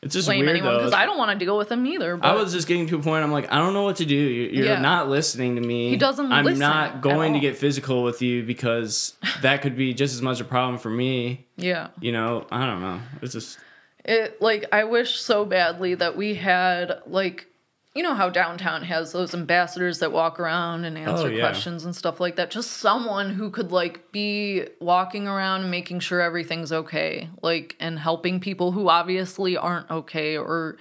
It's 0.02 0.12
just 0.12 0.28
blame 0.28 0.40
weird 0.40 0.50
anyone 0.50 0.74
though. 0.74 0.78
because 0.81 0.92
I 0.92 1.07
don't 1.07 1.16
want 1.16 1.38
to 1.38 1.42
deal 1.42 1.57
with 1.57 1.72
him 1.72 1.87
either. 1.87 2.18
But 2.18 2.26
I 2.28 2.35
was 2.35 2.52
just 2.52 2.68
getting 2.68 2.87
to 2.88 2.96
a 2.98 3.02
point. 3.02 3.24
I'm 3.24 3.33
like, 3.33 3.50
I 3.50 3.57
don't 3.57 3.72
know 3.72 3.85
what 3.85 3.96
to 3.96 4.05
do. 4.05 4.14
You- 4.14 4.50
You're 4.50 4.66
Yeah. 4.74 4.81
not 4.81 5.09
listening 5.09 5.55
to 5.57 5.62
me. 5.62 5.88
He 5.88 5.96
doesn't 5.96 6.31
I'm 6.31 6.44
listen 6.44 6.59
not 6.61 7.00
going 7.00 7.33
to 7.33 7.40
get 7.40 7.57
physical 7.57 8.02
with 8.02 8.20
you 8.20 8.42
because 8.42 9.14
that 9.40 9.62
could 9.62 9.74
be 9.74 9.94
just 9.94 10.12
as 10.14 10.20
much 10.20 10.38
a 10.40 10.44
problem 10.44 10.76
for 10.78 10.90
me. 10.90 11.46
yeah. 11.57 11.88
You 11.98 12.12
know, 12.12 12.46
I 12.50 12.66
don't 12.66 12.83
know. 12.83 13.00
It's 13.22 13.33
just 13.33 13.59
It 14.05 14.41
like 14.43 14.67
I 14.73 14.85
wish 14.85 15.21
so 15.21 15.45
badly 15.45 15.95
that 15.95 16.17
we 16.17 16.35
had 16.35 17.01
like 17.07 17.47
you 17.95 18.03
know 18.03 18.15
how 18.15 18.31
downtown 18.31 18.85
has 18.85 19.12
those 19.12 19.35
ambassadors 19.35 19.99
that 19.99 20.11
walk 20.12 20.41
around 20.41 20.87
and 20.87 20.97
answer 20.97 21.27
Oh, 21.27 21.31
yeah. 21.31 21.41
questions 21.41 21.85
and 21.85 21.95
stuff 21.95 22.21
like 22.21 22.37
that. 22.37 22.51
Just 22.51 22.71
someone 22.79 23.31
who 23.35 23.51
could 23.51 23.71
like 23.71 24.11
be 24.12 24.67
walking 24.81 25.29
around 25.29 25.61
and 25.62 25.71
making 25.71 26.01
sure 26.01 26.21
everything's 26.21 26.73
okay, 26.73 27.29
like 27.43 27.77
and 27.81 27.99
helping 27.99 28.41
people 28.41 28.73
who 28.73 28.88
obviously 28.88 29.57
aren't 29.59 29.91
okay 29.91 30.38
or 30.38 30.79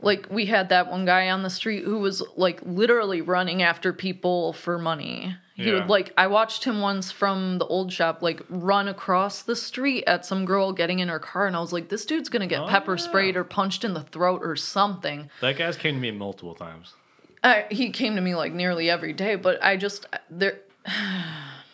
like 0.00 0.26
we 0.30 0.46
had 0.46 0.70
that 0.70 0.90
one 0.90 1.04
guy 1.04 1.30
on 1.30 1.42
the 1.42 1.50
street 1.50 1.84
who 1.84 1.98
was 1.98 2.22
like 2.36 2.60
literally 2.64 3.20
running 3.20 3.62
after 3.62 3.92
people 3.92 4.52
for 4.52 4.76
money. 4.78 5.36
He 5.60 5.68
Yeah. 5.70 5.74
would 5.80 5.88
like 5.88 6.12
I 6.16 6.26
watched 6.26 6.64
him 6.64 6.80
once 6.80 7.10
from 7.10 7.58
the 7.58 7.66
old 7.66 7.92
shop 7.92 8.22
like 8.22 8.40
run 8.48 8.88
across 8.88 9.42
the 9.42 9.54
street 9.56 10.04
at 10.06 10.24
some 10.24 10.44
girl 10.44 10.72
getting 10.72 10.98
in 11.00 11.08
her 11.08 11.18
car 11.18 11.46
and 11.46 11.54
I 11.56 11.60
was 11.60 11.72
like 11.72 11.88
this 11.88 12.04
dude's 12.06 12.28
going 12.28 12.40
to 12.40 12.46
get 12.46 12.60
Oh, 12.62 12.66
pepper 12.66 12.92
yeah. 12.96 13.04
sprayed 13.04 13.36
or 13.36 13.44
punched 13.44 13.84
in 13.84 13.94
the 13.94 14.02
throat 14.02 14.40
or 14.44 14.56
something. 14.56 15.28
That 15.40 15.56
guy's 15.58 15.76
came 15.76 15.94
to 15.96 16.00
me 16.00 16.10
multiple 16.10 16.54
times. 16.54 16.94
I, 17.42 17.64
he 17.70 17.90
came 17.90 18.16
to 18.16 18.20
me 18.20 18.34
like 18.34 18.52
nearly 18.52 18.90
every 18.90 19.12
day, 19.12 19.36
but 19.36 19.62
I 19.64 19.76
just 19.76 20.06
uh, 20.12 20.18
there 20.30 20.60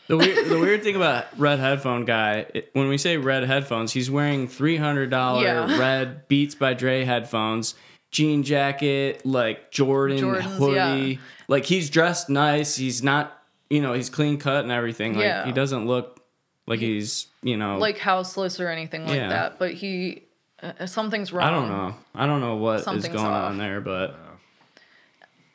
The 0.08 0.16
weird, 0.16 0.46
the 0.48 0.58
weird 0.60 0.84
thing 0.84 0.94
about 0.94 1.26
red 1.36 1.58
headphone 1.58 2.04
guy, 2.04 2.46
it, 2.54 2.70
when 2.74 2.86
we 2.88 2.96
say 2.96 3.16
red 3.16 3.42
headphones, 3.42 3.92
he's 3.92 4.08
wearing 4.08 4.46
three 4.46 4.76
hundred 4.76 5.10
dollar 5.10 5.42
Yeah. 5.42 5.78
red 5.80 6.28
Beats 6.28 6.54
by 6.54 6.74
Dre 6.74 7.02
headphones, 7.04 7.74
jean 8.12 8.44
jacket, 8.44 9.26
like 9.26 9.72
Jordan 9.72 10.18
Jordans, 10.18 10.42
hoodie. 10.58 11.10
yeah. 11.14 11.18
Like 11.48 11.64
he's 11.64 11.90
dressed 11.90 12.30
nice. 12.30 12.76
He's 12.76 13.02
not, 13.02 13.35
you 13.70 13.80
know, 13.80 13.92
he's 13.92 14.10
clean 14.10 14.38
cut 14.38 14.62
and 14.64 14.72
everything. 14.72 15.14
Like 15.14 15.24
Yeah. 15.24 15.44
he 15.46 15.52
doesn't 15.52 15.86
look 15.86 16.20
like 16.66 16.80
he's, 16.80 17.26
you 17.42 17.56
know, 17.56 17.78
like 17.78 17.98
houseless 17.98 18.60
or 18.60 18.68
anything 18.68 19.06
like 19.06 19.16
Yeah. 19.16 19.28
that, 19.28 19.58
but 19.58 19.72
he 19.74 20.22
uh, 20.62 20.86
something's 20.86 21.32
wrong. 21.32 21.46
I 21.46 21.50
don't 21.50 21.68
know. 21.68 21.94
I 22.14 22.26
don't 22.26 22.40
know 22.40 22.56
what 22.56 22.78
is 22.78 22.84
Something's 22.84 23.14
going 23.14 23.26
off. 23.26 23.50
on 23.50 23.58
there, 23.58 23.80
but 23.80 24.16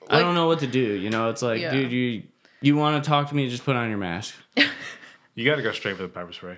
I 0.10 0.20
don't 0.20 0.36
know 0.36 0.48
what 0.48 0.60
to 0.60 0.68
do. 0.68 0.80
You 0.80 1.10
know, 1.10 1.30
it's 1.30 1.42
like, 1.42 1.62
Yeah. 1.62 1.72
dude, 1.72 1.92
you 1.92 2.24
you 2.64 2.76
want 2.76 3.04
to 3.04 3.08
talk 3.10 3.30
to 3.30 3.36
me? 3.36 3.50
Just 3.50 3.64
put 3.66 3.76
on 3.76 3.90
your 3.90 3.98
mask. 3.98 4.36
You 5.34 5.46
got 5.46 5.56
to 5.56 5.62
go 5.64 5.72
straight 5.72 5.96
for 5.96 6.04
the 6.04 6.10
pepper 6.10 6.34
spray. 6.34 6.58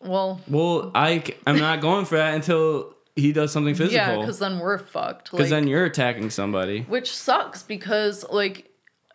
Well, 0.00 0.42
Well, 0.46 0.90
I 0.94 1.20
c- 1.26 1.34
I'm 1.46 1.58
not 1.58 1.80
going 1.88 2.04
for 2.04 2.18
that 2.18 2.34
until 2.34 2.94
he 3.16 3.32
does 3.32 3.50
something 3.50 3.74
physical. 3.74 3.96
yeah, 3.96 4.18
because 4.20 4.38
then 4.38 4.58
we're 4.58 4.76
fucked. 4.76 5.30
Because 5.30 5.50
Like, 5.50 5.62
then 5.62 5.66
you're 5.68 5.86
attacking 5.86 6.28
somebody. 6.28 6.82
which 6.82 7.10
sucks 7.16 7.62
because 7.62 8.26
like 8.30 8.67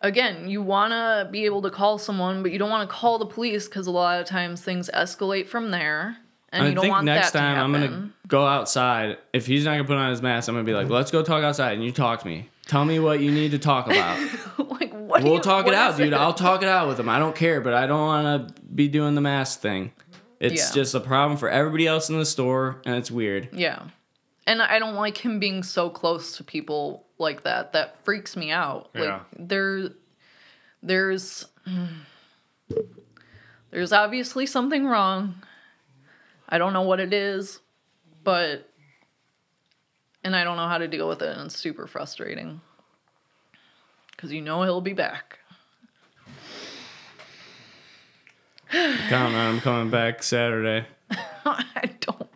again 0.04 0.48
you 0.48 0.62
want 0.62 0.92
to 0.92 1.28
be 1.32 1.44
able 1.44 1.62
to 1.62 1.70
call 1.70 1.98
someone 1.98 2.42
but 2.42 2.52
you 2.52 2.58
don't 2.58 2.70
want 2.70 2.88
to 2.88 2.94
call 2.94 3.18
the 3.18 3.26
police 3.26 3.66
because 3.66 3.86
a 3.86 3.90
lot 3.90 4.20
of 4.20 4.26
times 4.26 4.60
things 4.62 4.88
escalate 4.94 5.46
from 5.48 5.70
there 5.70 6.16
and 6.52 6.64
I 6.64 6.68
you 6.68 6.74
don't 6.74 6.82
think 6.82 6.92
want 6.92 7.04
next 7.06 7.32
that 7.32 7.38
time 7.38 7.56
to 7.56 7.62
I'm 7.62 7.74
happen. 7.74 7.90
gonna 7.98 8.10
go 8.28 8.46
outside. 8.46 9.18
If 9.32 9.46
he's 9.46 9.64
not 9.64 9.72
gonna 9.72 9.84
put 9.84 9.96
on 9.96 10.10
his 10.10 10.22
mask, 10.22 10.48
I'm 10.48 10.54
gonna 10.54 10.64
be 10.64 10.72
like, 10.72 10.88
"Let's 10.88 11.10
go 11.10 11.20
talk 11.24 11.42
outside," 11.42 11.72
and 11.72 11.82
you 11.84 11.90
talk 11.90 12.20
to 12.20 12.26
me. 12.28 12.48
Tell 12.66 12.84
me 12.84 13.00
what 13.00 13.18
you 13.18 13.32
need 13.32 13.50
to 13.50 13.58
talk 13.58 13.86
about. 13.86 14.20
like 14.70 14.92
what 14.92 15.24
we'll 15.24 15.34
you- 15.34 15.40
talk 15.40 15.66
it 15.66 15.74
out, 15.74 15.96
dude. 15.96 16.12
I'll 16.14 16.32
talk 16.32 16.62
it 16.62 16.68
out 16.68 16.86
with 16.86 17.00
him. 17.00 17.08
I 17.08 17.18
don't 17.18 17.34
care, 17.34 17.60
but 17.60 17.74
I 17.74 17.88
don't 17.88 18.06
want 18.06 18.54
to 18.56 18.62
be 18.72 18.86
doing 18.86 19.16
the 19.16 19.20
mask 19.20 19.58
thing. 19.62 19.90
It's 20.38 20.68
Yeah. 20.70 20.74
just 20.82 20.94
a 20.94 21.00
problem 21.00 21.36
for 21.38 21.48
everybody 21.48 21.88
else 21.88 22.08
in 22.08 22.16
the 22.20 22.24
store, 22.24 22.80
and 22.86 22.94
it's 22.94 23.10
weird. 23.10 23.48
yeah 23.52 23.82
and 24.46 24.60
i 24.60 24.78
don't 24.78 24.94
like 24.94 25.16
him 25.16 25.38
being 25.40 25.62
so 25.62 25.88
close 25.88 26.36
to 26.36 26.44
people 26.44 27.03
like 27.18 27.42
that 27.44 27.72
that 27.72 28.04
freaks 28.04 28.36
me 28.36 28.50
out 28.50 28.90
like 28.94 29.04
Yeah. 29.04 29.20
there 29.38 29.88
there's 30.82 31.46
there's 33.70 33.92
obviously 33.92 34.46
something 34.46 34.86
wrong 34.86 35.34
i 36.48 36.58
don't 36.58 36.72
know 36.72 36.82
what 36.82 37.00
it 37.00 37.12
is 37.12 37.60
but 38.22 38.68
and 40.22 40.34
i 40.36 40.44
don't 40.44 40.56
know 40.56 40.68
how 40.68 40.78
to 40.78 40.88
deal 40.88 41.08
with 41.08 41.22
it 41.22 41.36
and 41.36 41.46
it's 41.46 41.56
super 41.58 41.86
frustrating 41.86 42.60
because 44.10 44.32
you 44.32 44.40
know 44.42 44.62
he'll 44.62 44.80
be 44.80 44.92
back 44.92 45.38
on 48.74 49.32
him 49.32 49.60
coming 49.60 49.90
back 49.90 50.22
Saturday. 50.22 50.86
i 51.46 51.90
don't 52.00 52.28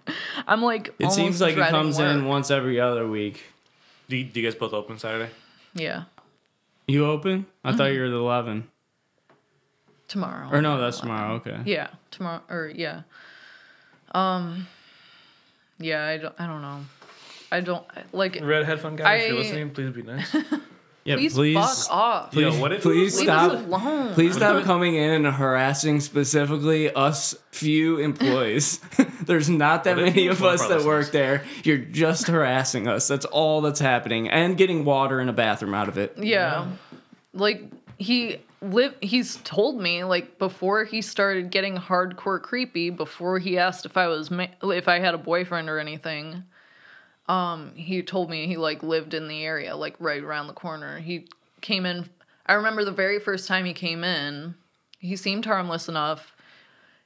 i'm 0.46 0.62
like 0.62 0.94
It 0.98 1.10
seems 1.10 1.40
like 1.40 1.56
it 1.56 1.68
comes 1.70 1.98
in 1.98 2.26
once 2.26 2.50
every 2.50 2.78
other 2.80 3.08
week. 3.08 3.42
Do 4.08 4.16
you, 4.16 4.24
do 4.24 4.40
you 4.40 4.46
guys 4.50 4.58
both 4.58 4.72
open 4.72 4.98
Saturday? 4.98 5.30
yeah 5.74 6.04
You 6.86 7.04
open? 7.06 7.46
I 7.62 7.68
Mm-hmm. 7.68 7.76
thought 7.78 7.84
you 7.92 8.00
were 8.00 8.08
the 8.08 8.16
11. 8.16 8.66
tomorrow 10.08 10.48
Or 10.50 10.62
no, 10.62 10.80
that's 10.80 11.00
tomorrow. 11.00 11.34
Okay. 11.34 11.58
Yeah, 11.66 11.88
tomorrow 12.10 12.40
or 12.48 12.72
yeah. 12.74 13.02
Um 14.12 14.66
yeah, 15.78 16.06
I 16.06 16.16
don't 16.16 16.34
I 16.38 16.46
don't 16.46 16.62
know. 16.62 16.80
I 17.52 17.60
don't 17.60 17.84
like 18.12 18.38
Red 18.40 18.64
headphone 18.64 18.96
guy, 18.96 19.14
if 19.16 19.28
you're 19.28 19.36
listening, 19.38 19.70
please 19.70 19.90
be 19.90 20.02
nice. 20.02 20.34
Yeah, 21.08 21.16
please, 21.16 21.32
please, 21.32 21.56
fuck 21.56 21.90
off. 21.90 22.34
Yo, 22.34 22.52
what 22.60 22.72
if 22.72 22.82
please 22.82 23.16
Leave 23.16 23.24
stop. 23.24 23.52
us 23.52 23.64
alone. 23.64 24.12
Please 24.14 24.34
stop 24.34 24.62
coming 24.64 24.94
in 24.94 25.24
and 25.24 25.34
harassing 25.34 26.00
specifically 26.00 26.92
us 26.92 27.34
few 27.50 27.98
employees. 27.98 28.78
There's 29.22 29.48
not 29.48 29.84
that 29.84 29.96
many 29.96 30.26
of 30.26 30.44
us 30.44 30.66
that 30.68 30.84
work 30.84 31.10
there. 31.10 31.44
You're 31.64 31.78
just 31.78 32.26
harassing 32.26 32.88
us. 32.88 33.08
That's 33.08 33.24
all 33.24 33.62
that's 33.62 33.80
happening. 33.80 34.28
And 34.28 34.58
getting 34.58 34.84
water 34.84 35.18
in 35.20 35.30
a 35.30 35.32
bathroom 35.32 35.72
out 35.72 35.88
of 35.88 35.96
it. 35.96 36.14
Yeah. 36.18 36.66
Like 37.32 37.62
he 37.96 38.40
live 38.60 38.94
he's 39.00 39.36
told 39.44 39.80
me 39.80 40.04
like 40.04 40.38
before 40.38 40.84
he 40.84 41.00
started 41.00 41.50
getting 41.50 41.76
hardcore 41.76 42.42
creepy 42.42 42.90
before 42.90 43.38
he 43.38 43.56
asked 43.56 43.86
if 43.86 43.96
I 43.96 44.08
was 44.08 44.30
ma- 44.30 44.46
if 44.62 44.88
I 44.88 44.98
had 44.98 45.14
a 45.14 45.18
boyfriend 45.18 45.70
or 45.70 45.78
anything. 45.78 46.44
Um 47.28 47.72
he 47.74 48.02
told 48.02 48.30
me 48.30 48.46
he 48.46 48.56
like 48.56 48.82
lived 48.82 49.14
in 49.14 49.28
the 49.28 49.44
area 49.44 49.76
like 49.76 49.96
right 49.98 50.22
around 50.22 50.46
the 50.46 50.54
corner. 50.54 50.98
He 50.98 51.28
came 51.60 51.86
in 51.86 52.08
I 52.46 52.54
remember 52.54 52.84
the 52.84 52.92
very 52.92 53.18
first 53.18 53.46
time 53.46 53.64
he 53.64 53.74
came 53.74 54.02
in, 54.04 54.54
he 54.98 55.16
seemed 55.16 55.44
harmless 55.44 55.88
enough. 55.88 56.34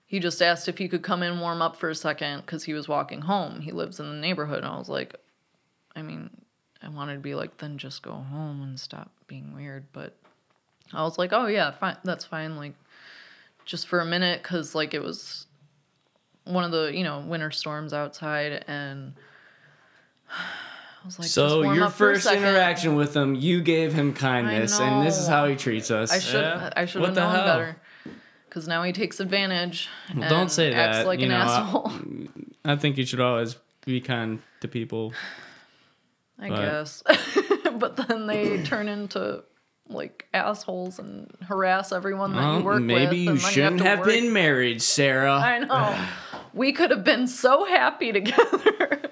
He 0.07 0.21
just 0.21 0.43
asked 0.43 0.69
if 0.69 0.79
he 0.79 0.89
could 0.89 1.03
come 1.03 1.23
in 1.23 1.41
warm 1.41 1.63
up 1.63 1.77
for 1.77 1.89
a 1.89 1.95
second 1.95 2.47
cuz 2.47 2.65
he 2.65 2.75
was 2.75 2.89
walking 2.89 3.23
home. 3.23 3.61
He 3.61 3.73
lives 3.73 3.99
in 3.99 4.09
the 4.09 4.21
neighborhood 4.21 4.59
and 4.59 4.67
I 4.67 4.79
was 4.79 4.89
like 4.89 5.17
I 5.95 6.03
mean, 6.03 6.31
I 6.83 6.89
wanted 6.89 7.15
to 7.15 7.21
be 7.21 7.35
like, 7.35 7.59
then 7.59 7.79
just 7.79 8.03
go 8.03 8.13
home 8.13 8.63
and 8.63 8.79
stop 8.79 9.11
being 9.27 9.55
weird. 9.55 9.85
But 9.93 10.17
I 10.93 11.03
was 11.03 11.19
like, 11.19 11.33
oh 11.33 11.47
yeah, 11.47 11.71
fine, 11.73 11.97
that's 12.05 12.25
fine. 12.25 12.57
Like, 12.57 12.75
just 13.65 13.87
for 13.87 14.01
a 14.01 14.05
minute, 14.05 14.43
because 14.43 14.75
like 14.75 14.95
it 14.95 15.03
was 15.03 15.47
one 16.45 16.65
of 16.65 16.73
the 16.73 16.91
you 16.95 17.05
know 17.05 17.21
winter 17.21 17.51
storms 17.51 17.93
outside, 17.93 18.65
and 18.67 19.15
I 20.33 21.05
was 21.07 21.19
like, 21.19 21.29
So 21.29 21.63
your 21.73 21.85
up 21.85 21.93
for 21.93 22.11
a 22.11 22.15
first 22.15 22.31
interaction 22.31 22.95
with 22.95 23.17
him, 23.17 23.35
you 23.35 23.61
gave 23.61 23.93
him 23.93 24.15
kindness, 24.15 24.79
and 24.79 25.05
this 25.07 25.19
is 25.19 25.27
how 25.27 25.47
he 25.47 25.57
treats 25.57 25.91
us. 25.91 26.13
I 26.13 26.19
should 26.21 26.41
Yeah. 26.41 26.71
I 26.77 26.85
should 26.87 27.03
have 27.03 27.15
known 27.15 27.35
hell? 27.35 27.45
better. 27.47 27.77
Because 28.49 28.69
now 28.69 28.83
he 28.83 28.93
takes 28.93 29.19
advantage. 29.19 29.89
Well, 30.15 30.29
don't 30.29 30.41
and 30.43 30.53
say 30.53 30.73
acts 30.75 30.99
that, 30.99 31.07
like 31.07 31.21
you 31.21 31.25
an 31.27 31.31
know, 31.33 31.37
asshole. 31.39 31.93
I 32.65 32.77
think 32.77 32.99
you 32.99 33.07
should 33.07 33.21
always 33.21 33.57
be 33.87 34.01
kind 34.01 34.41
to 34.61 34.69
people. 34.69 35.13
I 36.39 36.49
But- 36.51 36.57
guess. 36.61 37.03
but 37.79 37.97
then 37.97 38.27
they 38.27 38.63
turn 38.65 38.89
into 38.89 39.43
like 39.89 40.27
assholes 40.33 40.99
and 40.99 41.31
harass 41.49 41.93
everyone 41.93 42.35
that 42.35 42.59
you 42.59 42.65
work 42.65 42.81
maybe 42.83 42.95
with. 43.01 43.11
Maybe 43.11 43.19
you 43.19 43.37
shouldn't 43.39 43.79
to 43.79 43.85
have 43.85 43.99
work- 44.01 44.09
been 44.09 44.33
married, 44.33 44.83
Sarah. 44.83 45.35
I 45.35 45.59
know. 45.61 45.99
we 46.55 46.73
could 46.73 46.91
have 46.91 47.05
been 47.05 47.27
so 47.27 47.65
happy 47.65 48.13
together. 48.13 49.01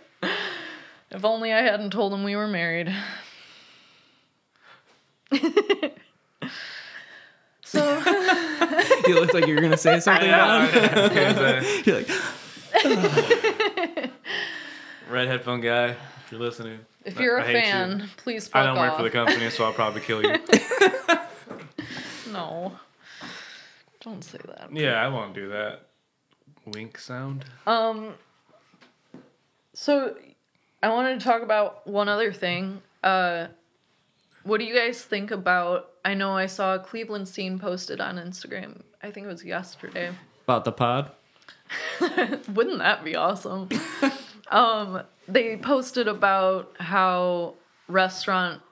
if 1.10 1.24
only 1.24 1.52
I 1.52 1.62
hadn't 1.62 1.90
told 1.90 2.12
him 2.12 2.24
we 2.24 2.36
were 2.36 2.48
married. 2.48 2.92
so 7.64 7.98
you 9.06 9.14
looked 9.20 9.34
like 9.34 9.46
you 9.46 9.54
were 9.54 9.60
gonna 9.60 9.76
say 9.76 10.00
something. 10.00 10.28
Don. 10.30 10.62
uh, 10.62 11.62
You're 11.84 11.96
like, 11.96 12.08
Red 15.10 15.28
headphone 15.28 15.60
guy, 15.60 15.88
if 15.90 15.96
you're 16.30 16.40
listening. 16.40 16.78
if 17.04 17.18
you're 17.18 17.40
I 17.40 17.44
a 17.44 17.46
hate 17.46 17.54
you. 17.66 17.72
fan, 17.72 18.10
please 18.16 18.46
fuck 18.48 18.62
I 18.62 18.66
don't 18.66 18.78
work 18.78 18.96
for 18.96 19.02
the 19.02 19.10
company, 19.10 19.50
so 19.50 19.64
I'll 19.64 19.72
probably 19.72 20.00
kill 20.02 20.22
you. 20.22 20.34
No. 22.32 22.72
Don't 24.02 24.22
say 24.24 24.38
that. 24.46 24.68
yeah, 24.72 24.94
I 25.04 25.08
won't 25.08 25.34
do 25.34 25.48
that. 25.48 25.82
Wink 26.66 26.98
sound. 26.98 27.44
Um. 27.66 28.14
So, 29.74 30.16
I 30.82 30.88
wanted 30.88 31.20
to 31.20 31.24
talk 31.24 31.42
about 31.42 31.86
one 31.86 32.08
other 32.08 32.32
thing. 32.32 32.80
Uh, 33.02 33.48
what 34.44 34.58
do 34.58 34.64
you 34.64 34.74
guys 34.74 35.02
think 35.02 35.30
about? 35.30 35.90
I 36.04 36.14
know 36.14 36.36
I 36.36 36.46
saw 36.46 36.74
a 36.74 36.78
Cleveland 36.78 37.28
Scene 37.28 37.58
posted 37.58 38.00
on 38.00 38.16
Instagram. 38.16 38.82
I 39.02 39.10
think 39.10 39.26
it 39.26 39.28
was 39.28 39.44
yesterday. 39.44 40.10
about 40.44 40.64
the 40.64 40.72
pod. 40.72 41.10
Wouldn't 42.00 42.78
that 42.78 43.04
be 43.04 43.14
awesome? 43.16 43.68
um, 44.48 45.02
they 45.28 45.56
posted 45.56 46.08
about 46.08 46.74
how 46.78 47.54
restaurant 47.88 48.62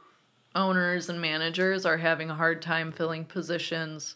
owners 0.54 1.08
and 1.08 1.20
managers 1.20 1.86
are 1.86 1.98
having 1.98 2.30
a 2.30 2.34
hard 2.34 2.62
time 2.62 2.90
filling 2.90 3.24
positions 3.24 4.14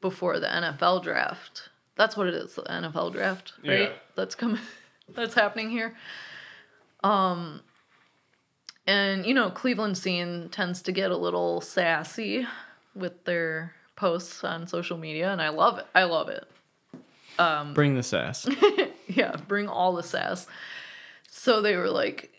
before 0.00 0.38
the 0.38 0.46
NFL 0.46 1.02
draft. 1.02 1.68
That's 1.96 2.16
what 2.16 2.26
it 2.26 2.34
is, 2.34 2.54
the 2.54 2.62
NFL 2.62 3.12
draft, 3.12 3.52
right? 3.64 3.80
Yeah. 3.80 3.92
That's 4.16 4.34
coming 4.34 4.60
that's 5.14 5.34
happening 5.34 5.70
here. 5.70 5.94
And 8.86 9.24
you 9.24 9.34
know, 9.34 9.50
Cleveland 9.50 9.96
scene 9.96 10.48
tends 10.50 10.82
to 10.82 10.92
get 10.92 11.10
a 11.10 11.16
little 11.16 11.60
sassy 11.60 12.46
with 12.94 13.24
their 13.24 13.74
posts 13.96 14.44
on 14.44 14.66
social 14.66 14.98
media, 14.98 15.30
and 15.32 15.40
I 15.40 15.48
love 15.50 15.78
it. 15.78 15.86
I 15.94 16.04
love 16.04 16.28
it. 16.28 16.44
Bring 17.74 17.94
the 17.94 18.02
sass. 18.02 18.46
Yeah, 19.06 19.36
bring 19.46 19.68
all 19.68 19.94
the 19.94 20.02
sass. 20.02 20.46
So 21.30 21.60
they 21.60 21.76
were 21.76 21.90
like, 21.90 22.32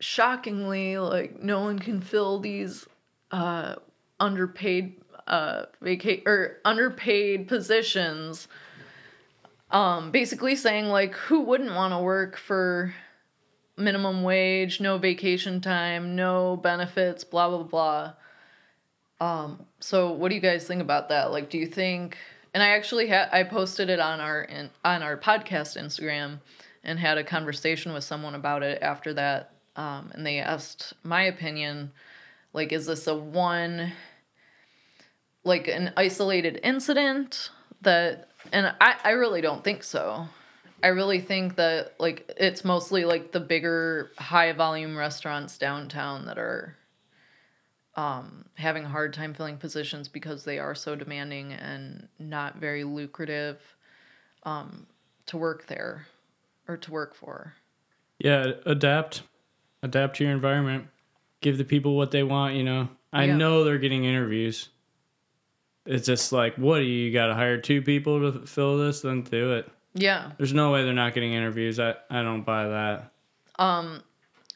shockingly, 0.00 0.98
like 0.98 1.42
no 1.42 1.60
one 1.60 1.78
can 1.78 2.00
fill 2.02 2.38
these 2.40 2.86
uh, 3.30 3.76
underpaid 4.20 5.00
uh, 5.26 5.64
vaca- 5.80 6.22
or 6.26 6.58
underpaid 6.64 7.48
positions. 7.48 8.48
Um, 9.70 10.10
basically 10.12 10.54
saying 10.56 10.86
like, 10.86 11.14
who 11.14 11.40
wouldn't 11.40 11.74
want 11.74 11.92
to 11.94 11.98
work 11.98 12.36
for 12.36 12.94
minimum 13.76 14.22
wage, 14.22 14.80
no 14.80 14.98
vacation 14.98 15.60
time, 15.60 16.14
no 16.14 16.56
benefits, 16.56 17.24
blah 17.24 17.48
blah 17.48 17.62
blah. 17.62 18.12
Um, 19.20 19.66
so 19.80 20.12
what 20.12 20.28
do 20.28 20.34
you 20.34 20.40
guys 20.40 20.66
think 20.66 20.82
about 20.82 21.08
that? 21.08 21.30
Like, 21.32 21.50
do 21.50 21.58
you 21.58 21.66
think? 21.66 22.16
And 22.52 22.62
I 22.62 22.68
actually 22.68 23.08
had 23.08 23.28
I 23.32 23.42
posted 23.42 23.90
it 23.90 24.00
on 24.00 24.20
our 24.20 24.42
in, 24.42 24.70
on 24.84 25.02
our 25.02 25.16
podcast 25.16 25.76
Instagram, 25.76 26.38
and 26.82 26.98
had 26.98 27.18
a 27.18 27.24
conversation 27.24 27.92
with 27.92 28.04
someone 28.04 28.34
about 28.34 28.62
it 28.62 28.82
after 28.82 29.14
that. 29.14 29.50
Um, 29.76 30.10
and 30.14 30.24
they 30.24 30.38
asked 30.38 30.92
my 31.02 31.22
opinion, 31.22 31.90
like, 32.52 32.72
is 32.72 32.86
this 32.86 33.08
a 33.08 33.14
one, 33.16 33.92
like 35.42 35.66
an 35.66 35.92
isolated 35.96 36.60
incident 36.62 37.50
that? 37.82 38.28
And 38.52 38.74
I 38.80 38.96
I 39.02 39.10
really 39.12 39.40
don't 39.40 39.64
think 39.64 39.82
so. 39.82 40.28
I 40.84 40.88
really 40.88 41.22
think 41.22 41.56
that 41.56 41.94
like 41.98 42.30
it's 42.36 42.62
mostly 42.62 43.06
like 43.06 43.32
the 43.32 43.40
bigger 43.40 44.10
high 44.18 44.52
volume 44.52 44.94
restaurants 44.98 45.56
downtown 45.56 46.26
that 46.26 46.36
are 46.36 46.76
um, 47.96 48.44
having 48.52 48.84
a 48.84 48.88
hard 48.90 49.14
time 49.14 49.32
filling 49.32 49.56
positions 49.56 50.08
because 50.08 50.44
they 50.44 50.58
are 50.58 50.74
so 50.74 50.94
demanding 50.94 51.54
and 51.54 52.06
not 52.18 52.56
very 52.56 52.84
lucrative 52.84 53.62
um, 54.42 54.86
to 55.24 55.38
work 55.38 55.66
there 55.68 56.06
or 56.68 56.76
to 56.76 56.90
work 56.90 57.14
for. 57.14 57.54
Yeah, 58.18 58.52
adapt. 58.66 59.22
Adapt 59.82 60.16
to 60.16 60.24
your 60.24 60.34
environment. 60.34 60.88
Give 61.40 61.56
the 61.56 61.64
people 61.64 61.96
what 61.96 62.10
they 62.10 62.22
want, 62.22 62.56
you 62.56 62.62
know. 62.62 62.90
I 63.10 63.24
Yeah. 63.24 63.36
know 63.36 63.64
they're 63.64 63.78
getting 63.78 64.04
interviews. 64.04 64.68
It's 65.86 66.06
just 66.06 66.30
like, 66.30 66.56
what 66.56 66.80
do 66.80 66.84
you, 66.84 67.06
you 67.06 67.12
got 67.12 67.28
to 67.28 67.34
hire 67.34 67.58
two 67.58 67.80
people 67.80 68.32
to 68.32 68.46
fill 68.46 68.76
this? 68.76 69.00
Then 69.00 69.22
do 69.22 69.54
it. 69.54 69.70
Yeah, 69.94 70.32
There's 70.38 70.52
no 70.52 70.72
way 70.72 70.84
they're 70.84 70.92
not 70.92 71.14
getting 71.14 71.32
interviews. 71.32 71.78
I, 71.78 71.94
I 72.10 72.22
don't 72.22 72.42
buy 72.42 72.66
that. 72.68 73.12
Um, 73.58 74.02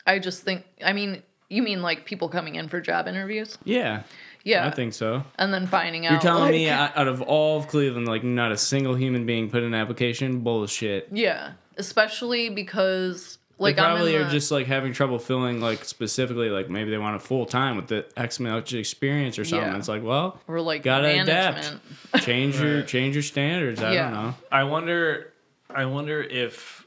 I 0.07 0.19
just 0.19 0.43
think. 0.43 0.65
I 0.85 0.93
mean, 0.93 1.23
you 1.49 1.63
mean 1.63 1.81
like 1.81 2.05
people 2.05 2.29
coming 2.29 2.57
in 2.57 2.69
for 2.69 2.81
job 2.81 3.07
interviews? 3.07 3.57
Yeah, 3.65 4.03
Yeah, 4.45 4.67
I 4.67 4.71
think 4.71 4.95
so. 4.95 5.23
and 5.39 5.55
then 5.55 5.67
finding 5.67 6.07
out. 6.07 6.13
You're 6.13 6.21
telling 6.21 6.43
like, 6.45 6.53
me 6.53 6.69
out 6.69 6.97
out 6.97 7.07
of 7.09 7.23
all 7.23 7.59
of 7.59 7.69
Cleveland, 7.69 8.09
like 8.09 8.25
not 8.25 8.51
a 8.53 8.57
single 8.57 8.95
human 8.97 9.27
being 9.27 9.49
put 9.49 9.63
in 9.63 9.73
an 9.73 9.75
application? 9.75 10.41
Bullshit. 10.41 11.09
Yeah, 11.13 11.53
especially 11.77 12.49
because 12.49 13.38
like 13.59 13.77
they 13.77 13.83
probably 13.83 14.17
I'm 14.17 14.23
are 14.23 14.25
the, 14.27 14.31
just 14.31 14.51
like 14.51 14.67
having 14.67 14.93
trouble 14.93 15.19
filling 15.19 15.61
like 15.61 15.85
specifically 15.85 16.49
like 16.51 16.69
maybe 16.71 16.91
they 16.91 16.99
want 16.99 17.17
a 17.17 17.19
full 17.21 17.45
time 17.47 17.77
with 17.77 17.89
the 17.89 18.07
X 18.17 18.39
much 18.41 18.73
experience 18.73 19.39
or 19.39 19.45
something. 19.45 19.69
Yeah. 19.73 19.77
It's 19.79 19.89
like, 19.89 20.03
well, 20.03 20.41
or 20.47 20.61
like 20.61 20.83
gotta 20.83 21.09
management. 21.09 21.81
adapt. 22.13 22.25
change 22.25 22.61
your 22.61 22.83
change 22.83 23.15
your 23.17 23.23
standards. 23.23 23.83
I 23.83 23.93
Yeah. 23.95 24.05
don't 24.11 24.13
know. 24.13 24.35
I 24.53 24.65
wonder. 24.65 25.33
I 25.71 25.85
wonder 25.87 26.23
if 26.23 26.87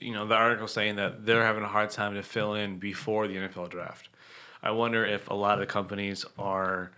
you 0.00 0.12
know 0.12 0.26
the 0.26 0.34
article 0.36 0.68
saying 0.68 0.96
that 0.96 1.26
they're 1.26 1.44
having 1.44 1.64
a 1.64 1.68
hard 1.68 1.90
time 1.90 2.14
to 2.14 2.22
fill 2.22 2.54
in 2.54 2.78
before 2.78 3.26
the 3.28 3.36
NFL 3.36 3.68
draft. 3.70 4.08
I 4.62 4.70
wonder 4.70 5.04
if 5.04 5.28
a 5.28 5.34
lot 5.34 5.54
of 5.54 5.60
the 5.60 5.66
companies 5.66 6.24
are 6.38 6.90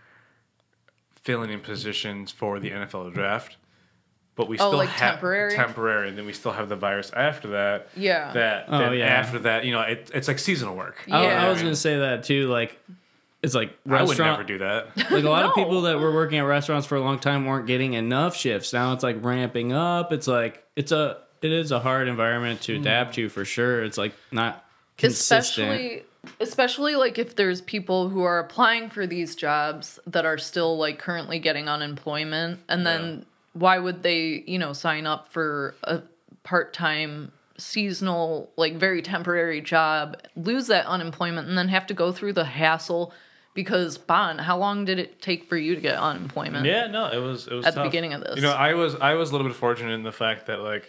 filling 1.22 1.50
in 1.50 1.60
positions 1.60 2.30
for 2.30 2.58
the 2.58 2.70
NFL 2.70 3.12
draft, 3.12 3.56
but 4.38 4.48
we 4.48 4.56
Oh, 4.58 4.68
still 4.68 4.78
like 4.78 4.88
have 4.90 5.14
temporary? 5.14 5.52
temporary, 5.54 6.08
and 6.08 6.16
then 6.16 6.24
we 6.24 6.32
still 6.32 6.52
have 6.52 6.68
the 6.68 6.76
virus 6.76 7.10
after 7.14 7.48
that. 7.48 7.88
Yeah. 7.96 8.32
That 8.32 8.66
Oh, 8.68 8.78
then 8.78 8.94
yeah. 8.94 9.06
after 9.06 9.40
that, 9.40 9.64
you 9.64 9.72
know, 9.72 9.80
it, 9.82 10.10
it's 10.14 10.28
like 10.28 10.38
seasonal 10.38 10.76
work. 10.76 10.96
I, 11.10 11.18
I 11.18 11.22
Yeah. 11.24 11.50
was 11.50 11.60
gonna 11.60 11.74
say 11.74 11.98
that 11.98 12.22
too. 12.22 12.46
Like, 12.46 12.78
it's 13.42 13.54
like 13.54 13.70
I 13.70 13.90
would 14.02 14.08
restaurant. 14.10 14.38
never 14.38 14.44
do 14.44 14.58
that. 14.58 14.96
Like 15.10 15.24
a 15.24 15.28
lot 15.28 15.44
of 15.44 15.54
people 15.56 15.82
that 15.82 15.98
were 15.98 16.12
working 16.14 16.38
at 16.38 16.42
restaurants 16.42 16.86
for 16.86 16.94
a 16.94 17.00
long 17.00 17.18
time 17.18 17.46
weren't 17.46 17.66
getting 17.66 17.94
enough 17.94 18.36
shifts. 18.36 18.72
Now 18.72 18.92
it's 18.92 19.02
like 19.02 19.22
ramping 19.24 19.72
up. 19.72 20.12
It's 20.12 20.28
like 20.28 20.64
it's 20.76 20.92
a 20.92 21.18
it 21.42 21.50
is 21.52 21.72
a 21.72 21.80
hard 21.80 22.06
environment 22.06 22.60
to 22.62 22.76
mm. 22.76 22.80
adapt 22.80 23.16
to 23.16 23.28
for 23.28 23.44
sure. 23.44 23.82
It's 23.82 23.98
like 23.98 24.14
not 24.30 24.64
consistent. 24.96 25.68
especially 25.68 26.04
especially 26.40 26.94
like 26.96 27.18
if 27.18 27.34
there's 27.36 27.60
people 27.60 28.08
who 28.08 28.22
are 28.22 28.38
applying 28.38 28.90
for 28.90 29.06
these 29.06 29.34
jobs 29.34 29.98
that 30.06 30.26
are 30.26 30.38
still 30.38 30.76
like 30.78 30.98
currently 30.98 31.38
getting 31.38 31.68
unemployment 31.68 32.60
and 32.68 32.86
then 32.86 33.24
why 33.52 33.78
would 33.78 34.02
they 34.02 34.44
you 34.46 34.58
know 34.58 34.72
sign 34.72 35.06
up 35.06 35.28
for 35.28 35.74
a 35.84 36.00
part-time 36.42 37.32
seasonal 37.56 38.50
like 38.56 38.76
very 38.76 39.02
temporary 39.02 39.60
job 39.60 40.16
lose 40.36 40.68
that 40.68 40.86
unemployment 40.86 41.48
and 41.48 41.58
then 41.58 41.68
have 41.68 41.86
to 41.86 41.94
go 41.94 42.12
through 42.12 42.32
the 42.32 42.44
hassle 42.44 43.12
because 43.58 43.98
Bon, 43.98 44.38
how 44.38 44.56
long 44.56 44.84
did 44.84 45.00
it 45.00 45.20
take 45.20 45.48
for 45.48 45.56
you 45.56 45.74
to 45.74 45.80
get 45.80 45.98
unemployment 45.98 46.64
Yeah, 46.64 46.86
no, 46.86 47.08
it 47.08 47.18
was 47.18 47.48
it 47.48 47.54
was 47.54 47.66
At 47.66 47.74
the 47.74 47.82
beginning 47.82 48.12
of 48.12 48.20
this. 48.20 48.36
You 48.36 48.42
know, 48.42 48.52
I 48.52 48.74
was 48.74 48.94
I 48.94 49.14
was 49.14 49.30
a 49.30 49.32
little 49.32 49.48
bit 49.48 49.56
fortunate 49.56 49.94
in 49.94 50.04
the 50.04 50.12
fact 50.12 50.46
that 50.46 50.60
like 50.60 50.88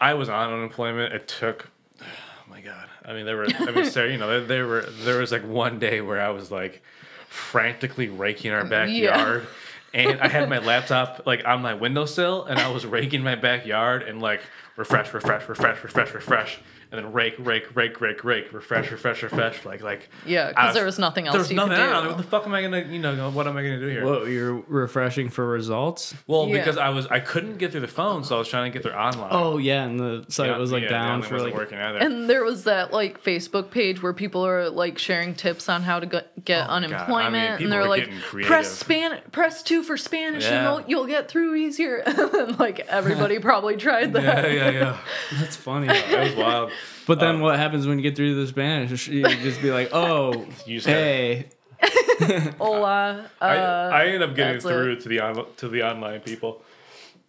I 0.00 0.14
was 0.14 0.30
on 0.30 0.54
unemployment. 0.54 1.12
It 1.12 1.28
took 1.28 1.68
oh 2.00 2.04
my 2.48 2.62
god. 2.62 2.88
I 3.04 3.12
mean, 3.12 3.26
there 3.26 3.36
were 3.36 3.46
I 3.46 3.70
mean, 3.72 3.84
Sarah, 3.90 4.10
you 4.10 4.16
know, 4.16 4.26
there, 4.26 4.40
there 4.40 4.66
were 4.66 4.86
there 5.02 5.18
was 5.18 5.30
like 5.30 5.46
one 5.46 5.78
day 5.78 6.00
where 6.00 6.18
I 6.18 6.30
was 6.30 6.50
like 6.50 6.82
frantically 7.28 8.08
raking 8.08 8.52
our 8.52 8.64
backyard. 8.64 9.46
And 9.94 10.20
I 10.20 10.28
had 10.28 10.48
my 10.48 10.58
laptop 10.58 11.26
like 11.26 11.44
on 11.46 11.60
my 11.60 11.74
windowsill, 11.74 12.44
and 12.44 12.58
I 12.58 12.68
was 12.70 12.86
raking 12.86 13.22
my 13.22 13.34
backyard 13.34 14.02
and 14.02 14.22
like 14.22 14.40
refresh, 14.76 15.12
refresh, 15.12 15.48
refresh, 15.48 15.82
refresh, 15.82 16.14
refresh, 16.14 16.58
and 16.92 17.02
then 17.04 17.12
rake, 17.12 17.34
rake, 17.38 17.74
rake, 17.74 18.00
rake, 18.00 18.22
rake, 18.22 18.52
refresh, 18.52 18.90
refresh, 18.90 19.22
refresh, 19.22 19.64
like 19.64 19.80
like. 19.82 20.08
Yeah, 20.26 20.50
because 20.50 20.74
there 20.74 20.84
was 20.84 20.98
nothing 20.98 21.26
else 21.26 21.32
There 21.32 21.40
was 21.40 21.50
you 21.50 21.56
nothing. 21.56 21.72
could 21.76 21.86
don't 21.86 22.02
do. 22.02 22.08
What 22.10 22.16
the 22.18 22.22
fuck 22.22 22.46
am 22.46 22.52
I 22.54 22.62
gonna, 22.62 22.82
you 22.82 22.98
know, 22.98 23.30
what 23.30 23.46
am 23.46 23.56
I 23.56 23.62
gonna 23.62 23.80
do 23.80 23.86
here? 23.88 24.04
What 24.04 24.28
you're 24.28 24.62
refreshing 24.68 25.30
for 25.30 25.46
results? 25.48 26.14
Well, 26.26 26.46
Yeah. 26.48 26.58
because 26.58 26.76
I 26.76 26.90
was 26.90 27.06
I 27.06 27.18
couldn't 27.20 27.56
get 27.56 27.72
through 27.72 27.80
the 27.80 27.88
phone, 27.88 28.22
so 28.24 28.36
I 28.36 28.38
was 28.38 28.48
trying 28.48 28.70
to 28.70 28.78
get 28.78 28.82
through 28.82 28.92
online. 28.92 29.30
Oh 29.32 29.56
yeah, 29.58 29.84
and 29.84 29.98
the 29.98 30.24
site 30.28 30.50
Yeah, 30.50 30.58
was 30.58 30.70
like 30.70 30.82
yeah, 30.84 30.90
down 30.90 31.22
for 31.22 31.34
wasn't 31.34 31.50
like 31.52 31.58
working 31.58 31.78
either. 31.78 31.98
And 31.98 32.28
there 32.28 32.44
was 32.44 32.64
that 32.64 32.92
like 32.92 33.22
Facebook 33.24 33.70
page 33.70 34.02
where 34.02 34.12
people 34.12 34.46
are 34.46 34.68
like 34.68 34.98
sharing 34.98 35.34
tips 35.34 35.68
on 35.70 35.82
how 35.82 35.98
to 35.98 36.06
get, 36.06 36.44
get 36.44 36.64
Oh, 36.64 36.66
God. 36.66 36.70
I 36.74 36.80
mean, 36.80 36.92
unemployment, 36.92 37.62
and 37.62 37.72
they're 37.72 37.80
were 37.82 37.88
like, 37.88 38.10
press 38.44 38.70
span, 38.70 39.18
press 39.32 39.62
two 39.62 39.82
for 39.82 39.96
Spanish, 39.96 40.44
Yeah. 40.44 40.76
and 40.76 40.86
you'll, 40.86 40.90
you'll 41.00 41.06
get 41.06 41.28
through 41.28 41.54
easier. 41.54 41.96
and 42.06 42.58
like 42.58 42.80
everybody 42.80 43.38
probably 43.38 43.76
tried 43.76 44.12
that. 44.12 44.22
yeah, 44.22 44.40
that. 44.42 44.52
yeah, 44.54 44.70
yeah. 44.70 44.98
that's 45.40 45.56
funny. 45.56 45.86
That 45.86 46.20
was 46.24 46.34
wild. 46.36 46.70
But 47.06 47.20
then 47.20 47.36
Um, 47.36 47.40
what 47.40 47.58
happens 47.58 47.86
when 47.86 47.98
you 47.98 48.02
get 48.02 48.16
through 48.16 48.34
the 48.40 48.46
Spanish? 48.46 49.08
You 49.08 49.24
just 49.24 49.60
be 49.62 49.70
like, 49.70 49.90
oh, 49.92 50.46
You 50.66 50.80
hey, 50.80 51.48
Hola. 52.58 53.28
Uh, 53.40 53.44
I, 53.44 54.02
I 54.02 54.04
ended 54.06 54.22
up 54.22 54.36
getting 54.36 54.60
through 54.60 54.92
it. 54.92 55.00
to 55.00 55.08
the 55.08 55.20
on, 55.20 55.46
to 55.56 55.68
the 55.68 55.82
online 55.82 56.20
people. 56.20 56.62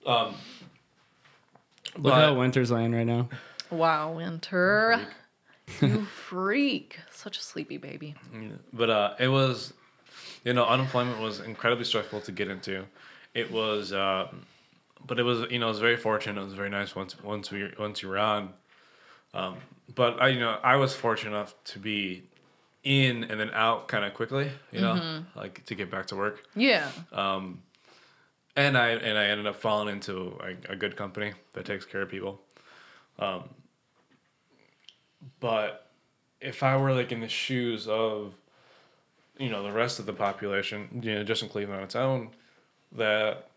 Um, 0.05 0.35
look 1.97 2.13
how 2.13 2.33
winter's 2.35 2.71
laying 2.71 2.93
right 2.93 3.05
now. 3.05 3.29
wow, 3.71 4.11
Winter. 4.11 4.99
you 5.81 6.03
freak. 6.05 6.99
Such 7.11 7.37
a 7.37 7.41
sleepy 7.41 7.77
baby. 7.77 8.15
but 8.71 8.89
uh, 8.89 9.13
it 9.19 9.29
was, 9.29 9.73
you 10.43 10.53
know, 10.53 10.65
unemployment 10.65 11.19
was 11.19 11.39
incredibly 11.39 11.85
stressful 11.85 12.21
to 12.21 12.31
get 12.31 12.49
into. 12.49 12.85
It 13.33 13.51
was, 13.51 13.93
uh, 13.93 14.27
but 15.07 15.19
it 15.19 15.23
was, 15.23 15.49
you 15.51 15.57
know, 15.59 15.67
it 15.67 15.69
was 15.69 15.79
very 15.79 15.97
fortunate. 15.97 16.39
It 16.39 16.45
was 16.45 16.53
very 16.53 16.69
nice 16.69 16.95
once 16.95 17.21
once 17.23 17.49
we 17.49 17.71
once 17.79 18.03
you 18.03 18.09
were 18.09 18.19
on. 18.19 18.49
Um, 19.33 19.57
but 19.93 20.21
I, 20.21 20.29
you 20.29 20.39
know, 20.39 20.57
I 20.63 20.75
was 20.75 20.93
fortunate 20.93 21.31
enough 21.31 21.55
to 21.65 21.79
be 21.79 22.23
in 22.83 23.23
and 23.25 23.39
then 23.39 23.49
out 23.53 23.87
kind 23.87 24.03
of 24.03 24.13
quickly, 24.13 24.51
you 24.71 24.81
know, 24.81 25.23
like 25.35 25.65
to 25.65 25.75
get 25.75 25.89
back 25.89 26.07
to 26.07 26.15
work. 26.15 26.43
Yeah. 26.55 26.89
and 28.55 28.77
I 28.77 28.89
and 28.89 29.17
I 29.17 29.25
ended 29.25 29.47
up 29.47 29.55
falling 29.55 29.89
into 29.89 30.39
a, 30.41 30.73
a 30.73 30.75
good 30.75 30.95
company 30.95 31.33
that 31.53 31.65
takes 31.65 31.85
care 31.85 32.01
of 32.01 32.09
people. 32.09 32.41
Um, 33.19 33.49
but 35.39 35.87
if 36.41 36.61
I 36.63 36.77
were 36.77 36.93
like 36.93 37.11
in 37.11 37.21
the 37.21 37.27
shoes 37.27 37.87
of, 37.87 38.33
you 39.37 39.49
know, 39.49 39.63
the 39.63 39.71
rest 39.71 39.99
of 39.99 40.05
the 40.05 40.13
population, 40.13 41.01
you 41.01 41.15
know, 41.15 41.23
just 41.23 41.41
in 41.41 41.49
Cleveland 41.49 41.79
on 41.79 41.83
its 41.85 41.95
own, 41.95 42.29
that 42.91 43.49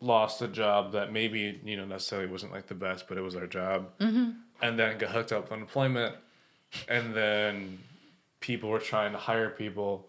lost 0.00 0.40
a 0.42 0.48
job 0.48 0.92
that 0.92 1.12
maybe 1.12 1.60
you 1.64 1.76
know 1.76 1.84
necessarily 1.84 2.28
wasn't 2.28 2.52
like 2.52 2.66
the 2.66 2.74
best, 2.74 3.08
but 3.08 3.18
it 3.18 3.22
was 3.22 3.34
our 3.34 3.46
job, 3.46 3.88
mm-hmm. 3.98 4.30
And 4.60 4.78
then 4.78 4.98
got 4.98 5.10
hooked 5.10 5.32
up 5.32 5.44
with 5.44 5.52
unemployment, 5.52 6.16
and 6.88 7.14
then 7.14 7.78
people 8.40 8.68
were 8.70 8.78
trying 8.78 9.12
to 9.12 9.18
hire 9.18 9.50
people 9.50 10.06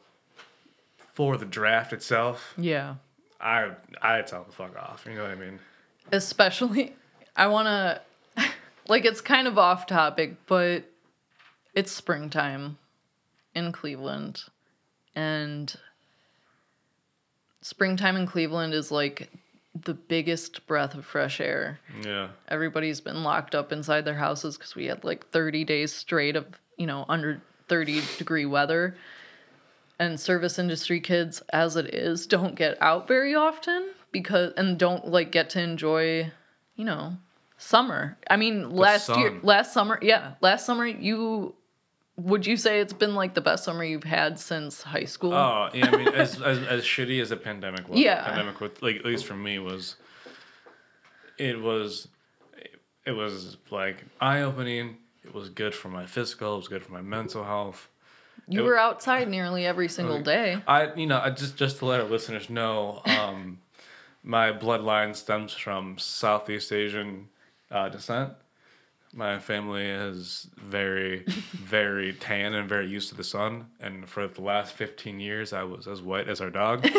for 1.13 1.37
the 1.37 1.45
draft 1.45 1.93
itself. 1.93 2.53
Yeah. 2.57 2.95
I 3.41 3.71
I 4.01 4.21
tell 4.21 4.43
them 4.43 4.51
to 4.51 4.55
fuck 4.55 4.75
off. 4.77 5.05
You 5.07 5.15
know 5.15 5.23
what 5.23 5.31
I 5.31 5.35
mean? 5.35 5.59
especially 6.11 6.91
i 7.35 7.45
want 7.45 7.67
to 7.67 8.01
like 8.87 9.05
it's 9.05 9.21
kind 9.21 9.47
of 9.47 9.59
off 9.59 9.85
topic 9.85 10.35
but 10.47 10.83
it's 11.75 11.91
springtime 11.91 12.79
in 13.53 13.71
Cleveland, 13.71 14.43
and 15.15 15.75
springtime 17.61 18.15
in 18.15 18.25
Cleveland 18.25 18.73
is 18.73 18.91
like 18.91 19.29
the 19.83 19.93
biggest 19.93 20.65
breath 20.67 20.95
of 20.95 21.05
fresh 21.05 21.39
air. 21.39 21.79
Yeah. 22.03 22.29
Everybody's 22.47 23.01
been 23.01 23.23
locked 23.23 23.55
up 23.55 23.71
inside 23.71 24.05
their 24.05 24.15
houses 24.15 24.57
because 24.57 24.75
we 24.75 24.85
had 24.85 25.03
like 25.03 25.29
30 25.29 25.63
days 25.63 25.93
straight 25.93 26.35
of, 26.35 26.45
you 26.77 26.87
know, 26.87 27.05
under 27.07 27.41
30 27.67 28.01
degree 28.17 28.45
weather. 28.45 28.95
And 29.99 30.17
service 30.17 30.57
industry 30.57 31.01
kids, 31.01 31.41
as 31.51 31.75
it 31.75 31.93
is, 31.93 32.25
don't 32.25 32.55
get 32.55 32.81
out 32.81 33.07
very 33.07 33.35
often 33.35 33.89
because, 34.11 34.53
and 34.55 34.79
don't 34.79 35.07
like 35.07 35.31
get 35.31 35.49
to 35.51 35.61
enjoy, 35.61 36.31
you 36.77 36.85
know, 36.85 37.17
summer. 37.57 38.17
I 38.29 38.37
mean, 38.37 38.69
last 38.71 39.09
year, 39.09 39.37
last 39.43 39.73
summer, 39.73 39.99
yeah, 40.01 40.35
last 40.39 40.65
summer, 40.65 40.85
you, 40.85 41.53
would 42.19 42.45
you 42.45 42.57
say 42.57 42.79
it's 42.79 42.93
been 42.93 43.15
like 43.15 43.33
the 43.33 43.41
best 43.41 43.63
summer 43.63 43.83
you've 43.83 44.03
had 44.03 44.39
since 44.39 44.81
high 44.83 45.05
school? 45.05 45.33
Oh, 45.33 45.69
yeah. 45.73 45.87
I 45.91 45.97
mean, 45.97 46.07
as, 46.15 46.41
as 46.41 46.59
as 46.59 46.83
shitty 46.83 47.21
as 47.21 47.29
the 47.29 47.37
pandemic 47.37 47.87
was, 47.89 47.99
Yeah. 47.99 48.23
pandemic 48.25 48.59
with 48.59 48.81
like 48.81 48.97
at 48.97 49.05
least 49.05 49.25
for 49.25 49.35
me 49.35 49.59
was, 49.59 49.95
it 51.37 51.59
was, 51.61 52.07
it 53.05 53.11
was 53.11 53.57
like 53.71 54.03
eye 54.19 54.41
opening. 54.41 54.97
It 55.23 55.33
was 55.33 55.49
good 55.49 55.73
for 55.75 55.89
my 55.89 56.05
physical. 56.05 56.53
It 56.55 56.57
was 56.57 56.67
good 56.67 56.83
for 56.83 56.91
my 56.91 57.01
mental 57.01 57.43
health. 57.43 57.87
you 58.47 58.61
it- 58.61 58.63
were 58.63 58.77
outside 58.77 59.29
nearly 59.29 59.65
every 59.65 59.87
single 59.89 60.21
day. 60.21 60.61
I, 60.67 60.93
you 60.95 61.05
know, 61.07 61.19
I 61.19 61.29
just 61.29 61.55
just 61.57 61.77
to 61.79 61.85
let 61.85 61.99
our 62.01 62.07
listeners 62.07 62.49
know, 62.49 63.01
um, 63.05 63.59
my 64.23 64.51
bloodline 64.51 65.15
stems 65.15 65.53
from 65.53 65.97
Southeast 65.97 66.71
Asian 66.73 67.29
uh, 67.71 67.89
descent. 67.89 68.33
My 69.13 69.39
family 69.39 69.85
is 69.85 70.47
very, 70.55 71.23
very 71.53 72.13
tan 72.13 72.53
and 72.53 72.69
very 72.69 72.87
used 72.87 73.09
to 73.09 73.15
the 73.15 73.23
sun. 73.23 73.65
And 73.79 74.07
for 74.07 74.27
the 74.27 74.41
last 74.41 74.73
fifteen 74.73 75.19
years, 75.19 75.51
I 75.53 75.63
was 75.63 75.87
as 75.87 76.01
white 76.01 76.27
as 76.29 76.41
our 76.41 76.49
dog. 76.51 76.83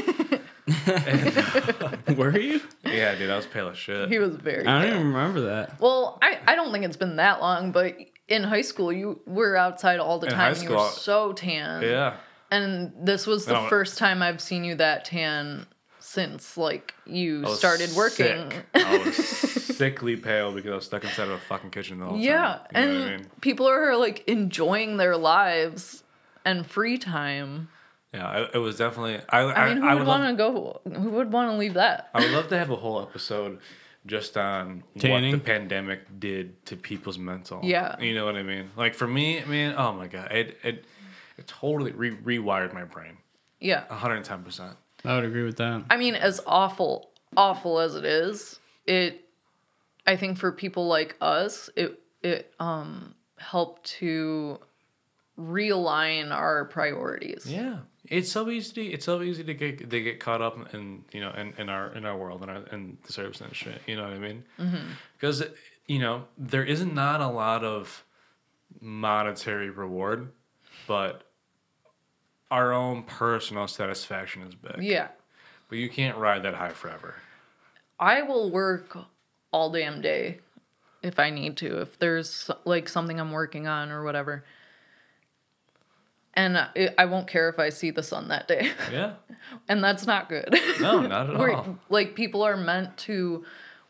Were 2.17 2.37
you? 2.39 2.61
yeah, 2.85 3.15
dude, 3.15 3.31
I 3.31 3.37
was 3.37 3.47
pale 3.47 3.69
as 3.69 3.79
shit. 3.79 4.09
He 4.09 4.19
was 4.19 4.35
very 4.37 4.67
I 4.67 4.81
don't 4.83 4.91
pale. 4.91 4.95
even 5.01 5.07
remember 5.13 5.41
that. 5.43 5.81
Well, 5.81 6.19
I, 6.23 6.39
I 6.47 6.55
don't 6.55 6.73
think 6.73 6.85
it's 6.85 6.97
been 6.97 7.17
that 7.17 7.41
long, 7.41 7.73
but 7.73 7.97
in 8.29 8.43
high 8.45 8.63
school 8.63 8.93
you 8.93 9.21
were 9.27 9.57
outside 9.57 9.99
all 10.01 10.19
the 10.19 10.27
In 10.27 10.33
time. 10.33 10.41
high 10.41 10.49
and 10.51 10.63
you 10.63 10.71
were 10.71 10.77
school, 10.79 10.89
so 10.91 11.33
tan. 11.33 11.83
Yeah, 11.83 12.17
And 12.51 12.93
this 13.01 13.27
was 13.27 13.47
the 13.47 13.55
No. 13.55 13.69
first 13.69 13.99
time 13.99 14.23
I've 14.23 14.41
seen 14.41 14.65
you 14.65 14.75
that 14.77 15.05
tan 15.05 15.67
since 16.11 16.57
like 16.57 16.95
you 17.07 17.45
I 17.45 17.51
was 17.51 17.59
started 17.59 17.91
working. 17.95 18.51
sick. 18.51 18.67
I 18.75 18.99
was 18.99 19.15
sickly 19.17 20.17
pale 20.17 20.53
because 20.53 20.73
I 20.73 20.75
was 20.75 20.85
stuck 20.87 21.05
inside 21.05 21.25
of 21.29 21.31
a 21.31 21.39
fucking 21.39 21.71
kitchen 21.71 22.01
the 22.01 22.07
whole 22.07 22.19
yeah, 22.19 22.41
time. 22.43 22.49
You 22.49 22.73
know 22.73 22.81
and 22.81 22.99
what 22.99 23.09
I 23.13 23.17
mean? 23.17 23.27
people 23.41 23.69
are 23.69 23.97
like 23.97 24.27
enjoying 24.29 24.97
their 24.97 25.17
lives 25.17 26.03
and 26.45 26.67
free 26.67 26.99
time. 26.99 27.69
Yeah, 28.13 28.41
it, 28.41 28.51
it 28.55 28.59
was 28.59 28.77
definitely. 28.77 29.21
I, 29.29 29.41
I 29.43 29.69
mean, 29.69 29.83
who 29.83 29.89
I 29.89 29.95
would 29.95 30.07
love- 30.07 30.21
want 30.21 30.37
to 30.37 30.37
go? 30.37 30.81
Who 31.01 31.11
would 31.11 31.33
want 31.33 31.53
to 31.53 31.57
leave 31.57 31.75
that? 31.75 32.11
I 32.13 32.23
would 32.23 32.33
love 32.33 32.49
to 32.49 32.59
have 32.59 32.71
a 32.71 32.77
whole 32.77 33.01
episode 33.01 33.61
just 34.05 34.37
on 34.37 34.83
Tanning? 34.99 35.31
what 35.31 35.39
the 35.39 35.45
pandemic 35.45 36.19
did 36.19 36.65
to 36.67 36.77
people's 36.77 37.19
mental. 37.19 37.61
Yeah. 37.63 38.01
You 38.01 38.15
know 38.15 38.25
what 38.25 38.35
I 38.35 38.43
mean? 38.43 38.71
Like 38.77 38.95
for 38.95 39.07
me, 39.07 39.41
I 39.41 39.45
mean, 39.45 39.75
oh 39.77 39.93
my 39.93 40.09
god, 40.09 40.33
it 40.33 40.59
it, 40.65 40.85
it 41.39 41.47
totally 41.47 41.93
re- 41.93 42.17
rewired 42.17 42.75
my 42.75 42.83
brain. 42.85 43.19
Yeah. 43.61 43.85
110%. 43.91 44.75
I 45.05 45.15
would 45.17 45.25
agree 45.25 45.45
with 45.45 45.57
that. 45.57 45.85
I 45.91 45.97
mean, 45.97 46.15
as 46.15 46.41
awful, 46.47 47.11
awful 47.37 47.79
as 47.79 47.95
it 47.95 48.05
is, 48.05 48.59
it, 48.87 49.25
I 50.07 50.17
think 50.17 50.39
for 50.39 50.53
people 50.53 50.87
like 50.87 51.17
us, 51.21 51.71
it, 51.77 52.01
it, 52.23 52.53
um, 52.61 53.15
helped 53.39 53.87
to 53.87 54.59
realign 55.39 56.31
our 56.31 56.67
priorities. 56.67 57.47
Yeah. 57.47 57.79
It's 58.05 58.31
so 58.31 58.49
easy 58.51 58.73
to 58.75 58.93
it's 58.93 59.05
so 59.05 59.23
easy 59.23 59.45
to 59.45 59.55
get 59.55 59.89
they 59.89 60.03
get 60.03 60.21
caught 60.21 60.41
up 60.41 60.75
in 60.75 61.05
you 61.13 61.21
know 61.21 61.31
in, 61.33 61.53
in 61.59 61.69
our 61.69 61.93
in 61.95 62.05
our 62.05 62.17
world 62.17 62.43
and 62.43 62.51
our 62.51 62.67
in 62.73 62.99
the 63.07 63.13
service 63.13 63.41
industry. 63.41 63.75
You 63.87 63.97
know 63.97 64.05
what 64.05 64.13
I 64.13 64.19
mean? 64.19 64.45
Because 65.17 65.43
you 65.87 65.99
know 65.99 66.25
there 66.37 66.65
isn't 66.65 66.95
not 66.95 67.21
a 67.21 67.29
lot 67.29 67.63
of 67.63 68.05
monetary 68.81 69.71
reward, 69.71 70.33
but 70.87 71.30
our 72.51 72.73
own 72.73 73.03
personal 73.05 73.69
satisfaction 73.69 74.43
is 74.43 74.55
big. 74.55 74.83
Yeah. 74.83 75.09
But 75.69 75.79
you 75.79 75.89
can't 75.89 76.17
ride 76.17 76.43
that 76.43 76.55
high 76.55 76.71
forever. 76.73 77.15
I 77.99 78.23
will 78.23 78.51
work 78.51 78.97
all 79.53 79.71
damn 79.71 80.01
day 80.01 80.41
if 81.03 81.19
I 81.19 81.31
need 81.31 81.57
to, 81.59 81.81
if 81.81 81.99
there's 81.99 82.51
like 82.65 82.89
something 82.89 83.21
I'm 83.21 83.31
working 83.33 83.67
on 83.67 83.91
or 83.91 84.03
whatever. 84.05 84.45
And 86.35 86.57
I, 86.57 86.91
I 86.97 87.05
won't 87.07 87.27
care 87.27 87.49
if 87.49 87.59
I 87.59 87.69
see 87.71 87.91
the 87.91 88.03
sun 88.03 88.29
that 88.29 88.49
day. 88.49 88.71
Yeah. 88.93 89.15
and 89.69 89.83
that's 89.83 90.07
not 90.07 90.29
good. 90.29 90.49
No, 90.81 91.01
not 91.01 91.31
at 91.31 91.37
all. 91.55 91.79
Like 91.89 92.15
people 92.15 92.43
are 92.43 92.57
meant 92.57 92.97
to 92.99 93.45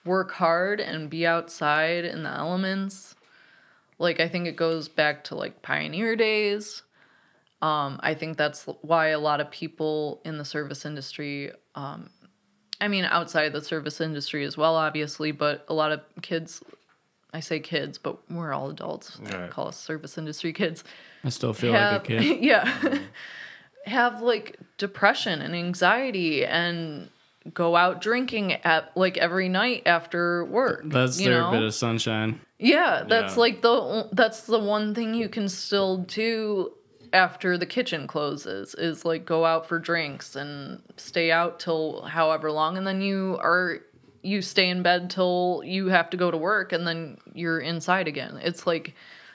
work 0.05 0.33
hard 0.33 0.81
and 0.81 1.09
be 1.11 1.27
outside 1.27 2.05
in 2.05 2.23
the 2.23 2.31
elements. 2.31 3.15
Like 3.99 4.21
I 4.21 4.29
think 4.29 4.47
it 4.47 4.57
goes 4.57 4.89
back 4.89 5.25
to 5.25 5.35
like 5.35 5.63
pioneer 5.63 6.17
days. 6.17 6.83
Um, 7.63 8.01
I 8.03 8.15
think 8.15 8.37
that's 8.39 8.65
why 8.83 9.09
a 9.09 9.19
lot 9.19 9.41
of 9.41 9.51
people 9.51 10.21
in 10.25 10.39
the 10.39 10.45
service 10.45 10.85
industry, 10.87 11.53
um, 11.75 12.09
I 12.81 12.89
mean 12.89 13.05
outside 13.05 13.53
the 13.53 13.63
service 13.63 14.01
industry 14.01 14.45
as 14.45 14.57
well, 14.57 14.77
obviously, 14.77 15.33
but 15.33 15.65
a 15.69 15.75
lot 15.75 15.93
of 15.93 16.01
kids. 16.23 16.63
I 17.33 17.39
say 17.39 17.61
kids, 17.61 17.97
but 17.97 18.19
we're 18.29 18.53
all 18.53 18.71
adults. 18.71 19.17
Right. 19.21 19.49
Call 19.51 19.69
us 19.69 19.77
service 19.79 20.19
industry 20.19 20.53
kids 20.53 20.83
I 21.23 21.29
still 21.29 21.53
feel 21.53 21.73
have, 21.75 22.03
like 22.03 22.11
a 22.11 22.19
kid. 22.19 22.43
yeah 22.43 22.99
have 23.87 24.21
like 24.21 24.59
depression 24.79 25.41
and 25.41 25.55
anxiety 25.55 26.45
and 26.45 27.09
go 27.55 27.77
out 27.77 28.01
drinking 28.01 28.55
at 28.65 28.91
like 28.97 29.17
every 29.17 29.49
night 29.49 29.83
after 29.87 30.45
work 30.45 30.83
That's 30.87 31.21
you 31.21 31.31
their 31.31 31.41
know 31.43 31.51
bit 31.53 31.63
of 31.63 31.73
sunshine. 31.75 32.41
yeah 32.59 33.05
that's 33.09 33.35
Yeah. 33.35 33.41
like 33.41 33.63
the 33.63 34.09
that's 34.13 34.43
the 34.43 34.59
one 34.59 34.95
thing 34.95 35.15
you 35.15 35.29
can 35.29 35.49
still 35.49 35.99
do 35.99 36.73
after 37.13 37.59
the 37.59 37.67
kitchen 37.67 38.07
closes 38.07 38.75
is 38.75 39.05
like 39.05 39.25
go 39.25 39.45
out 39.45 39.67
for 39.67 39.79
drinks 39.79 40.37
and 40.37 40.83
stay 40.97 41.31
out 41.31 41.59
till 41.59 42.03
however 42.03 42.51
long 42.53 42.77
and 42.77 42.87
then 42.87 43.01
you 43.01 43.39
are 43.43 43.81
you 44.23 44.43
stay 44.43 44.69
in 44.69 44.83
bed 44.83 45.11
till 45.11 45.63
you 45.65 45.87
have 45.89 46.11
to 46.11 46.17
go 46.17 46.31
to 46.31 46.37
work 46.37 46.73
and 46.73 46.87
then 46.87 47.17
you're 47.35 47.59
inside 47.59 48.07
again 48.07 48.39
it's 48.43 48.67
like 48.67 48.95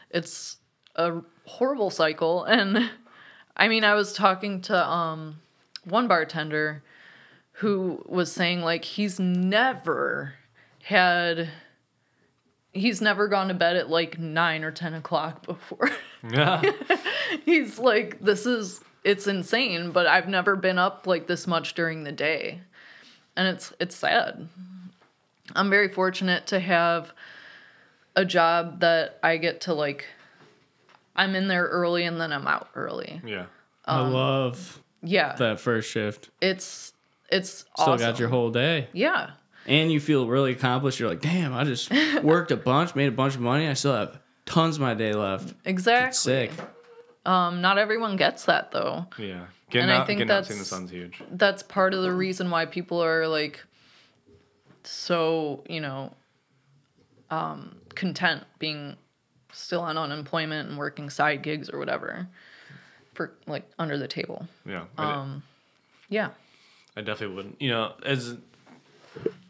it's 0.10 0.58
a 0.96 1.22
horrible 1.46 1.90
cycle 1.90 2.44
and 2.46 2.90
i 3.58 3.68
mean 3.68 3.84
i 3.84 3.94
was 3.94 4.14
talking 4.14 4.62
to 4.62 4.88
um 4.90 5.40
one 5.84 6.08
bartender 6.08 6.84
who 7.60 8.04
was 8.08 8.32
saying 8.32 8.62
like 8.62 8.86
he's 8.86 9.20
never 9.20 10.34
had 10.84 11.50
he's 12.72 13.02
never 13.02 13.28
gone 13.28 13.48
to 13.48 13.54
bed 13.54 13.76
at 13.76 13.90
like 13.90 14.20
9 14.20 14.64
or 14.64 14.72
10 14.72 14.94
o'clock 14.94 15.46
before 15.46 15.90
Yeah. 16.30 16.62
he's 17.46 17.80
like 17.80 18.20
this 18.22 18.46
is 18.46 18.82
it's 19.04 19.28
insane 19.28 19.92
but 19.92 20.08
i've 20.08 20.28
never 20.28 20.56
been 20.56 20.78
up 20.78 21.06
like 21.08 21.28
this 21.28 21.46
much 21.48 21.74
during 21.74 22.04
the 22.04 22.12
day 22.12 22.60
and 23.36 23.48
it's 23.48 23.72
it's 23.80 23.96
sad 23.96 24.48
i'm 25.56 25.70
very 25.70 25.88
fortunate 25.90 26.48
to 26.48 26.60
have 26.60 27.12
a 28.16 28.26
job 28.26 28.80
that 28.80 29.20
i 29.24 29.38
get 29.38 29.62
to 29.62 29.74
like 29.74 30.06
i'm 31.16 31.36
in 31.36 31.48
there 31.48 31.66
early 31.66 32.04
and 32.04 32.20
then 32.20 32.32
i'm 32.32 32.48
out 32.48 32.70
early 32.76 33.22
yeah. 33.26 33.46
I 33.86 34.00
Um, 34.00 34.14
love 34.14 34.82
yeah 35.04 35.36
that 35.36 35.60
first 35.60 35.90
shift. 35.92 36.30
it's 36.42 36.94
it's 37.30 37.50
Still 37.50 37.94
awesome. 37.94 38.00
got 38.12 38.20
your 38.20 38.30
whole 38.30 38.50
day. 38.52 38.88
yeah 38.94 39.32
And 39.68 39.92
you 39.92 40.00
feel 40.00 40.28
really 40.28 40.52
accomplished. 40.52 41.00
You're 41.00 41.10
like, 41.10 41.22
damn, 41.22 41.54
I 41.56 41.64
just 41.64 41.92
worked 42.24 42.52
a 42.52 42.56
bunch, 42.56 42.94
made 42.96 43.08
a 43.08 43.12
bunch 43.12 43.34
of 43.34 43.42
money. 43.42 43.68
I 43.68 43.74
still 43.74 43.94
have 43.96 44.20
tons 44.46 44.76
of 44.76 44.82
my 44.82 44.94
day 44.94 45.12
left. 45.14 45.54
exactly 45.66 46.10
It's 46.10 46.20
sick. 46.20 46.52
Um 47.26 47.62
not 47.62 47.78
everyone 47.78 48.16
gets 48.18 48.46
that 48.46 48.72
though 48.72 49.06
Yeah. 49.18 49.46
Getting 49.72 49.90
And 49.90 49.98
I 50.04 50.06
think 50.06 50.20
getting 50.20 50.32
out 50.32 50.44
the 50.44 50.50
that's- 50.54 50.68
sun's 50.68 50.92
huge. 50.92 51.22
that's 51.32 51.64
part 51.64 51.94
of 51.94 52.04
the 52.04 52.12
reason 52.12 52.50
why 52.52 52.66
people 52.66 53.04
are 53.04 53.28
like 53.28 53.64
so 54.84 55.64
you 55.68 55.82
know 55.82 56.14
um 57.32 57.76
content 57.96 58.44
being 58.60 58.96
still 59.52 59.82
on 59.82 59.98
unemployment 59.98 60.70
and 60.70 60.78
working 60.78 61.10
side 61.10 61.42
gigs 61.42 61.70
or 61.70 61.80
whatever 61.80 62.28
for 63.14 63.34
like 63.48 63.64
under 63.80 63.98
the 63.98 64.08
table 64.08 64.48
Yeah. 64.66 64.86
Um 64.98 65.44
yeah 66.10 66.30
I 66.98 67.02
definitely 67.02 67.36
wouldn't. 67.36 67.62
You 67.62 67.72
know, 67.72 67.94
as 68.04 68.38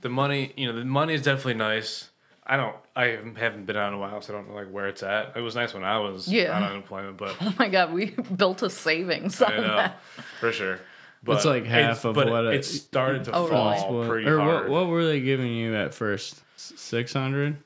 the 0.01 0.09
money, 0.09 0.51
you 0.57 0.65
know, 0.65 0.73
the 0.73 0.84
money 0.84 1.13
is 1.13 1.21
definitely 1.21 1.53
nice. 1.53 2.09
I 2.47 2.57
don't. 2.57 2.75
I 2.95 3.05
haven't 3.07 3.35
haven't 3.37 3.65
been 3.65 3.75
out 3.75 3.87
in 3.89 3.95
a 3.95 3.97
while, 3.97 4.21
so 4.21 4.33
I 4.33 4.37
don't 4.37 4.49
know 4.49 4.55
like 4.55 4.69
where 4.71 4.87
it's 4.87 5.01
at. 5.03 5.35
It 5.35 5.41
was 5.41 5.55
nice 5.55 5.73
when 5.73 5.83
I 5.83 5.97
was 5.99 6.27
Yeah. 6.27 6.55
on 6.55 6.63
unemployment, 6.63 7.17
but 7.17 7.35
oh 7.41 7.53
my 7.57 7.69
god 7.69 7.91
we 7.93 8.11
built 8.35 8.61
a 8.61 8.69
savings 8.69 9.41
I 9.41 9.55
on 9.57 9.61
know 9.63 9.75
that 9.77 9.99
for 10.39 10.51
sure. 10.51 10.79
But 11.23 11.37
It's 11.37 11.45
like 11.45 11.65
half 11.65 11.79
it's- 11.79 12.05
of 12.05 12.13
but 12.15 12.29
what 12.29 12.45
it, 12.45 12.53
it- 12.55 12.63
started 12.65 13.23
to 13.25 13.31
Oh, 13.33 13.47
fall 13.47 13.93
What- 13.95 14.07
pretty 14.09 14.27
or 14.29 14.39
hard. 14.39 14.69
what, 14.69 14.69
what 14.69 14.87
were 14.89 15.05
they 15.05 15.21
giving 15.21 15.51
you 15.53 15.75
at 15.75 15.93
first? 15.95 16.41
Six 16.57 17.13
hundred. 17.13 17.57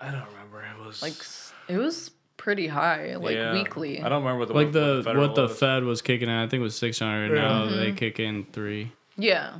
I 0.00 0.10
don't 0.10 0.24
remember. 0.32 0.62
It 0.62 0.86
was 0.86 1.02
like 1.02 1.14
it 1.68 1.76
was 1.78 2.10
pretty 2.38 2.66
high, 2.66 3.16
like 3.16 3.34
Yeah. 3.36 3.52
weekly. 3.52 4.00
I 4.00 4.08
don't 4.08 4.22
remember 4.22 4.38
what 4.40 4.48
the 4.48 4.54
like 4.54 4.66
what 4.68 4.72
the 4.72 5.18
what 5.18 5.34
the 5.34 5.42
was. 5.42 5.58
Fed 5.58 5.84
was 5.84 6.00
kicking 6.00 6.28
in. 6.30 6.34
I 6.34 6.46
think 6.48 6.60
it 6.60 6.64
was 6.64 6.76
six 6.76 6.98
hundred. 6.98 7.32
Now 7.34 7.64
mm-hmm. 7.66 7.76
they 7.76 7.92
kick 7.92 8.18
in 8.20 8.44
three. 8.52 8.90
Yeah. 9.18 9.58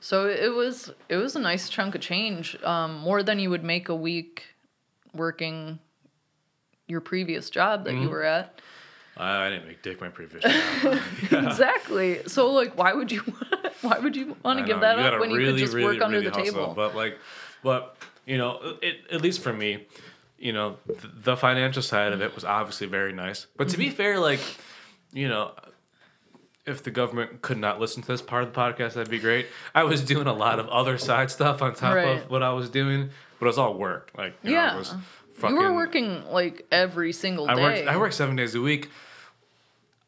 So 0.00 0.28
it 0.28 0.54
was 0.54 0.92
it 1.08 1.16
was 1.16 1.34
a 1.36 1.40
nice 1.40 1.68
chunk 1.68 1.94
of 1.94 2.00
change, 2.00 2.56
um, 2.62 2.98
more 2.98 3.22
than 3.22 3.38
you 3.38 3.50
would 3.50 3.64
make 3.64 3.88
a 3.88 3.94
week 3.96 4.44
working 5.14 5.78
your 6.86 7.00
previous 7.00 7.50
job 7.50 7.84
that 7.84 7.94
Mm-hmm. 7.94 8.02
you 8.04 8.10
were 8.10 8.22
at. 8.22 8.60
I, 9.16 9.46
I 9.46 9.50
didn't 9.50 9.66
make 9.66 9.82
dick 9.82 10.00
my 10.00 10.08
previous 10.08 10.44
job. 10.44 10.98
Exactly. 11.32 12.20
So 12.26 12.50
like, 12.52 12.76
why 12.78 12.92
would 12.92 13.10
you 13.10 13.20
why 13.82 13.98
would 13.98 14.14
you 14.16 14.36
want 14.44 14.60
to 14.60 14.64
give 14.64 14.80
that 14.80 14.98
up 14.98 15.20
when 15.20 15.30
you 15.30 15.38
could 15.38 15.56
just 15.56 15.74
work 15.74 16.00
under 16.00 16.20
the 16.22 16.30
hustle. 16.30 16.44
table? 16.44 16.74
But 16.74 16.94
like, 16.94 17.18
but 17.62 17.96
you 18.26 18.38
know, 18.38 18.76
it, 18.82 18.98
at 19.10 19.20
least 19.20 19.40
for 19.42 19.52
me, 19.52 19.86
you 20.38 20.52
know, 20.52 20.76
th- 20.86 21.12
the 21.24 21.36
financial 21.36 21.82
side 21.82 22.12
of 22.12 22.22
it 22.22 22.34
was 22.34 22.44
obviously 22.44 22.86
very 22.86 23.12
nice. 23.12 23.46
But 23.56 23.68
to 23.70 23.72
Mm-hmm. 23.76 23.80
be 23.82 23.90
fair, 23.90 24.18
like, 24.20 24.40
you 25.12 25.28
know, 25.28 25.52
if 26.68 26.82
the 26.82 26.90
government 26.90 27.42
could 27.42 27.58
not 27.58 27.80
listen 27.80 28.02
to 28.02 28.08
this 28.08 28.22
part 28.22 28.44
of 28.44 28.52
the 28.52 28.58
podcast, 28.60 28.94
that'd 28.94 29.10
be 29.10 29.18
great. 29.18 29.46
I 29.74 29.84
was 29.84 30.02
doing 30.04 30.26
a 30.26 30.32
lot 30.32 30.58
of 30.58 30.68
other 30.68 30.98
side 30.98 31.30
stuff 31.30 31.62
on 31.62 31.74
top 31.74 31.94
Right. 31.94 32.22
of 32.22 32.30
what 32.30 32.42
I 32.42 32.52
was 32.52 32.68
doing, 32.70 33.10
but 33.38 33.46
it 33.46 33.48
was 33.48 33.58
all 33.58 33.74
work. 33.74 34.10
Like, 34.16 34.34
you 34.42 34.50
know, 34.52 34.56
it 34.58 34.60
Yeah. 34.62 34.76
was 34.76 34.94
you 35.42 35.54
were 35.56 35.72
working 35.72 36.24
like 36.30 36.66
every 36.72 37.12
single 37.12 37.48
I 37.48 37.54
day. 37.54 37.62
worked. 37.62 37.88
I 37.88 37.96
worked 37.96 38.14
seven 38.14 38.34
days 38.36 38.54
a 38.54 38.60
week 38.60 38.90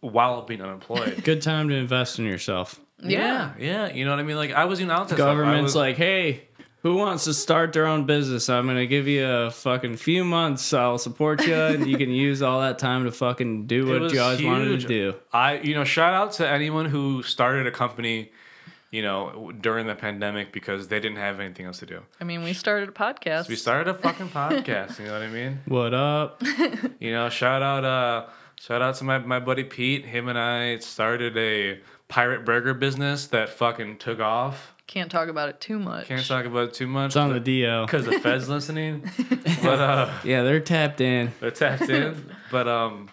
while 0.00 0.42
being 0.42 0.62
unemployed. 0.62 1.20
Good 1.24 1.42
time 1.42 1.68
to 1.68 1.74
invest 1.74 2.18
in 2.18 2.24
yourself. 2.24 2.80
Yeah. 3.02 3.52
yeah, 3.58 3.86
yeah. 3.88 3.92
You 3.94 4.04
know 4.04 4.10
what 4.10 4.20
I 4.20 4.24
mean? 4.24 4.36
Like 4.36 4.52
I 4.52 4.64
was 4.66 4.78
doing 4.78 4.90
out 4.90 5.08
that 5.08 5.16
Government's 5.16 5.72
stuff. 5.72 5.82
I 5.84 5.88
was, 5.88 5.90
like, 5.90 5.96
hey, 5.96 6.42
who 6.82 6.94
wants 6.96 7.24
to 7.24 7.34
start 7.34 7.72
their 7.72 7.86
own 7.86 8.06
business? 8.06 8.48
I'm 8.48 8.66
gonna 8.66 8.86
give 8.86 9.06
you 9.06 9.26
a 9.26 9.50
fucking 9.50 9.96
few 9.96 10.24
months. 10.24 10.72
I'll 10.72 10.98
support 10.98 11.46
you, 11.46 11.54
and 11.54 11.86
you 11.86 11.96
can 11.98 12.10
use 12.26 12.42
all 12.42 12.60
that 12.60 12.78
time 12.78 13.04
to 13.04 13.12
fucking 13.12 13.66
do 13.66 13.94
It 13.94 14.00
what 14.00 14.12
you 14.12 14.20
always 14.20 14.42
wanted 14.42 14.80
to 14.80 14.86
do. 14.86 15.14
I, 15.32 15.58
you 15.58 15.74
know, 15.74 15.84
shout 15.84 16.14
out 16.14 16.32
to 16.34 16.48
anyone 16.48 16.86
who 16.86 17.22
started 17.22 17.66
a 17.66 17.70
company, 17.70 18.32
you 18.90 19.02
know, 19.02 19.52
during 19.60 19.86
the 19.86 19.94
pandemic 19.94 20.52
because 20.52 20.88
they 20.88 21.00
didn't 21.00 21.18
have 21.18 21.38
anything 21.38 21.66
else 21.66 21.80
to 21.80 21.86
do. 21.86 22.00
I 22.20 22.24
mean, 22.24 22.42
we 22.42 22.54
started 22.54 22.88
a 22.88 22.92
podcast. 22.92 23.48
We 23.48 23.56
started 23.56 23.88
a 23.88 23.94
fucking 23.94 24.28
podcast. 24.30 24.98
You 24.98 25.06
know 25.06 25.12
what 25.12 25.22
I 25.22 25.28
mean? 25.28 25.60
What 25.66 25.94
up? 25.94 26.42
You 26.98 27.12
know, 27.12 27.28
shout 27.30 27.62
out, 27.62 27.84
uh, 27.84 28.26
shout 28.58 28.82
out 28.82 28.94
to 28.96 29.04
my 29.04 29.18
my 29.18 29.38
buddy 29.40 29.64
Pete. 29.64 30.04
Him 30.06 30.28
and 30.28 30.38
I 30.38 30.78
started 30.78 31.36
a 31.36 31.80
pirate 32.08 32.44
burger 32.44 32.74
business 32.74 33.26
that 33.28 33.50
fucking 33.50 33.98
took 33.98 34.20
off. 34.20 34.74
Can't 34.90 35.08
talk 35.08 35.28
about 35.28 35.48
it 35.48 35.60
too 35.60 35.78
much. 35.78 36.06
Can't 36.08 36.26
talk 36.26 36.46
about 36.46 36.64
it 36.70 36.74
too 36.74 36.88
much 36.88 37.10
It's 37.10 37.16
on 37.16 37.32
the 37.32 37.40
DL. 37.40 37.86
because 37.86 38.06
the 38.06 38.18
Fed's 38.18 38.48
listening. 38.56 39.08
But 39.62 39.78
uh, 39.78 40.10
Yeah, 40.24 40.42
they're 40.42 40.58
tapped 40.58 41.00
in. 41.00 41.30
they're 41.38 41.52
tapped 41.52 41.88
in. 41.88 42.34
But 42.50 42.66
um, 42.66 43.08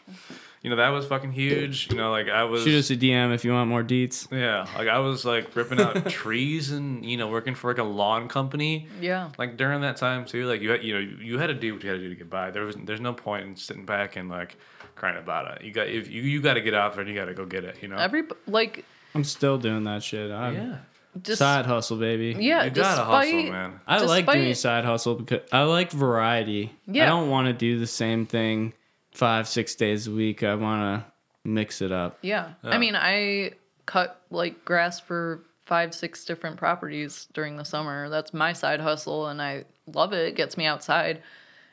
you 0.64 0.72
know 0.72 0.78
that 0.78 0.90
was 0.90 1.06
fucking 1.06 1.32
huge. 1.34 1.90
You 1.92 1.98
know, 1.98 2.10
like 2.10 2.30
I 2.30 2.46
was. 2.46 2.64
Shoot 2.64 2.80
us 2.80 2.90
a 2.90 2.96
DM 2.98 3.32
if 3.32 3.46
you 3.46 3.52
want 3.52 3.70
more 3.70 3.84
deets. 3.84 4.28
Yeah, 4.32 4.66
like 4.76 4.88
I 4.88 4.98
was 4.98 5.24
like 5.24 5.56
ripping 5.56 5.80
out 5.80 6.10
trees 6.10 6.72
and 6.72 7.06
you 7.06 7.16
know 7.18 7.28
working 7.28 7.54
for 7.54 7.70
like 7.70 7.78
a 7.78 7.84
lawn 7.84 8.28
company. 8.28 8.88
Yeah. 9.00 9.30
Like 9.38 9.56
during 9.58 9.82
that 9.82 9.98
time 9.98 10.26
too, 10.26 10.48
like 10.48 10.62
you 10.62 10.72
had 10.72 10.84
you 10.84 10.94
know 10.96 11.00
you 11.00 11.38
had 11.38 11.48
to 11.48 11.54
do 11.54 11.76
what 11.76 11.84
you 11.84 11.90
had 11.92 11.98
to 11.98 12.02
do 12.02 12.10
to 12.10 12.16
get 12.16 12.30
by. 12.32 12.50
There 12.50 12.64
was 12.66 12.76
there's 12.76 13.00
no 13.00 13.14
point 13.14 13.46
in 13.46 13.56
sitting 13.56 13.86
back 13.86 14.16
and 14.16 14.28
like 14.30 14.58
crying 14.96 15.18
about 15.18 15.56
it. 15.56 15.64
You 15.64 15.72
got 15.72 15.88
if 15.90 16.10
you 16.10 16.24
you 16.24 16.42
got 16.42 16.56
to 16.56 16.62
get 16.62 16.74
out 16.74 16.94
there 16.94 17.02
and 17.02 17.10
you 17.10 17.16
got 17.16 17.26
to 17.26 17.36
go 17.36 17.46
get 17.46 17.64
it. 17.64 17.78
You 17.84 17.90
know. 17.90 17.98
Every 17.98 18.24
like 18.48 18.84
I'm 19.14 19.24
still 19.24 19.60
doing 19.60 19.84
that 19.84 20.02
shit. 20.02 20.32
I'm 20.32 20.56
yeah. 20.56 20.78
Just 21.24 21.39
side 21.39 21.65
hustle, 21.65 21.97
baby. 21.97 22.36
yeah, 22.39 22.63
You 22.65 22.70
gotta 22.70 22.97
despite 23.01 23.05
hustle, 23.34 23.51
man. 23.51 23.80
I 23.88 23.99
like 24.01 24.26
doing 24.26 24.53
side 24.53 24.86
hustle 24.86 25.15
because 25.15 25.47
I 25.51 25.63
like 25.63 25.91
variety. 25.91 26.72
Yeah. 26.86 27.03
I 27.03 27.05
don't 27.07 27.30
want 27.30 27.47
to 27.47 27.53
do 27.53 27.80
the 27.80 27.88
same 27.88 28.26
thing 28.26 28.74
five, 29.11 29.47
six 29.47 29.76
days 29.76 30.07
a 30.07 30.11
week. 30.11 30.43
I 30.43 30.55
want 30.55 31.03
to 31.03 31.11
mix 31.49 31.82
it 31.82 31.91
up. 31.91 32.18
Yeah. 32.22 32.53
Yeah. 32.63 32.70
I 32.70 32.78
mean, 32.78 32.95
I 32.95 33.51
cut 33.86 34.22
like 34.30 34.63
grass 34.65 34.99
for 34.99 35.43
five, 35.65 35.93
six 35.93 36.24
different 36.26 36.57
properties 36.57 37.28
during 37.34 37.57
the 37.57 37.65
summer. 37.65 38.09
That's 38.09 38.34
my 38.34 38.53
side 38.53 38.80
hustle, 38.80 39.28
and 39.28 39.41
I 39.41 39.65
love 39.93 40.13
it. 40.13 40.28
It 40.30 40.36
gets 40.36 40.57
me 40.57 40.65
outside, 40.65 41.22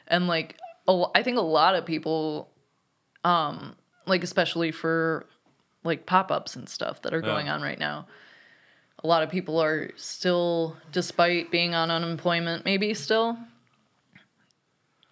and 0.08 0.26
like 0.26 0.56
a 0.88 0.90
l- 0.90 1.12
I 1.14 1.22
think 1.22 1.38
a 1.38 1.42
lot 1.42 1.74
of 1.74 1.84
people, 1.86 2.50
um, 3.24 3.76
like 4.06 4.22
especially 4.24 4.70
for 4.72 5.26
like 5.84 6.06
pop 6.06 6.30
ups 6.32 6.56
and 6.56 6.68
stuff 6.68 7.02
that 7.02 7.12
are 7.14 7.20
going 7.20 7.48
on 7.48 7.60
right 7.62 7.78
now. 7.78 8.06
A 9.04 9.06
lot 9.06 9.22
of 9.22 9.28
people 9.30 9.62
are 9.62 9.90
still, 9.96 10.76
despite 10.90 11.50
being 11.50 11.74
on 11.74 11.90
unemployment, 11.90 12.64
maybe 12.64 12.94
still, 12.94 13.36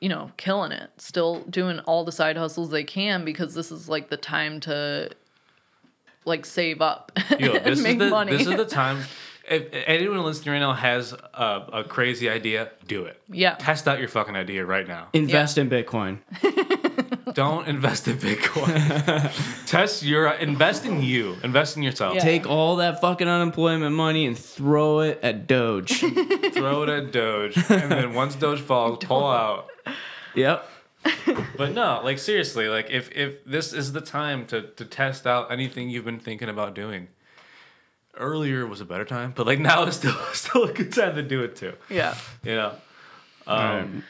you 0.01 0.09
know, 0.09 0.33
killing 0.39 0.73
it, 0.73 0.91
still 0.97 1.43
doing 1.45 1.79
all 1.81 2.03
the 2.05 2.11
side 2.11 2.37
hustles 2.39 2.71
they 2.71 2.85
can 2.85 3.25
because 3.25 3.55
this 3.55 3.71
is 3.71 3.91
like 3.91 4.09
the 4.09 4.17
time 4.17 4.61
to 4.61 5.11
like 6.25 6.47
save 6.47 6.81
up 6.81 7.13
Yo, 7.39 7.53
and 7.53 7.67
this 7.67 7.79
is 7.79 7.85
make 7.85 7.99
the 7.99 8.09
money. 8.09 8.33
this 8.35 8.47
is 8.47 8.57
the 8.57 8.65
time. 8.83 9.03
If 9.49 9.67
anyone 9.73 10.23
listening 10.23 10.53
right 10.55 10.61
now 10.61 10.73
has 10.73 11.13
a, 11.13 11.67
a 11.73 11.85
crazy 11.85 12.31
idea, 12.31 12.71
do 12.87 13.05
it. 13.05 13.21
yeah. 13.29 13.57
Test 13.57 13.87
out 13.89 13.99
your 13.99 14.09
fucking 14.09 14.37
idea 14.37 14.65
right 14.65 14.87
now. 14.89 15.09
Invest 15.13 15.59
in 15.59 15.69
Bitcoin. 15.69 16.19
Don't 17.35 17.67
invest 17.69 18.09
in 18.09 18.17
Bitcoin. 18.19 19.67
Test 19.67 20.03
your 20.03 20.29
invest 20.33 20.85
in 20.85 21.03
you. 21.03 21.37
Invest 21.43 21.77
in 21.77 21.83
yourself. 21.83 22.15
Yeah. 22.17 22.21
Take 22.23 22.47
all 22.49 22.77
that 22.77 23.01
fucking 23.01 23.29
unemployment 23.29 23.95
money 23.95 24.27
and 24.27 24.37
throw 24.37 25.01
it 25.01 25.21
at 25.23 25.47
Doge. 25.47 26.01
Throw 26.53 26.83
it 26.85 26.89
at 26.89 27.13
Doge, 27.13 27.57
and 27.71 27.91
then 27.91 28.15
once 28.15 28.35
Doge 28.35 28.61
falls, 28.61 28.99
pull 29.05 29.27
out. 29.27 29.69
yep. 30.35 30.69
But 31.57 31.73
no, 31.73 32.01
like 32.05 32.19
seriously, 32.19 32.69
like 32.69 32.91
if 32.91 33.11
if 33.13 33.45
this 33.45 33.73
is 33.73 33.93
the 33.93 34.01
time 34.01 34.47
to 34.47 34.63
to 34.63 34.85
test 34.85 35.27
out 35.27 35.51
anything 35.51 35.91
you've 35.91 36.05
been 36.05 36.21
thinking 36.21 36.49
about 36.49 36.75
doing. 36.75 37.09
Earlier 38.15 38.67
was 38.67 38.83
a 38.83 38.85
better 38.85 39.07
time, 39.07 39.33
but 39.35 39.47
like 39.47 39.59
now 39.59 39.85
is 39.85 39.97
still 39.97 40.15
still 40.35 40.65
a 40.65 40.73
good 40.73 40.93
time 40.93 41.15
to 41.15 41.23
do 41.23 41.43
it 41.43 41.57
too. 41.57 41.73
Yeah. 41.89 42.15
You 42.45 42.55
know. 42.57 42.73
Um, 43.47 44.05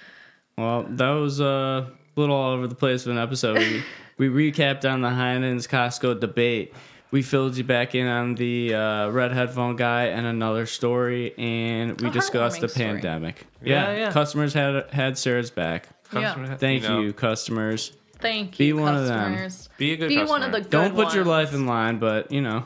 Well, 0.58 0.82
that 0.88 1.10
was 1.10 1.40
uh, 1.40 1.86
a 2.16 2.20
little 2.20 2.34
all 2.36 2.52
over 2.52 2.66
the 2.66 2.74
place 2.74 3.06
of 3.06 3.12
an 3.12 3.18
episode. 3.18 3.58
We, 3.58 3.82
we 4.30 4.50
recapped 4.52 4.90
on 4.90 5.00
the 5.00 5.08
Heinen's 5.10 5.66
Costco 5.66 6.20
debate. 6.20 6.74
We 7.10 7.20
filled 7.22 7.56
you 7.58 7.64
back 7.64 7.94
in 7.94 8.06
on 8.06 8.34
the 8.36 8.74
uh, 8.74 9.08
red 9.10 9.32
headphone 9.32 9.76
guy 9.76 10.04
and 10.06 10.26
another 10.26 10.64
story, 10.64 11.34
and 11.36 12.00
we 12.00 12.08
A 12.08 12.10
discussed 12.10 12.60
the 12.62 12.68
story. 12.70 12.86
pandemic. 12.92 13.46
Yeah, 13.62 13.94
yeah. 13.94 14.12
Customers 14.12 14.54
had 14.54 14.88
had 14.90 15.18
Sarah's 15.18 15.50
back. 15.50 15.88
customer- 16.10 16.56
Thank 16.56 16.84
know, 16.84 17.00
you, 17.00 17.12
customers. 17.12 17.92
Thank 18.18 18.52
you. 18.52 18.58
Be 18.58 18.66
you, 18.68 18.76
one 18.76 18.94
of 18.96 19.06
them. 19.06 19.48
Be 19.76 19.92
a 19.92 19.96
good 19.96 20.08
Be 20.08 20.14
customer. 20.16 20.30
one 20.30 20.42
of 20.42 20.52
the 20.52 20.60
good 20.60 20.70
Don't 20.70 20.94
put 20.94 21.12
your 21.14 21.24
life 21.24 21.52
in 21.52 21.66
line, 21.66 21.98
but 21.98 22.30
you 22.32 22.40
know, 22.40 22.64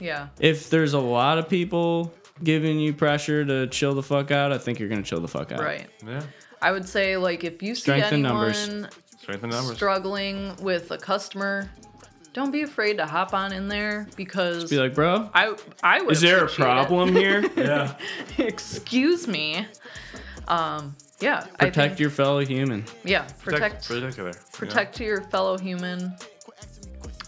Yeah. 0.00 0.28
if 0.40 0.70
there's 0.70 0.94
a 0.94 0.98
lot 0.98 1.38
of 1.38 1.48
people 1.48 2.12
giving 2.42 2.80
you 2.80 2.92
pressure 2.94 3.44
to 3.44 3.68
chill 3.68 3.94
the 3.94 4.02
fuck 4.02 4.30
out, 4.32 4.50
I 4.50 4.58
think 4.58 4.80
you're 4.80 4.88
gonna 4.88 5.02
chill 5.02 5.20
the 5.20 5.28
fuck 5.28 5.52
out. 5.52 5.60
Right. 5.60 5.86
Yeah. 6.04 6.22
I 6.64 6.72
would 6.72 6.88
say 6.88 7.16
like 7.16 7.44
if 7.44 7.62
you 7.62 7.74
see 7.74 7.82
Strength 7.82 8.12
in 8.12 8.24
anyone 8.26 8.52
numbers. 8.52 8.88
Strength 9.20 9.44
in 9.44 9.50
numbers. 9.50 9.76
struggling 9.76 10.56
with 10.62 10.90
a 10.90 10.98
customer, 10.98 11.70
don't 12.32 12.50
be 12.50 12.62
afraid 12.62 12.96
to 12.98 13.06
hop 13.06 13.32
on 13.34 13.52
in 13.52 13.68
there 13.68 14.06
because 14.16 14.68
Be 14.70 14.78
like, 14.78 14.94
bro, 14.94 15.30
I 15.34 15.54
I 15.82 16.00
would 16.02 16.12
is 16.12 16.20
there 16.20 16.38
a 16.38 16.44
appreciate 16.44 16.64
it. 16.64 16.68
problem 16.68 17.14
here? 17.14 17.44
yeah. 17.56 17.94
Excuse 18.38 19.28
me. 19.28 19.66
Um 20.48 20.96
yeah, 21.20 21.46
I 21.60 21.66
Protect 21.66 21.74
think, 21.74 22.00
your 22.00 22.10
fellow 22.10 22.40
human. 22.44 22.84
yeah, 23.04 23.22
protect 23.42 23.86
Protect. 23.86 24.16
Protect. 24.16 24.52
protect 24.52 25.00
your 25.00 25.20
fellow 25.22 25.56
human. 25.58 26.14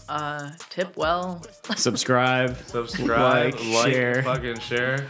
Uh 0.09 0.51
tip 0.69 0.95
well. 0.97 1.43
Subscribe. 1.75 2.57
Subscribe, 2.65 3.53
Like, 3.53 3.63
like, 3.73 3.93
share. 3.93 4.23
fucking 4.23 4.59
share. 4.59 5.05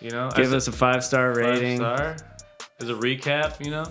You 0.00 0.10
know, 0.10 0.30
Give 0.36 0.46
as 0.46 0.52
us 0.54 0.68
a 0.68 0.72
five 0.72 1.02
star 1.04 1.34
five 1.34 1.44
rating. 1.44 1.76
star. 1.78 2.16
As 2.80 2.88
a 2.90 2.94
recap, 2.94 3.64
you 3.64 3.70
know, 3.70 3.86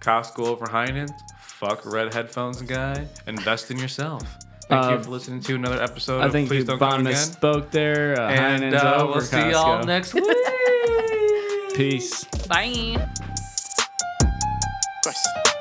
Costco 0.00 0.46
over 0.46 0.66
Heinen's. 0.66 1.12
Fuck 1.40 1.84
red 1.84 2.12
headphones 2.14 2.62
guy. 2.62 3.06
Invest 3.26 3.70
in 3.70 3.78
yourself. 3.78 4.22
Thank 4.68 4.84
Uh, 4.84 4.90
you 4.96 5.02
for 5.04 5.10
listening 5.10 5.40
to 5.42 5.54
another 5.54 5.82
episode. 5.82 6.22
I 6.22 6.26
of 6.26 6.32
think 6.32 6.48
Please 6.48 6.60
you 6.60 6.64
don't 6.64 6.78
come 6.78 6.90
Bon 6.90 7.06
again. 7.06 7.12
misspoke 7.20 7.70
there. 7.70 8.18
Uh, 8.20 8.30
And 8.30 8.74
uh, 8.74 8.94
over 8.96 9.12
we'll 9.12 9.20
see 9.20 9.50
y'all 9.50 9.84
next 9.84 10.14
week. 10.14 10.24
Peace. 11.74 12.24
Bye. 12.48 13.06
Question. 15.02 15.51